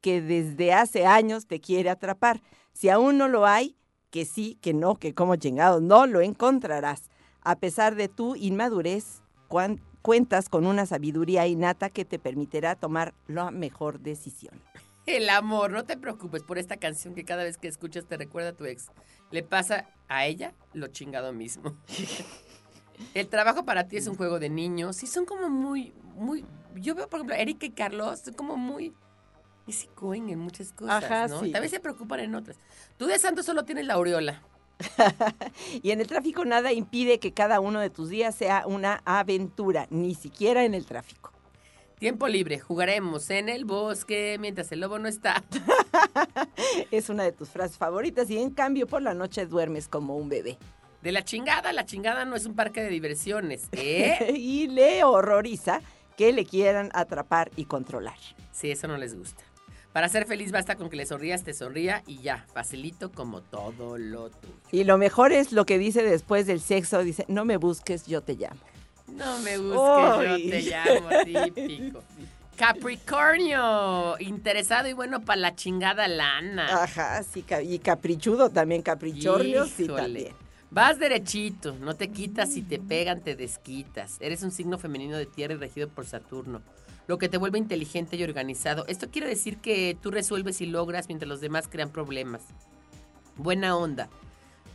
que 0.01 0.21
desde 0.21 0.73
hace 0.73 1.05
años 1.05 1.47
te 1.47 1.59
quiere 1.61 1.89
atrapar. 1.89 2.41
Si 2.73 2.89
aún 2.89 3.17
no 3.17 3.27
lo 3.27 3.45
hay, 3.45 3.77
que 4.09 4.25
sí, 4.25 4.59
que 4.61 4.73
no, 4.73 4.95
que 4.95 5.13
como 5.15 5.35
chingados, 5.37 5.81
no 5.81 6.05
lo 6.05 6.21
encontrarás. 6.21 7.09
A 7.41 7.55
pesar 7.57 7.95
de 7.95 8.09
tu 8.09 8.35
inmadurez, 8.35 9.21
cuan- 9.47 9.81
cuentas 10.01 10.49
con 10.49 10.67
una 10.67 10.85
sabiduría 10.85 11.47
innata 11.47 11.89
que 11.89 12.05
te 12.05 12.19
permitirá 12.19 12.75
tomar 12.75 13.13
la 13.27 13.49
mejor 13.49 13.99
decisión. 14.01 14.61
El 15.05 15.29
amor, 15.29 15.71
no 15.71 15.83
te 15.83 15.97
preocupes 15.97 16.43
por 16.43 16.57
esta 16.57 16.77
canción 16.77 17.13
que 17.13 17.25
cada 17.25 17.43
vez 17.43 17.57
que 17.57 17.67
escuchas 17.67 18.05
te 18.05 18.15
recuerda 18.15 18.49
a 18.49 18.53
tu 18.53 18.65
ex. 18.65 18.87
Le 19.31 19.43
pasa 19.43 19.89
a 20.07 20.25
ella 20.25 20.53
lo 20.73 20.87
chingado 20.87 21.33
mismo. 21.33 21.75
El 23.13 23.27
trabajo 23.27 23.65
para 23.65 23.87
ti 23.87 23.97
es 23.97 24.07
un 24.07 24.15
juego 24.15 24.39
de 24.39 24.49
niños. 24.49 24.95
Sí, 24.97 25.07
son 25.07 25.25
como 25.25 25.49
muy, 25.49 25.93
muy. 26.15 26.45
Yo 26.75 26.95
veo, 26.95 27.09
por 27.09 27.19
ejemplo, 27.19 27.35
Erika 27.35 27.65
y 27.65 27.71
Carlos, 27.71 28.19
son 28.19 28.33
como 28.33 28.55
muy 28.55 28.93
easygoing 29.67 30.29
en 30.29 30.39
muchas 30.39 30.71
cosas, 30.71 31.03
Ajá, 31.03 31.27
¿no? 31.27 31.41
sí. 31.41 31.51
También 31.51 31.71
se 31.71 31.79
preocupan 31.79 32.19
en 32.21 32.35
otras. 32.35 32.57
Tú 32.97 33.05
de 33.05 33.17
santo 33.19 33.43
solo 33.43 33.65
tienes 33.65 33.85
la 33.85 33.95
aureola. 33.95 34.41
Y 35.81 35.91
en 35.91 36.01
el 36.01 36.07
tráfico 36.07 36.45
nada 36.45 36.71
impide 36.71 37.19
que 37.19 37.33
cada 37.33 37.59
uno 37.59 37.79
de 37.79 37.89
tus 37.89 38.09
días 38.09 38.35
sea 38.35 38.65
una 38.67 39.01
aventura, 39.05 39.87
ni 39.89 40.15
siquiera 40.15 40.65
en 40.65 40.73
el 40.73 40.85
tráfico. 40.85 41.32
Tiempo 42.03 42.27
libre, 42.27 42.59
jugaremos 42.59 43.29
en 43.29 43.47
el 43.47 43.63
bosque 43.63 44.35
mientras 44.37 44.69
el 44.73 44.81
lobo 44.81 44.99
no 44.99 45.07
está. 45.07 45.41
Es 46.91 47.07
una 47.07 47.23
de 47.23 47.31
tus 47.31 47.47
frases 47.47 47.77
favoritas 47.77 48.29
y 48.29 48.37
en 48.37 48.49
cambio 48.49 48.87
por 48.87 49.01
la 49.01 49.13
noche 49.13 49.45
duermes 49.45 49.87
como 49.87 50.17
un 50.17 50.27
bebé. 50.27 50.57
De 51.01 51.13
la 51.13 51.23
chingada, 51.23 51.71
la 51.71 51.85
chingada 51.85 52.25
no 52.25 52.35
es 52.35 52.45
un 52.45 52.55
parque 52.55 52.83
de 52.83 52.89
diversiones, 52.89 53.69
¿eh? 53.71 54.33
y 54.35 54.67
le 54.67 55.05
horroriza 55.05 55.79
que 56.17 56.33
le 56.33 56.43
quieran 56.43 56.89
atrapar 56.93 57.51
y 57.55 57.63
controlar. 57.63 58.17
Sí, 58.51 58.69
eso 58.69 58.89
no 58.89 58.97
les 58.97 59.15
gusta. 59.17 59.41
Para 59.93 60.09
ser 60.09 60.25
feliz 60.25 60.51
basta 60.51 60.75
con 60.75 60.89
que 60.89 60.97
le 60.97 61.05
sonrías, 61.05 61.45
te 61.45 61.53
sonría 61.53 62.03
y 62.05 62.17
ya, 62.17 62.45
facilito 62.53 63.13
como 63.13 63.39
todo 63.39 63.97
lo 63.97 64.29
tuyo. 64.29 64.53
Y 64.73 64.83
lo 64.83 64.97
mejor 64.97 65.31
es 65.31 65.53
lo 65.53 65.65
que 65.65 65.77
dice 65.77 66.03
después 66.03 66.47
del 66.47 66.59
sexo, 66.59 67.01
dice, 67.01 67.23
no 67.29 67.45
me 67.45 67.55
busques, 67.55 68.07
yo 68.07 68.19
te 68.19 68.33
llamo. 68.33 68.59
No 69.15 69.39
me 69.39 69.57
busques, 69.57 70.43
yo 70.43 70.49
te 70.49 70.61
llamo, 70.61 71.09
típico. 71.23 72.03
Capricornio, 72.57 74.15
interesado 74.19 74.87
y 74.87 74.93
bueno 74.93 75.21
para 75.21 75.41
la 75.41 75.55
chingada 75.55 76.07
lana. 76.07 76.83
Ajá, 76.83 77.23
sí, 77.23 77.43
y 77.63 77.79
caprichudo 77.79 78.49
también, 78.49 78.81
caprichornio, 78.81 79.65
sí 79.65 79.87
también. 79.87 80.33
Vas 80.69 80.97
derechito, 80.97 81.75
no 81.79 81.95
te 81.95 82.09
quitas, 82.09 82.51
si 82.51 82.63
te 82.63 82.79
pegan 82.79 83.21
te 83.21 83.35
desquitas. 83.35 84.17
Eres 84.19 84.41
un 84.43 84.51
signo 84.51 84.77
femenino 84.77 85.17
de 85.17 85.25
tierra 85.25 85.53
y 85.53 85.57
regido 85.57 85.87
por 85.87 86.05
Saturno, 86.05 86.61
lo 87.07 87.17
que 87.17 87.29
te 87.29 87.37
vuelve 87.37 87.59
inteligente 87.59 88.15
y 88.15 88.23
organizado. 88.23 88.85
Esto 88.87 89.09
quiere 89.09 89.27
decir 89.27 89.57
que 89.57 89.95
tú 90.01 90.09
resuelves 90.09 90.61
y 90.61 90.65
logras 90.65 91.07
mientras 91.07 91.29
los 91.29 91.41
demás 91.41 91.67
crean 91.69 91.89
problemas. 91.89 92.41
Buena 93.35 93.75
onda. 93.75 94.09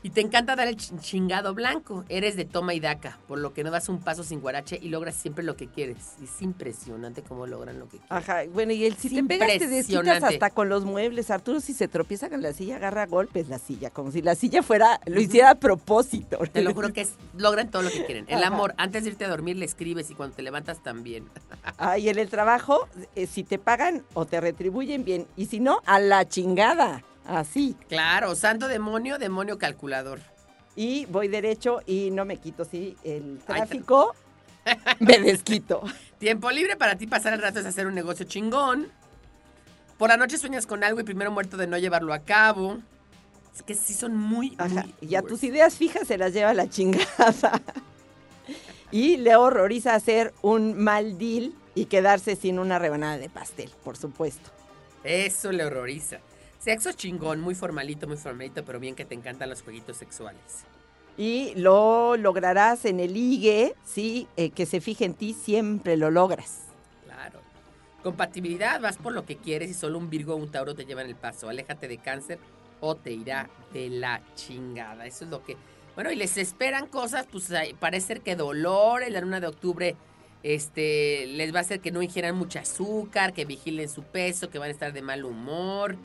Y 0.03 0.11
te 0.11 0.21
encanta 0.21 0.55
dar 0.55 0.69
el 0.69 0.77
ch- 0.77 0.99
chingado 1.01 1.55
blanco. 1.55 2.05
Eres 2.09 2.37
de 2.37 2.45
toma 2.45 2.73
y 2.73 2.81
daca, 2.81 3.19
por 3.27 3.39
lo 3.39 3.53
que 3.53 3.65
no 3.65 3.71
das 3.73 3.89
un 3.89 3.99
paso 4.01 4.23
sin 4.23 4.41
guarache 4.41 4.79
y 4.81 4.91
logras 4.91 5.17
siempre 5.17 5.43
lo 5.45 5.57
que 5.57 5.67
quieres. 5.67 6.15
Es 6.23 6.41
impresionante 6.41 7.23
cómo 7.23 7.47
logran 7.49 7.79
lo 7.81 7.87
que 7.89 7.99
quieren. 7.99 8.09
Ajá, 8.11 8.43
bueno, 8.53 8.73
y 8.73 8.85
el 8.85 8.95
si 8.97 9.11
te 9.11 9.25
pegas 9.25 9.59
te 9.59 9.67
desquitas 9.67 10.23
hasta 10.23 10.51
con 10.51 10.69
los 10.69 10.85
muebles. 10.85 11.31
Arturo, 11.33 11.61
si 11.61 11.75
se 11.75 11.89
tropieza 11.89 12.31
con 12.31 12.43
la 12.43 12.53
silla, 12.53 12.77
agarra 12.77 13.03
a 13.03 13.07
golpes 13.07 13.49
la 13.49 13.59
silla, 13.59 13.91
como 13.91 14.13
si 14.13 14.23
la 14.23 14.35
silla 14.37 14.63
fuera, 14.63 15.01
lo 15.07 15.21
hiciera 15.21 15.51
a 15.51 15.55
propósito. 15.57 16.39
Te 16.53 16.63
lo 16.63 16.73
juro 16.75 16.93
que 16.93 17.01
es- 17.01 17.15
logran 17.37 17.71
todo 17.71 17.83
lo 17.83 17.91
que 17.91 18.05
quieren. 18.07 18.25
El 18.29 18.39
Ajá. 18.45 18.55
amor, 18.55 18.75
antes 18.77 19.03
de 19.03 19.11
irte 19.11 19.25
a 19.25 19.29
dormir 19.29 19.57
le 19.57 19.65
escribes 19.65 20.11
y 20.11 20.15
cuando 20.15 20.37
te 20.37 20.43
levantas 20.43 20.83
también. 20.83 21.25
Ah, 21.81 21.97
y 21.99 22.09
en 22.09 22.19
el 22.19 22.29
trabajo, 22.29 22.89
eh, 23.15 23.27
si 23.27 23.45
te 23.45 23.59
pagan 23.59 24.03
o 24.15 24.25
te 24.27 24.41
retribuyen 24.41 25.05
bien, 25.05 25.27
y 25.37 25.47
si 25.47 25.61
no, 25.61 25.81
a 25.87 26.01
la 26.01 26.27
chingada. 26.29 27.05
Así. 27.29 27.77
Claro, 27.89 28.35
santo 28.35 28.69
demonio, 28.69 29.19
demonio 29.19 29.59
calculador. 29.59 30.19
Y 30.75 31.05
voy 31.07 31.29
derecho 31.29 31.81
y 31.87 32.11
no 32.11 32.25
me 32.25 32.39
quito, 32.39 32.65
sí, 32.65 32.97
el 33.05 33.39
Ay, 33.47 33.59
tráfico, 33.59 34.15
me 35.01 35.19
desquito. 35.19 35.83
Tiempo 36.19 36.51
libre 36.51 36.77
para 36.77 36.97
ti 36.97 37.07
pasar 37.07 37.35
el 37.35 37.43
rato 37.43 37.61
es 37.61 37.67
hacer 37.67 37.87
un 37.87 37.95
negocio 37.95 38.25
chingón. 38.25 38.89
Por 39.99 40.09
la 40.09 40.17
noche 40.17 40.39
sueñas 40.39 40.67
con 40.67 40.83
algo 40.85 41.01
y 41.01 41.05
primero 41.05 41.31
muerto 41.31 41.57
de 41.57 41.67
no 41.67 41.77
llevarlo 41.77 42.15
a 42.15 42.21
cabo. 42.21 42.79
Es 43.55 43.63
que 43.63 43.75
sí 43.75 43.93
son 43.93 44.17
muy, 44.17 44.55
Ajá, 44.57 44.85
muy 44.85 44.95
y 45.01 45.15
a 45.17 45.23
tus 45.23 45.43
ideas 45.43 45.75
fijas 45.75 46.09
se 46.09 46.17
las 46.17 46.33
lleva 46.33 46.55
la 46.55 46.69
chingada. 46.69 47.61
Y 48.91 49.19
le 49.19 49.37
horroriza 49.37 49.95
hacer 49.95 50.33
un 50.41 50.83
mal 50.83 51.19
deal 51.19 51.53
y 51.75 51.85
quedarse 51.85 52.37
sin 52.37 52.59
una 52.59 52.79
rebanada 52.79 53.19
de 53.19 53.29
pastel, 53.29 53.71
por 53.85 53.99
supuesto. 53.99 54.49
Eso 55.05 55.53
le 55.53 55.67
horroriza. 55.67 56.21
Sexo 56.59 56.93
chingón, 56.93 57.41
muy 57.41 57.55
formalito, 57.55 58.09
muy 58.09 58.17
formalito, 58.17 58.65
pero 58.65 58.81
bien 58.81 58.95
que 58.95 59.05
te 59.05 59.15
encantan 59.15 59.49
los 59.49 59.63
jueguitos 59.63 59.97
sexuales. 59.97 60.65
Y 61.17 61.53
lo 61.57 62.17
lograrás 62.17 62.85
en 62.85 63.01
el 63.01 63.13
ligue, 63.13 63.75
sí, 63.85 64.29
eh, 64.37 64.51
que 64.51 64.67
se 64.67 64.81
fije 64.81 65.05
en 65.05 65.15
ti, 65.15 65.35
siempre 65.35 65.97
lo 65.97 66.11
logras. 66.11 66.67
Claro. 67.05 67.41
Compatibilidad, 68.03 68.81
vas 68.81 68.99
por 68.99 69.13
lo 69.13 69.25
que 69.25 69.37
quieres 69.37 69.71
y 69.71 69.75
solo 69.75 69.99
un 69.99 70.11
Virgo 70.11 70.35
o 70.35 70.37
un 70.37 70.51
Tauro 70.51 70.75
te 70.75 70.85
llevan 70.85 71.07
el 71.07 71.17
paso. 71.17 71.49
Aléjate 71.49 71.89
de 71.89 71.99
cáncer 71.99 72.39
o 72.81 72.95
te 72.95 73.13
irá 73.13 73.51
de 73.73 73.91
la 73.91 74.23
chingada. 74.35 75.07
Eso 75.07 75.25
es 75.25 75.31
lo 75.31 75.43
que... 75.43 75.57
Bueno, 75.95 76.13
y 76.13 76.17
les 76.17 76.37
esperan 76.37 76.87
cosas, 76.87 77.27
pues 77.31 77.53
parece 77.81 78.07
ser 78.07 78.21
que 78.21 78.37
dolor 78.37 79.03
en 79.03 79.13
la 79.13 79.21
luna 79.21 79.41
de 79.41 79.49
octubre 79.49 79.97
este, 80.45 81.27
les 81.27 81.53
va 81.53 81.59
a 81.59 81.63
hacer 81.63 81.81
que 81.81 81.91
no 81.91 82.03
ingieran 82.03 82.37
mucho 82.37 82.61
azúcar, 82.61 83.33
que 83.33 83.45
vigilen 83.45 83.89
su 83.89 84.05
peso, 84.05 84.51
que 84.51 84.61
van 84.61 84.69
a 84.69 84.73
estar 84.73 84.93
de 84.93 85.03
mal 85.03 85.25
humor. 85.25 85.97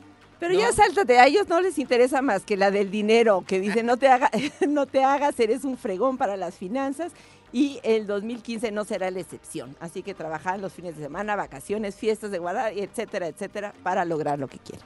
Pero 0.44 0.56
¿no? 0.56 0.60
ya 0.60 0.72
sáltate, 0.72 1.18
a 1.18 1.26
ellos 1.26 1.48
no 1.48 1.58
les 1.62 1.78
interesa 1.78 2.20
más 2.20 2.42
que 2.42 2.58
la 2.58 2.70
del 2.70 2.90
dinero, 2.90 3.42
que 3.46 3.60
dice 3.60 3.82
no 3.82 3.96
te, 3.96 4.08
haga, 4.08 4.30
no 4.68 4.84
te 4.84 5.02
hagas, 5.02 5.40
eres 5.40 5.64
un 5.64 5.78
fregón 5.78 6.18
para 6.18 6.36
las 6.36 6.54
finanzas 6.54 7.12
Y 7.50 7.80
el 7.82 8.06
2015 8.06 8.70
no 8.70 8.84
será 8.84 9.10
la 9.10 9.20
excepción. 9.20 9.74
Así 9.80 10.02
que 10.02 10.12
trabajar 10.12 10.60
los 10.60 10.74
fines 10.74 10.98
de 10.98 11.04
semana, 11.04 11.34
vacaciones, 11.34 11.94
fiestas 11.94 12.30
de 12.30 12.40
guardar, 12.40 12.74
etcétera, 12.76 13.28
etcétera, 13.28 13.72
para 13.82 14.04
lograr 14.04 14.38
lo 14.38 14.46
que 14.46 14.58
quieren. 14.58 14.84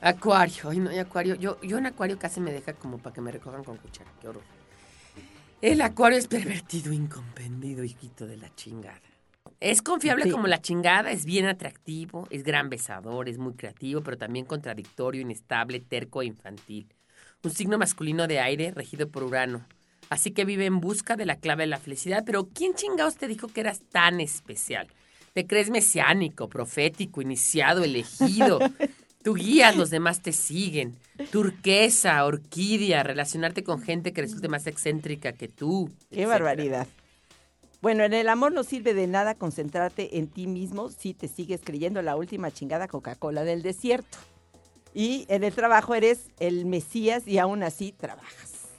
Acuario, 0.00 0.68
ay 0.68 0.78
no, 0.78 0.90
hay 0.90 1.00
acuario. 1.00 1.34
Yo, 1.34 1.60
yo 1.60 1.78
en 1.78 1.86
acuario 1.86 2.16
casi 2.16 2.38
me 2.38 2.52
deja 2.52 2.74
como 2.74 2.98
para 2.98 3.14
que 3.14 3.20
me 3.20 3.32
recojan 3.32 3.64
con 3.64 3.78
cuchara. 3.78 4.12
Qué 4.20 4.28
horror. 4.28 4.44
El 5.60 5.80
acuario 5.80 6.18
es 6.18 6.28
pervertido, 6.28 6.92
incomprendido, 6.92 7.82
hijito 7.82 8.28
de 8.28 8.36
la 8.36 8.54
chingada. 8.54 9.00
Es 9.64 9.80
confiable 9.80 10.24
Sí. 10.24 10.30
como 10.30 10.46
la 10.46 10.60
chingada, 10.60 11.10
es 11.10 11.24
bien 11.24 11.46
atractivo, 11.46 12.26
es 12.30 12.42
gran 12.42 12.68
besador, 12.68 13.30
es 13.30 13.38
muy 13.38 13.54
creativo, 13.54 14.02
pero 14.02 14.18
también 14.18 14.44
contradictorio, 14.44 15.22
inestable, 15.22 15.80
terco 15.80 16.20
e 16.20 16.26
infantil. 16.26 16.86
Un 17.42 17.50
signo 17.50 17.78
masculino 17.78 18.26
de 18.26 18.40
aire 18.40 18.72
regido 18.72 19.08
por 19.08 19.22
Urano. 19.24 19.64
Así 20.10 20.32
que 20.32 20.44
vive 20.44 20.66
en 20.66 20.80
busca 20.80 21.16
de 21.16 21.24
la 21.24 21.36
clave 21.36 21.62
de 21.62 21.68
la 21.68 21.78
felicidad. 21.78 22.24
Pero 22.26 22.48
¿quién 22.54 22.74
chingados 22.74 23.16
te 23.16 23.26
dijo 23.26 23.48
que 23.48 23.60
eras 23.60 23.80
tan 23.90 24.20
especial? 24.20 24.86
Te 25.32 25.46
crees 25.46 25.70
mesiánico, 25.70 26.48
profético, 26.50 27.22
iniciado, 27.22 27.82
elegido. 27.84 28.58
Tú 29.24 29.32
guías, 29.32 29.76
los 29.76 29.88
demás 29.88 30.20
te 30.20 30.32
siguen. 30.32 30.94
Turquesa, 31.32 32.22
orquídea, 32.26 33.02
relacionarte 33.02 33.64
con 33.64 33.80
gente 33.80 34.12
que 34.12 34.20
resulte 34.20 34.48
más 34.48 34.66
excéntrica 34.66 35.32
que 35.32 35.48
tú. 35.48 35.88
Qué 36.10 36.16
etcétera. 36.22 36.28
barbaridad. 36.28 36.86
Bueno, 37.84 38.02
en 38.02 38.14
el 38.14 38.30
amor 38.30 38.50
no 38.50 38.64
sirve 38.64 38.94
de 38.94 39.06
nada 39.06 39.34
concentrarte 39.34 40.16
en 40.16 40.26
ti 40.26 40.46
mismo 40.46 40.88
si 40.88 41.12
te 41.12 41.28
sigues 41.28 41.60
creyendo 41.62 42.00
la 42.00 42.16
última 42.16 42.50
chingada 42.50 42.88
Coca-Cola 42.88 43.44
del 43.44 43.60
desierto. 43.60 44.16
Y 44.94 45.26
en 45.28 45.44
el 45.44 45.52
trabajo 45.52 45.94
eres 45.94 46.30
el 46.40 46.64
Mesías 46.64 47.28
y 47.28 47.36
aún 47.36 47.62
así 47.62 47.92
trabajas. 47.92 48.70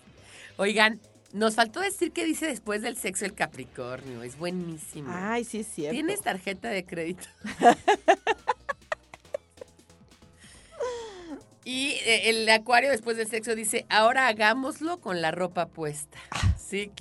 Oigan, 0.58 0.99
nos 1.34 1.53
faltó 1.53 1.82
decir 1.82 2.14
qué 2.14 2.26
dice 2.26 2.47
después 2.47 2.82
del 2.82 2.97
sexo 2.97 3.26
el 3.26 3.36
Capricornio. 3.36 4.24
Es 4.24 4.39
buenísimo. 4.39 5.12
Ay, 5.14 5.43
sí 5.43 5.60
es 5.60 5.68
cierto. 5.68 5.93
¿Tienes 5.93 6.22
tarjeta 6.22 6.70
de 6.70 6.84
crédito? 6.84 7.28
y 11.64 11.89
eh, 12.08 12.32
el 12.32 12.49
acuario 12.49 12.89
después 12.89 13.18
del 13.18 13.28
sexo 13.28 13.53
dice, 13.53 13.86
ahora 13.88 14.26
hagámoslo 14.26 14.99
con 14.99 15.22
la 15.22 15.30
ropa 15.30 15.68
puesta. 15.68 16.18
Sí, 16.58 16.91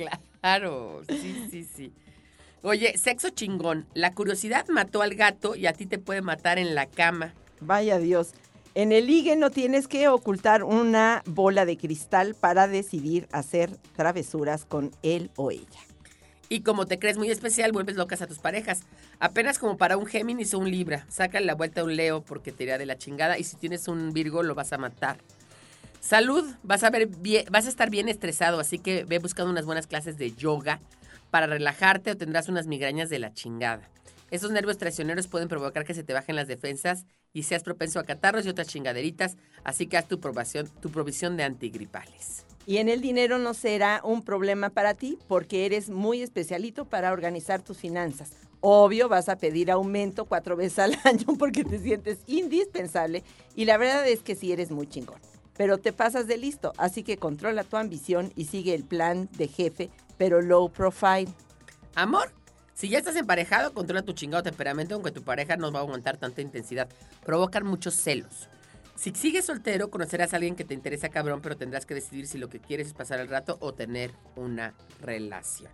claro. 0.44 1.00
Sí, 1.08 1.46
sí, 1.50 1.64
sí. 1.64 1.92
Oye, 2.62 2.98
sexo 2.98 3.30
chingón. 3.30 3.86
La 3.94 4.12
curiosidad 4.12 4.66
mató 4.68 5.00
al 5.00 5.14
gato 5.14 5.56
y 5.56 5.66
a 5.66 5.72
ti 5.72 5.86
te 5.86 5.98
puede 5.98 6.20
matar 6.20 6.58
en 6.58 6.74
la 6.74 6.86
cama. 6.86 7.32
Vaya 7.60 7.98
Dios. 7.98 8.32
En 8.74 8.92
el 8.92 9.06
ligue 9.06 9.36
no 9.36 9.50
tienes 9.50 9.88
que 9.88 10.08
ocultar 10.08 10.62
una 10.62 11.22
bola 11.24 11.64
de 11.64 11.78
cristal 11.78 12.34
para 12.34 12.68
decidir 12.68 13.26
hacer 13.32 13.70
travesuras 13.96 14.66
con 14.66 14.90
él 15.02 15.30
o 15.36 15.50
ella. 15.50 15.80
Y 16.50 16.60
como 16.60 16.84
te 16.84 16.98
crees 16.98 17.16
muy 17.16 17.30
especial, 17.30 17.72
vuelves 17.72 17.96
locas 17.96 18.20
a 18.20 18.26
tus 18.26 18.38
parejas. 18.38 18.82
Apenas 19.20 19.58
como 19.58 19.78
para 19.78 19.96
un 19.96 20.04
Géminis 20.04 20.52
o 20.52 20.58
un 20.58 20.70
Libra. 20.70 21.06
Sácale 21.08 21.46
la 21.46 21.54
vuelta 21.54 21.80
a 21.80 21.84
un 21.84 21.96
Leo 21.96 22.22
porque 22.22 22.52
te 22.52 22.64
irá 22.64 22.76
de 22.76 22.84
la 22.84 22.98
chingada. 22.98 23.38
Y 23.38 23.44
si 23.44 23.56
tienes 23.56 23.88
un 23.88 24.12
Virgo, 24.12 24.42
lo 24.42 24.54
vas 24.54 24.74
a 24.74 24.78
matar. 24.78 25.16
Salud, 26.04 26.44
vas 26.62 26.84
a, 26.84 26.90
ver 26.90 27.08
estar 27.54 27.88
bien 27.88 28.10
estresado, 28.10 28.60
así 28.60 28.78
que 28.78 29.04
ve 29.04 29.18
buscando 29.18 29.50
unas 29.50 29.64
buenas 29.64 29.86
clases 29.86 30.18
de 30.18 30.32
yoga 30.32 30.78
para 31.30 31.46
relajarte 31.46 32.10
o 32.10 32.16
tendrás 32.18 32.50
unas 32.50 32.66
migrañas 32.66 33.08
de 33.08 33.18
la 33.18 33.32
chingada. 33.32 33.88
Esos 34.30 34.50
nervios 34.50 34.76
traicioneros 34.76 35.28
pueden 35.28 35.48
provocar 35.48 35.86
que 35.86 35.94
se 35.94 36.02
te 36.02 36.12
bajen 36.12 36.36
las 36.36 36.46
defensas 36.46 37.06
y 37.32 37.44
seas 37.44 37.62
propenso 37.62 38.00
a 38.00 38.04
catarros 38.04 38.44
y 38.44 38.50
otras 38.50 38.68
chingaderitas, 38.68 39.38
así 39.64 39.86
que 39.86 39.96
haz 39.96 40.06
tu, 40.06 40.18
tu 40.18 40.90
provisión 40.90 41.38
de 41.38 41.44
antigripales. 41.44 42.44
Y 42.66 42.76
en 42.76 42.90
el 42.90 43.00
dinero 43.00 43.38
no 43.38 43.54
será 43.54 44.02
un 44.04 44.22
problema 44.22 44.68
para 44.68 44.92
ti 44.92 45.18
porque 45.26 45.64
eres 45.64 45.88
muy 45.88 46.20
especialito 46.20 46.84
para 46.84 47.12
organizar 47.12 47.62
tus 47.62 47.78
finanzas. 47.78 48.32
Obvio, 48.60 49.08
vas 49.08 49.30
a 49.30 49.38
pedir 49.38 49.70
aumento 49.70 50.26
cuatro 50.26 50.54
veces 50.54 50.80
al 50.80 50.98
año 51.04 51.38
porque 51.38 51.64
te 51.64 51.78
sientes 51.78 52.18
indispensable 52.26 53.24
y 53.56 53.64
la 53.64 53.78
verdad 53.78 54.06
es 54.06 54.20
que 54.20 54.34
sí 54.34 54.52
eres 54.52 54.70
muy 54.70 54.86
chingón. 54.86 55.33
Pero 55.56 55.78
te 55.78 55.92
pasas 55.92 56.26
de 56.26 56.36
listo, 56.36 56.72
así 56.78 57.02
que 57.02 57.16
controla 57.16 57.64
tu 57.64 57.76
ambición 57.76 58.32
y 58.36 58.46
sigue 58.46 58.74
el 58.74 58.84
plan 58.84 59.28
de 59.32 59.48
jefe, 59.48 59.90
pero 60.18 60.42
low 60.42 60.70
profile. 60.70 61.28
Amor, 61.94 62.32
si 62.74 62.88
ya 62.88 62.98
estás 62.98 63.14
emparejado, 63.14 63.72
controla 63.72 64.02
tu 64.02 64.12
chingado 64.12 64.42
temperamento, 64.42 64.96
aunque 64.96 65.12
tu 65.12 65.22
pareja 65.22 65.56
no 65.56 65.70
va 65.70 65.78
a 65.78 65.82
aguantar 65.82 66.16
tanta 66.16 66.42
intensidad. 66.42 66.88
Provocan 67.24 67.64
muchos 67.64 67.94
celos. 67.94 68.48
Si 68.96 69.12
sigues 69.12 69.44
soltero, 69.44 69.90
conocerás 69.90 70.32
a 70.32 70.36
alguien 70.36 70.56
que 70.56 70.64
te 70.64 70.74
interesa 70.74 71.08
cabrón, 71.08 71.40
pero 71.40 71.56
tendrás 71.56 71.86
que 71.86 71.94
decidir 71.94 72.26
si 72.26 72.38
lo 72.38 72.48
que 72.48 72.60
quieres 72.60 72.88
es 72.88 72.94
pasar 72.94 73.20
el 73.20 73.28
rato 73.28 73.58
o 73.60 73.74
tener 73.74 74.12
una 74.34 74.74
relación. 75.00 75.70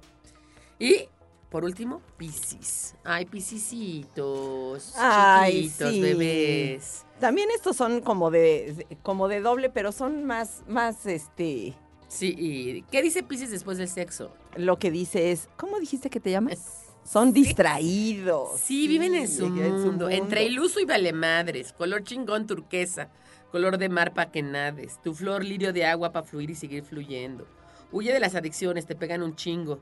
Y, 0.79 1.09
por 1.51 1.65
último, 1.65 2.01
Piscis. 2.17 2.95
Ay, 3.05 3.27
Piscisitos. 3.27 4.95
Ay, 4.97 5.65
chiquitos, 5.65 5.91
sí. 5.91 6.01
bebés. 6.01 7.05
También 7.19 7.49
estos 7.55 7.77
son 7.77 8.01
como 8.01 8.31
de, 8.31 8.87
como 9.03 9.29
de 9.29 9.41
doble, 9.41 9.69
pero 9.69 9.93
son 9.93 10.25
más, 10.25 10.63
más, 10.69 11.05
este, 11.07 11.75
Sí, 12.11 12.35
¿y 12.37 12.83
qué 12.91 13.03
dice 13.03 13.23
Piscis 13.23 13.51
después 13.53 13.79
del 13.79 13.89
sexo? 13.89 14.33
lo 14.57 14.81
que 14.81 14.91
dice 14.91 15.31
es, 15.31 15.49
¿cómo 15.57 15.79
dijiste 15.79 16.11
que 16.11 16.19
te 16.19 16.33
llamas? 16.33 16.87
Son 17.05 17.33
distraídos. 17.33 18.59
Sí, 18.59 18.89
viven 18.89 19.15
en 19.15 19.29
su, 19.29 19.47
en 19.47 19.81
mundo, 19.81 20.11
entre 20.11 20.43
iluso 20.45 20.81
y 20.81 20.85
vale 20.85 21.13
madres, 21.13 21.73
color 21.73 22.03
chingón 22.03 22.49
turquesa, 22.49 23.11
color 23.53 23.79
de 23.79 23.89
mar 23.89 24.13
pa' 24.13 24.33
que 24.33 24.43
nades, 24.43 25.01
tu 25.03 25.15
flor 25.15 25.45
lirio 25.45 25.73
de 25.73 25.85
agua 25.87 26.13
para 26.13 26.27
fluir 26.27 26.51
y 26.51 26.57
seguir 26.57 26.83
fluyendo. 26.83 27.47
Huye 27.93 28.13
de 28.13 28.21
las 28.21 28.35
adicciones, 28.35 28.87
te 28.87 28.97
pegan 28.97 29.23
un 29.23 29.37
chingo. 29.37 29.81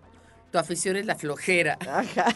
Tu 0.51 0.59
afición 0.59 0.97
es 0.97 1.07
la 1.07 1.15
flojera. 1.17 1.77
Ajá. 1.89 2.35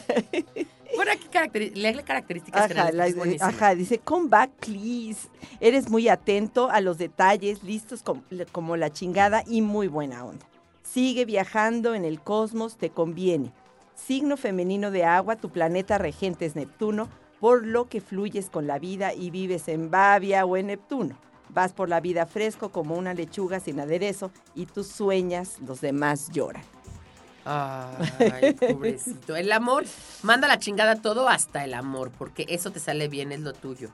Bueno, 0.94 1.12
aquí 1.12 1.26
caracteri- 1.32 1.74
léele 1.74 2.02
características 2.02 2.70
Ajá, 2.70 2.92
la- 2.92 3.06
ajá, 3.40 3.74
dice, 3.74 3.98
come 3.98 4.28
back, 4.28 4.50
please. 4.60 5.28
Eres 5.60 5.88
muy 5.88 6.08
atento 6.08 6.70
a 6.70 6.80
los 6.82 6.98
detalles, 6.98 7.62
listos 7.62 8.02
com- 8.02 8.22
como 8.52 8.76
la 8.76 8.90
chingada 8.92 9.42
y 9.46 9.62
muy 9.62 9.88
buena 9.88 10.24
onda. 10.24 10.46
Sigue 10.82 11.24
viajando 11.24 11.94
en 11.94 12.04
el 12.04 12.20
cosmos, 12.20 12.76
te 12.76 12.90
conviene. 12.90 13.52
Signo 13.94 14.36
femenino 14.36 14.90
de 14.90 15.04
agua, 15.04 15.36
tu 15.36 15.48
planeta 15.50 15.96
regente 15.96 16.44
es 16.44 16.56
Neptuno, 16.56 17.08
por 17.40 17.66
lo 17.66 17.88
que 17.88 18.02
fluyes 18.02 18.50
con 18.50 18.66
la 18.66 18.78
vida 18.78 19.14
y 19.14 19.30
vives 19.30 19.68
en 19.68 19.90
Bavia 19.90 20.44
o 20.44 20.58
en 20.58 20.66
Neptuno. 20.66 21.16
Vas 21.48 21.72
por 21.72 21.88
la 21.88 22.00
vida 22.00 22.26
fresco 22.26 22.70
como 22.70 22.96
una 22.96 23.14
lechuga 23.14 23.60
sin 23.60 23.80
aderezo 23.80 24.30
y 24.54 24.66
tú 24.66 24.84
sueñas, 24.84 25.56
los 25.66 25.80
demás 25.80 26.28
lloran. 26.32 26.62
Ay, 27.44 28.52
pobrecito. 28.60 29.36
El 29.36 29.50
amor, 29.52 29.84
manda 30.22 30.48
la 30.48 30.58
chingada 30.58 30.96
todo 30.96 31.28
hasta 31.28 31.64
el 31.64 31.74
amor, 31.74 32.10
porque 32.16 32.46
eso 32.48 32.70
te 32.70 32.80
sale 32.80 33.08
bien, 33.08 33.32
es 33.32 33.40
lo 33.40 33.52
tuyo. 33.52 33.90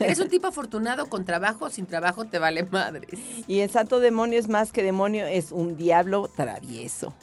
Eres 0.00 0.18
un 0.18 0.28
tipo 0.28 0.48
afortunado 0.48 1.06
con 1.06 1.24
trabajo 1.24 1.66
o 1.66 1.70
sin 1.70 1.86
trabajo 1.86 2.24
te 2.24 2.38
vale 2.38 2.64
madres. 2.64 3.20
Y 3.46 3.60
el 3.60 3.70
santo 3.70 4.00
demonio 4.00 4.38
es 4.38 4.48
más 4.48 4.72
que 4.72 4.82
demonio, 4.82 5.26
es 5.26 5.52
un 5.52 5.76
diablo 5.76 6.28
travieso. 6.34 7.14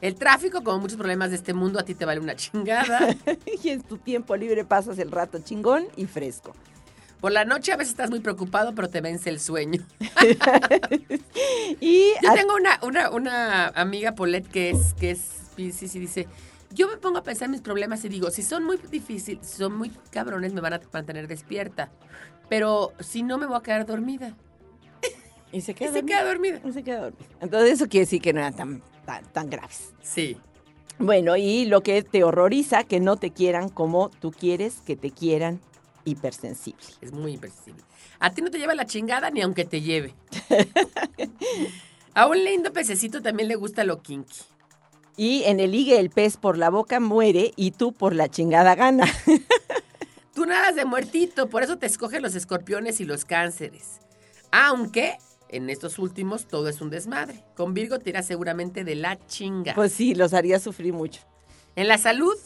El 0.00 0.14
tráfico, 0.14 0.62
como 0.62 0.78
muchos 0.78 0.96
problemas 0.96 1.30
de 1.30 1.36
este 1.36 1.54
mundo, 1.54 1.80
a 1.80 1.82
ti 1.82 1.94
te 1.94 2.04
vale 2.04 2.20
una 2.20 2.36
chingada. 2.36 3.16
y 3.62 3.70
en 3.70 3.82
tu 3.82 3.98
tiempo 3.98 4.36
libre 4.36 4.64
pasas 4.64 4.98
el 4.98 5.10
rato 5.10 5.40
chingón 5.40 5.86
y 5.96 6.06
fresco. 6.06 6.52
Por 7.20 7.32
la 7.32 7.44
noche 7.44 7.72
a 7.72 7.76
veces 7.76 7.90
estás 7.92 8.10
muy 8.10 8.20
preocupado, 8.20 8.74
pero 8.74 8.88
te 8.88 9.00
vence 9.00 9.28
el 9.30 9.40
sueño. 9.40 9.82
Y 11.80 12.12
Yo 12.22 12.32
tengo 12.34 12.54
una, 12.54 12.80
una, 12.82 13.10
una 13.10 13.68
amiga, 13.68 14.14
Paulette, 14.14 14.48
que 14.48 14.70
es, 14.70 14.94
que 14.94 15.10
es 15.12 15.20
Piscis 15.54 15.94
y 15.94 16.00
dice, 16.00 16.26
yo 16.72 16.88
me 16.88 16.96
pongo 16.96 17.18
a 17.18 17.22
pensar 17.22 17.46
en 17.46 17.52
mis 17.52 17.60
problemas 17.60 18.04
y 18.04 18.08
digo, 18.08 18.30
si 18.30 18.42
son 18.42 18.64
muy 18.64 18.78
difíciles, 18.90 19.46
si 19.46 19.58
son 19.58 19.76
muy 19.76 19.90
cabrones, 20.10 20.52
me 20.52 20.60
van 20.60 20.74
a 20.74 20.80
mantener 20.92 21.28
despierta. 21.28 21.90
Pero 22.48 22.92
si 23.00 23.22
no, 23.22 23.38
me 23.38 23.46
voy 23.46 23.56
a 23.58 23.62
quedar 23.62 23.86
dormida. 23.86 24.34
y 25.52 25.60
se 25.60 25.72
Y 25.72 25.74
queda 25.74 25.92
se 25.92 25.94
dormida. 26.02 26.18
queda 26.18 26.28
dormida. 26.28 26.60
Y 26.64 26.72
se 26.72 26.82
queda 26.82 27.00
dormida. 27.02 27.26
Entonces 27.40 27.72
eso 27.72 27.88
quiere 27.88 28.04
decir 28.06 28.22
que 28.22 28.32
no 28.32 28.40
eran 28.40 28.56
tan, 28.56 28.82
tan, 29.04 29.24
tan 29.32 29.50
graves. 29.50 29.92
Sí. 30.02 30.36
Bueno, 30.98 31.36
y 31.36 31.66
lo 31.66 31.82
que 31.82 32.02
te 32.02 32.24
horroriza, 32.24 32.82
que 32.84 32.98
no 32.98 33.16
te 33.16 33.30
quieran 33.30 33.68
como 33.68 34.08
tú 34.08 34.32
quieres 34.32 34.80
que 34.84 34.96
te 34.96 35.10
quieran 35.12 35.60
hipersensible. 36.10 36.84
Es 37.00 37.12
muy 37.12 37.32
imperceptible. 37.34 37.82
A 38.18 38.30
ti 38.30 38.42
no 38.42 38.50
te 38.50 38.58
lleva 38.58 38.74
la 38.74 38.86
chingada 38.86 39.30
ni 39.30 39.40
aunque 39.42 39.64
te 39.64 39.80
lleve. 39.80 40.14
A 42.14 42.26
un 42.26 42.42
lindo 42.44 42.72
pececito 42.72 43.22
también 43.22 43.48
le 43.48 43.54
gusta 43.54 43.84
lo 43.84 44.02
kinky. 44.02 44.38
Y 45.16 45.42
en 45.44 45.60
el 45.60 45.72
ligue 45.72 45.98
el 45.98 46.10
pez 46.10 46.36
por 46.36 46.56
la 46.58 46.70
boca 46.70 47.00
muere 47.00 47.52
y 47.56 47.72
tú 47.72 47.92
por 47.92 48.14
la 48.14 48.28
chingada 48.28 48.74
gana. 48.74 49.06
Tú 50.34 50.46
nadas 50.46 50.76
de 50.76 50.84
muertito, 50.84 51.48
por 51.48 51.64
eso 51.64 51.78
te 51.78 51.86
escogen 51.86 52.22
los 52.22 52.36
escorpiones 52.36 53.00
y 53.00 53.04
los 53.04 53.24
cánceres. 53.24 53.98
Aunque 54.52 55.18
en 55.48 55.68
estos 55.68 55.98
últimos 55.98 56.46
todo 56.46 56.68
es 56.68 56.80
un 56.80 56.90
desmadre. 56.90 57.42
Con 57.56 57.74
Virgo 57.74 57.98
te 57.98 58.10
irás 58.10 58.26
seguramente 58.26 58.84
de 58.84 58.94
la 58.94 59.18
chinga. 59.26 59.74
Pues 59.74 59.92
sí, 59.92 60.14
los 60.14 60.34
haría 60.34 60.60
sufrir 60.60 60.92
mucho. 60.92 61.22
en 61.74 61.88
la 61.88 61.98
salud, 61.98 62.36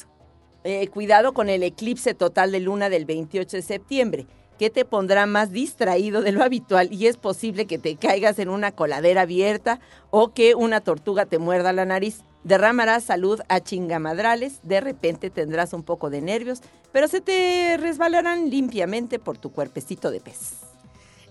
Eh, 0.64 0.86
cuidado 0.88 1.32
con 1.32 1.48
el 1.48 1.64
eclipse 1.64 2.14
total 2.14 2.52
de 2.52 2.60
luna 2.60 2.88
del 2.88 3.04
28 3.04 3.56
de 3.56 3.62
septiembre, 3.62 4.26
que 4.58 4.70
te 4.70 4.84
pondrá 4.84 5.26
más 5.26 5.50
distraído 5.50 6.22
de 6.22 6.30
lo 6.30 6.44
habitual 6.44 6.92
y 6.92 7.08
es 7.08 7.16
posible 7.16 7.66
que 7.66 7.78
te 7.78 7.96
caigas 7.96 8.38
en 8.38 8.48
una 8.48 8.70
coladera 8.70 9.22
abierta 9.22 9.80
o 10.10 10.32
que 10.32 10.54
una 10.54 10.80
tortuga 10.80 11.26
te 11.26 11.38
muerda 11.38 11.72
la 11.72 11.84
nariz. 11.84 12.22
Derramarás 12.44 13.02
salud 13.02 13.40
a 13.48 13.58
chingamadrales, 13.58 14.60
de 14.62 14.80
repente 14.80 15.30
tendrás 15.30 15.72
un 15.72 15.82
poco 15.82 16.10
de 16.10 16.20
nervios, 16.20 16.60
pero 16.92 17.08
se 17.08 17.20
te 17.20 17.76
resbalarán 17.76 18.50
limpiamente 18.50 19.18
por 19.18 19.38
tu 19.38 19.50
cuerpecito 19.50 20.12
de 20.12 20.20
pez. 20.20 20.71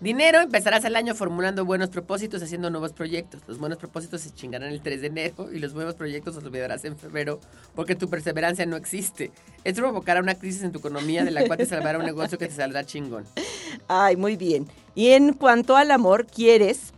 Dinero, 0.02 0.40
empezarás 0.42 0.84
el 0.86 0.96
año 0.96 1.14
formulando 1.14 1.64
buenos 1.64 1.90
propósitos, 1.90 2.42
haciendo 2.42 2.72
nuevos 2.72 2.92
proyectos. 2.92 3.44
Los 3.46 3.60
buenos 3.60 3.78
propósitos 3.78 4.22
se 4.22 4.32
chingarán 4.32 4.72
el 4.72 4.82
3 4.82 5.00
de 5.00 5.08
enero 5.08 5.54
y 5.54 5.60
los 5.60 5.76
nuevos 5.76 5.94
proyectos 5.94 6.34
los 6.34 6.44
olvidarás 6.44 6.84
en 6.86 6.98
febrero 6.98 7.40
porque 7.76 7.94
tu 7.94 8.10
perseverancia 8.10 8.66
no 8.66 8.78
existe. 8.78 9.32
Esto 9.64 9.82
provocará 9.82 10.20
una 10.20 10.34
crisis 10.34 10.64
en 10.64 10.72
tu 10.72 10.80
economía 10.80 11.24
de 11.24 11.30
la 11.30 11.46
cual 11.46 11.60
te 11.60 11.68
salvará 11.68 12.00
un 12.00 12.06
negocio 12.06 12.40
que 12.40 12.48
te 12.48 12.56
saldrá 12.56 12.84
chingón. 12.84 13.26
Ay, 13.88 14.16
muy 14.16 14.38
bien. 14.38 14.68
Y 14.96 15.10
en 15.10 15.34
cuanto 15.34 15.78
al 15.78 15.92
amor, 15.92 16.26
quieres, 16.26 16.94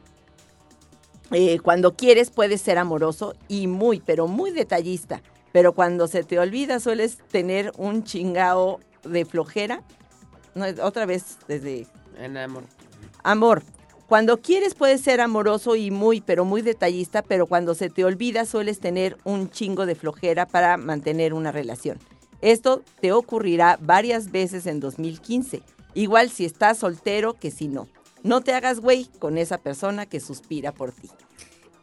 eh, 1.32 1.60
cuando 1.60 1.98
quieres 1.98 2.32
puedes 2.32 2.62
ser 2.62 2.78
amoroso 2.78 3.36
y 3.50 3.68
muy, 3.68 4.00
pero 4.00 4.28
muy 4.28 4.52
detallista. 4.52 5.22
Pero 5.52 5.74
cuando 5.74 6.08
se 6.08 6.24
te 6.24 6.40
olvida 6.40 6.80
sueles 6.80 7.18
tener 7.18 7.74
un 7.76 8.06
chingao 8.06 8.80
de 9.04 9.26
flojera. 9.26 9.84
No, 10.56 10.64
otra 10.82 11.06
vez 11.06 11.38
desde 11.50 11.86
En 12.18 12.38
amor. 12.38 12.64
Amor. 13.24 13.64
Cuando 14.08 14.42
quieres 14.42 14.76
puedes 14.76 15.02
ser 15.02 15.22
amoroso 15.22 15.76
y 15.76 15.90
muy, 15.90 16.22
pero 16.22 16.46
muy 16.46 16.62
detallista, 16.62 17.22
pero 17.22 17.48
cuando 17.48 17.74
se 17.74 17.90
te 17.90 18.04
olvida 18.04 18.46
sueles 18.46 18.80
tener 18.80 19.18
un 19.24 19.50
chingo 19.50 19.86
de 19.86 19.96
flojera 19.96 20.46
para 20.46 20.78
mantener 20.78 21.34
una 21.34 21.52
relación. 21.52 21.98
Esto 22.42 22.84
te 23.00 23.14
ocurrirá 23.14 23.80
varias 23.82 24.30
veces 24.30 24.68
en 24.68 24.82
2015, 24.82 25.64
igual 25.94 26.30
si 26.30 26.44
estás 26.46 26.80
soltero 26.80 27.34
que 27.34 27.50
si 27.50 27.70
no. 27.70 27.88
No 28.24 28.42
te 28.42 28.54
hagas 28.54 28.82
güey 28.82 29.06
con 29.20 29.38
esa 29.38 29.58
persona 29.58 30.06
que 30.06 30.20
suspira 30.20 30.74
por 30.74 30.92
ti. 30.92 31.10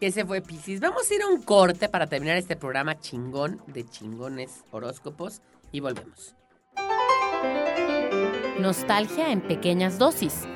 Ese 0.00 0.24
fue 0.24 0.40
Piscis. 0.40 0.80
Vamos 0.80 1.10
a 1.10 1.14
ir 1.14 1.22
a 1.22 1.28
un 1.28 1.42
corte 1.42 1.88
para 1.88 2.06
terminar 2.06 2.36
este 2.36 2.56
programa 2.56 3.00
chingón 3.00 3.60
de 3.66 3.88
chingones 3.88 4.64
horóscopos 4.70 5.42
y 5.72 5.80
volvemos. 5.80 6.34
Nostalgia 8.58 9.32
en 9.32 9.40
pequeñas 9.40 9.98
dosis. 9.98 10.46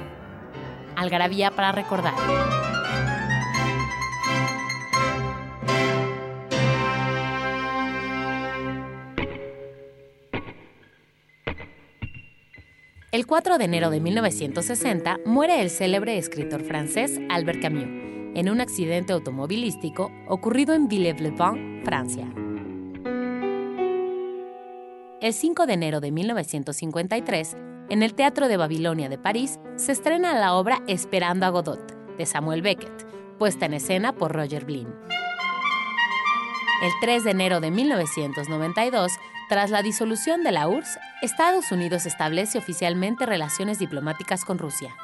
Algarabía 0.97 1.51
para 1.51 1.73
recordar. 1.73 2.15
El 13.13 13.27
4 13.27 13.59
de 13.59 13.65
enero 13.65 13.91
de 13.91 14.01
1960 14.01 15.21
muere 15.25 15.63
el 15.63 15.71
célebre 15.71 16.19
escritor 16.19 16.65
francés 16.65 17.21
Albert 17.31 17.63
Camus 17.63 17.85
en 18.35 18.51
un 18.51 18.61
accidente 18.61 19.13
automovilístico 19.13 20.11
ocurrido 20.27 20.75
en 20.75 20.89
Villers-le-Blanc, 20.89 21.85
Francia. 21.85 22.27
El 25.21 25.33
5 25.33 25.67
de 25.67 25.73
enero 25.73 26.01
de 26.01 26.11
1953, 26.11 27.57
en 27.89 28.03
el 28.03 28.15
Teatro 28.15 28.49
de 28.49 28.57
Babilonia 28.57 29.09
de 29.09 29.19
París, 29.19 29.59
se 29.77 29.93
estrena 29.93 30.35
la 30.35 30.55
obra 30.55 30.83
Esperando 30.87 31.47
a 31.47 31.51
Godot, 31.51 32.17
de 32.17 32.27
Samuel 32.27 32.63
Beckett, 32.63 33.07
puesta 33.39 33.67
en 33.67 33.75
escena 33.75 34.15
por 34.15 34.33
Roger 34.33 34.65
Blin. 34.65 34.89
El 36.83 36.93
3 37.01 37.25
de 37.25 37.31
enero 37.31 37.61
de 37.61 37.71
1992, 37.71 39.13
tras 39.49 39.71
la 39.71 39.83
disolución 39.83 40.43
de 40.43 40.53
la 40.53 40.69
URSS, 40.69 40.99
Estados 41.23 41.73
Unidos 41.73 42.07
establece 42.07 42.59
oficialmente 42.59 43.27
relaciones 43.27 43.79
diplomáticas 43.79 44.45
con 44.45 44.59
Rusia. 44.59 44.95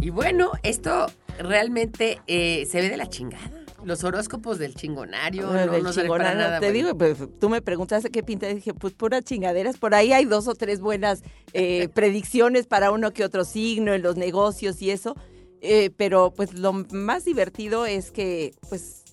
Y 0.00 0.10
bueno, 0.10 0.52
esto 0.62 1.06
realmente 1.38 2.20
eh, 2.26 2.66
se 2.66 2.80
ve 2.80 2.88
de 2.88 2.96
la 2.96 3.08
chingada. 3.08 3.59
Los 3.84 4.04
horóscopos 4.04 4.58
del 4.58 4.74
chingonario. 4.74 5.46
no, 5.46 5.52
Del 5.52 5.82
no 5.82 5.90
para 5.90 5.92
chingonano, 5.92 6.38
nada 6.40 6.60
te 6.60 6.66
bueno. 6.70 6.74
digo, 6.74 6.98
pues, 6.98 7.16
tú 7.38 7.48
me 7.48 7.62
preguntaste 7.62 8.10
qué 8.10 8.22
pinta, 8.22 8.48
y 8.50 8.56
dije, 8.56 8.74
pues 8.74 8.92
puras 8.94 9.24
chingaderas. 9.24 9.76
Por 9.78 9.94
ahí 9.94 10.12
hay 10.12 10.24
dos 10.24 10.48
o 10.48 10.54
tres 10.54 10.80
buenas 10.80 11.22
eh, 11.52 11.88
predicciones 11.94 12.66
para 12.66 12.90
uno 12.90 13.12
que 13.12 13.24
otro 13.24 13.44
signo 13.44 13.94
en 13.94 14.02
los 14.02 14.16
negocios 14.16 14.80
y 14.82 14.90
eso. 14.90 15.16
Eh, 15.62 15.90
pero 15.96 16.32
pues 16.34 16.54
lo 16.54 16.72
más 16.72 17.24
divertido 17.24 17.84
es 17.84 18.10
que 18.10 18.54
pues 18.70 19.04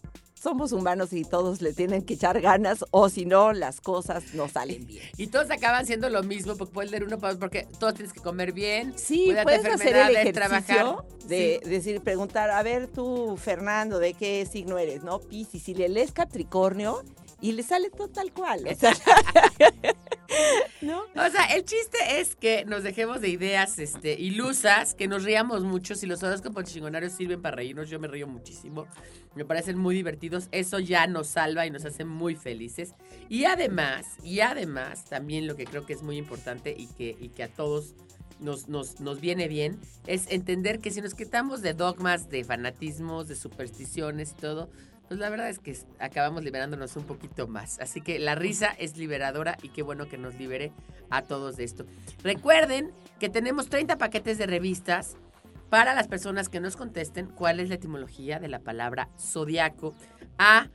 somos 0.48 0.72
humanos 0.72 1.12
y 1.12 1.24
todos 1.26 1.62
le 1.62 1.74
tienen 1.74 2.04
que 2.04 2.14
echar 2.14 2.40
ganas 2.40 2.86
o 2.92 3.10
si 3.10 3.26
no 3.26 3.52
las 3.52 3.82
cosas 3.82 4.34
no 4.34 4.48
salen 4.48 4.88
bien. 4.88 5.04
Y 5.18 5.28
todos 5.28 5.52
acaban 5.52 5.86
siendo 5.86 6.10
lo 6.10 6.24
mismo, 6.24 6.56
porque 6.56 6.74
puedes 6.74 6.90
leer 6.92 7.04
uno 7.04 7.18
para 7.20 7.34
otro, 7.34 7.42
porque 7.42 7.68
todos 7.80 7.96
tienes 7.96 8.14
que 8.14 8.22
comer 8.22 8.54
bien. 8.54 8.94
Sí, 8.98 9.34
puedes 9.44 9.64
de 9.64 9.70
hacer 9.72 9.96
el 9.98 10.16
ejercicio 10.16 10.34
trabajar. 10.34 10.96
de 11.28 11.60
Sí. 11.64 11.70
decir, 11.70 12.00
preguntar, 12.02 12.50
a 12.50 12.64
ver 12.64 12.88
tú, 12.88 13.36
Fernando, 13.36 14.00
¿de 14.00 14.14
qué 14.14 14.46
signo 14.50 14.78
eres? 14.78 15.04
¿No? 15.04 15.20
Piscis, 15.20 15.64
si 15.64 15.74
le 15.74 15.90
lees 15.90 16.14
Capricornio 16.14 17.04
y 17.42 17.52
le 17.52 17.64
sale 17.64 17.90
todo 17.90 18.10
tal 18.10 18.32
cual. 18.32 18.66
o 18.68 18.76
sea, 18.76 18.94
¿No? 20.82 21.02
O 21.02 21.30
sea, 21.32 21.46
el 21.56 21.66
chiste 21.66 21.98
es 22.20 22.36
que 22.36 22.66
nos 22.66 22.84
dejemos 22.84 23.22
de 23.22 23.30
ideas 23.30 23.80
este, 23.80 24.14
ilusas, 24.20 24.94
que 24.94 25.08
nos 25.08 25.24
riamos 25.24 25.64
mucho. 25.64 25.96
Si 25.96 26.06
los 26.06 26.22
horóscopos 26.24 26.66
chingonarios 26.66 27.14
sirven 27.14 27.42
para 27.42 27.56
reírnos, 27.56 27.90
yo 27.90 28.00
me 28.00 28.08
río 28.08 28.28
muchísimo. 28.28 28.88
Me 29.36 29.46
parecen 29.46 29.78
muy 29.78 29.96
divertidos. 29.96 30.48
Eso 30.52 30.80
ya 30.80 31.08
nos 31.08 31.28
salva 31.28 31.66
y 31.66 31.72
nos 31.72 31.86
hace 31.86 32.06
muy 32.06 32.36
felices. 32.36 32.94
Y 33.30 33.46
además, 33.46 34.06
y 34.24 34.42
además, 34.42 35.06
también 35.06 35.48
lo 35.48 35.56
que 35.56 35.66
creo 35.66 35.86
que 35.86 35.94
es 35.94 36.04
muy 36.04 36.18
importante 36.18 36.76
y 36.78 36.88
que, 36.88 37.16
y 37.20 37.30
que 37.30 37.44
a 37.44 37.50
todos 37.50 37.96
nos, 38.40 38.68
nos, 38.68 39.00
nos 39.00 39.20
viene 39.20 39.48
bien, 39.48 39.80
es 40.06 40.30
entender 40.30 40.80
que 40.80 40.92
si 40.92 41.02
nos 41.02 41.16
quitamos 41.16 41.62
de 41.62 41.74
dogmas, 41.74 42.30
de 42.30 42.44
fanatismos, 42.44 43.28
de 43.28 43.36
supersticiones 43.36 44.32
y 44.32 44.42
todo, 44.42 44.70
pues 45.08 45.20
la 45.20 45.30
verdad 45.30 45.50
es 45.50 45.60
que 45.60 45.78
acabamos 46.00 46.44
liberándonos 46.44 46.96
un 46.96 47.04
poquito 47.04 47.48
más. 47.48 47.80
Así 47.80 48.02
que 48.02 48.20
la 48.20 48.36
risa 48.36 48.68
es 48.78 48.98
liberadora 48.98 49.58
y 49.62 49.70
qué 49.70 49.82
bueno 49.82 50.08
que 50.08 50.18
nos 50.18 50.36
libere 50.36 50.72
a 51.10 51.22
todos 51.22 51.58
de 51.58 51.64
esto. 51.64 51.86
Recuerden 52.24 52.92
que 53.20 53.30
tenemos 53.30 53.70
30 53.70 53.98
paquetes 53.98 54.38
de 54.38 54.48
revistas 54.48 55.16
para 55.70 55.94
las 55.94 56.08
personas 56.08 56.50
que 56.50 56.60
nos 56.60 56.76
contesten 56.76 57.28
cuál 57.28 57.60
es 57.60 57.70
la 57.70 57.76
etimología 57.76 58.40
de 58.40 58.48
la 58.48 58.60
palabra 58.60 59.10
zodiaco 59.18 59.94
a 60.38 60.70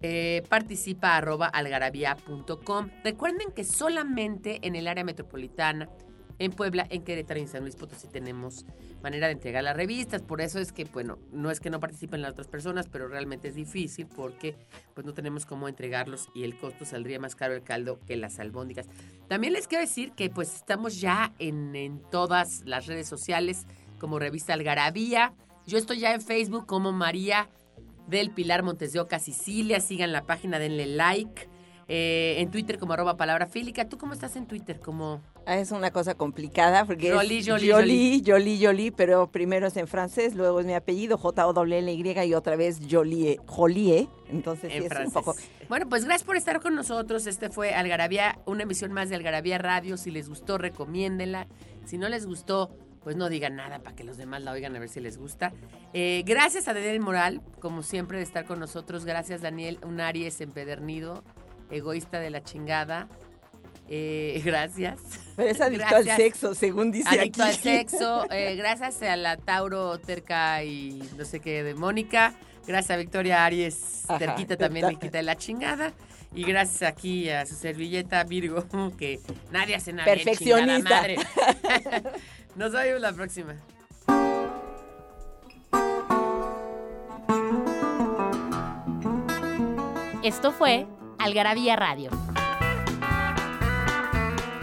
eh, 0.00 0.44
participa. 0.48 1.20
Recuerden 1.20 3.52
que 3.54 3.64
solamente 3.64 4.60
en 4.62 4.76
el 4.76 4.86
área 4.86 5.04
metropolitana, 5.04 5.88
en 6.38 6.52
Puebla, 6.52 6.86
en 6.90 7.02
Querétaro 7.02 7.40
y 7.40 7.42
en 7.42 7.48
San 7.48 7.62
Luis 7.62 7.76
Potosí 7.76 8.08
tenemos 8.08 8.64
manera 9.02 9.26
de 9.26 9.32
entregar 9.32 9.64
las 9.64 9.76
revistas. 9.76 10.22
Por 10.22 10.40
eso 10.40 10.58
es 10.58 10.72
que, 10.72 10.84
bueno, 10.84 11.18
no 11.32 11.50
es 11.50 11.60
que 11.60 11.70
no 11.70 11.80
participen 11.80 12.22
las 12.22 12.32
otras 12.32 12.48
personas, 12.48 12.88
pero 12.88 13.08
realmente 13.08 13.48
es 13.48 13.54
difícil 13.54 14.06
porque 14.06 14.54
pues 14.94 15.06
no 15.06 15.14
tenemos 15.14 15.46
cómo 15.46 15.68
entregarlos 15.68 16.28
y 16.34 16.44
el 16.44 16.56
costo 16.56 16.84
saldría 16.84 17.18
más 17.18 17.34
caro 17.34 17.54
el 17.54 17.62
caldo 17.62 18.00
que 18.06 18.16
las 18.16 18.38
albóndigas. 18.38 18.86
También 19.28 19.52
les 19.52 19.66
quiero 19.66 19.82
decir 19.82 20.12
que 20.12 20.30
pues 20.30 20.54
estamos 20.54 21.00
ya 21.00 21.32
en, 21.38 21.74
en 21.74 22.00
todas 22.10 22.62
las 22.64 22.86
redes 22.86 23.08
sociales 23.08 23.66
como 23.98 24.18
revista 24.18 24.52
Algarabía. 24.54 25.34
Yo 25.66 25.76
estoy 25.76 25.98
ya 25.98 26.14
en 26.14 26.22
Facebook 26.22 26.66
como 26.66 26.92
María 26.92 27.48
del 28.06 28.30
Pilar 28.30 28.62
Montes 28.62 28.92
de 28.92 29.00
Oca, 29.00 29.18
Sicilia. 29.18 29.80
Sigan 29.80 30.12
la 30.12 30.24
página, 30.24 30.58
denle 30.58 30.86
like. 30.86 31.48
Eh, 31.88 32.36
en 32.38 32.50
Twitter 32.50 32.78
como 32.78 32.92
arroba 32.92 33.16
palabra. 33.16 33.48
¿Tú 33.88 33.98
cómo 33.98 34.12
estás 34.12 34.36
en 34.36 34.46
Twitter? 34.46 34.78
Como 34.80 35.22
Es 35.48 35.70
una 35.70 35.90
cosa 35.90 36.14
complicada 36.14 36.84
porque 36.84 37.10
Jolie, 37.10 37.38
es 37.38 37.48
Jolie, 37.48 37.72
Jolie, 37.72 38.22
Jolie, 38.24 38.66
Jolie, 38.66 38.92
pero 38.92 39.30
primero 39.30 39.68
es 39.68 39.76
en 39.78 39.88
francés, 39.88 40.34
luego 40.34 40.60
es 40.60 40.66
mi 40.66 40.74
apellido, 40.74 41.16
J-O-L-L-Y 41.16 42.26
y 42.26 42.34
otra 42.34 42.54
vez 42.54 42.80
Jolie, 42.88 43.40
Jolie. 43.46 44.08
Entonces 44.28 44.70
sí 44.70 44.76
en 44.76 44.82
es 44.82 44.88
francés. 44.90 45.16
un 45.16 45.24
poco... 45.24 45.34
Bueno, 45.70 45.88
pues 45.88 46.04
gracias 46.04 46.24
por 46.24 46.36
estar 46.36 46.60
con 46.60 46.74
nosotros. 46.74 47.26
Este 47.26 47.48
fue 47.48 47.72
Algarabía, 47.72 48.38
una 48.44 48.64
emisión 48.64 48.92
más 48.92 49.08
de 49.08 49.16
Algarabía 49.16 49.56
Radio. 49.56 49.96
Si 49.96 50.10
les 50.10 50.28
gustó, 50.28 50.58
recomiéndenla. 50.58 51.46
Si 51.86 51.96
no 51.96 52.10
les 52.10 52.26
gustó, 52.26 52.70
pues 53.02 53.16
no 53.16 53.30
digan 53.30 53.56
nada 53.56 53.78
para 53.78 53.96
que 53.96 54.04
los 54.04 54.18
demás 54.18 54.42
la 54.42 54.52
oigan 54.52 54.76
a 54.76 54.78
ver 54.78 54.90
si 54.90 55.00
les 55.00 55.16
gusta. 55.16 55.54
Eh, 55.94 56.24
gracias 56.26 56.68
a 56.68 56.74
Daniel 56.74 57.00
Moral, 57.00 57.40
como 57.58 57.82
siempre, 57.82 58.18
de 58.18 58.24
estar 58.24 58.44
con 58.44 58.60
nosotros. 58.60 59.06
Gracias, 59.06 59.40
Daniel, 59.40 59.78
un 59.82 59.98
Aries 59.98 60.42
empedernido, 60.42 61.24
egoísta 61.70 62.20
de 62.20 62.28
la 62.28 62.42
chingada. 62.42 63.08
Eh, 63.88 64.40
gracias. 64.44 65.00
Pero 65.36 65.50
es 65.50 65.60
adicto 65.60 65.86
Gracias. 65.88 66.16
al 66.16 66.22
sexo, 66.22 66.54
según 66.54 66.90
dice 66.90 67.08
Adicto 67.08 67.42
aquí. 67.44 67.52
al 67.52 67.56
sexo. 67.62 68.30
eh, 68.30 68.56
gracias 68.56 69.00
a 69.02 69.16
la 69.16 69.36
Tauro 69.36 69.98
terca 69.98 70.62
y 70.64 71.02
no 71.16 71.24
sé 71.24 71.40
qué 71.40 71.62
de 71.62 71.74
Mónica. 71.74 72.34
Gracias 72.66 72.90
a 72.90 72.96
Victoria 72.96 73.44
Aries, 73.46 74.04
Ajá, 74.08 74.18
terquita 74.18 74.56
también 74.56 74.86
le 74.88 74.96
quita 74.96 75.22
la 75.22 75.36
chingada. 75.36 75.92
Y 76.34 76.42
gracias 76.44 76.82
aquí 76.82 77.30
a 77.30 77.46
su 77.46 77.54
servilleta 77.54 78.22
Virgo, 78.24 78.66
que 78.98 79.20
nadie 79.50 79.74
hace 79.76 79.92
nada 79.94 80.12
bien, 80.12 80.24
Perfeccionista. 80.26 80.90
madre. 80.90 81.16
Nos 82.56 82.72
vemos 82.72 83.00
la 83.00 83.12
próxima. 83.12 83.54
Esto 90.22 90.52
fue 90.52 90.86
Algarabía 91.18 91.76
Radio. 91.76 92.10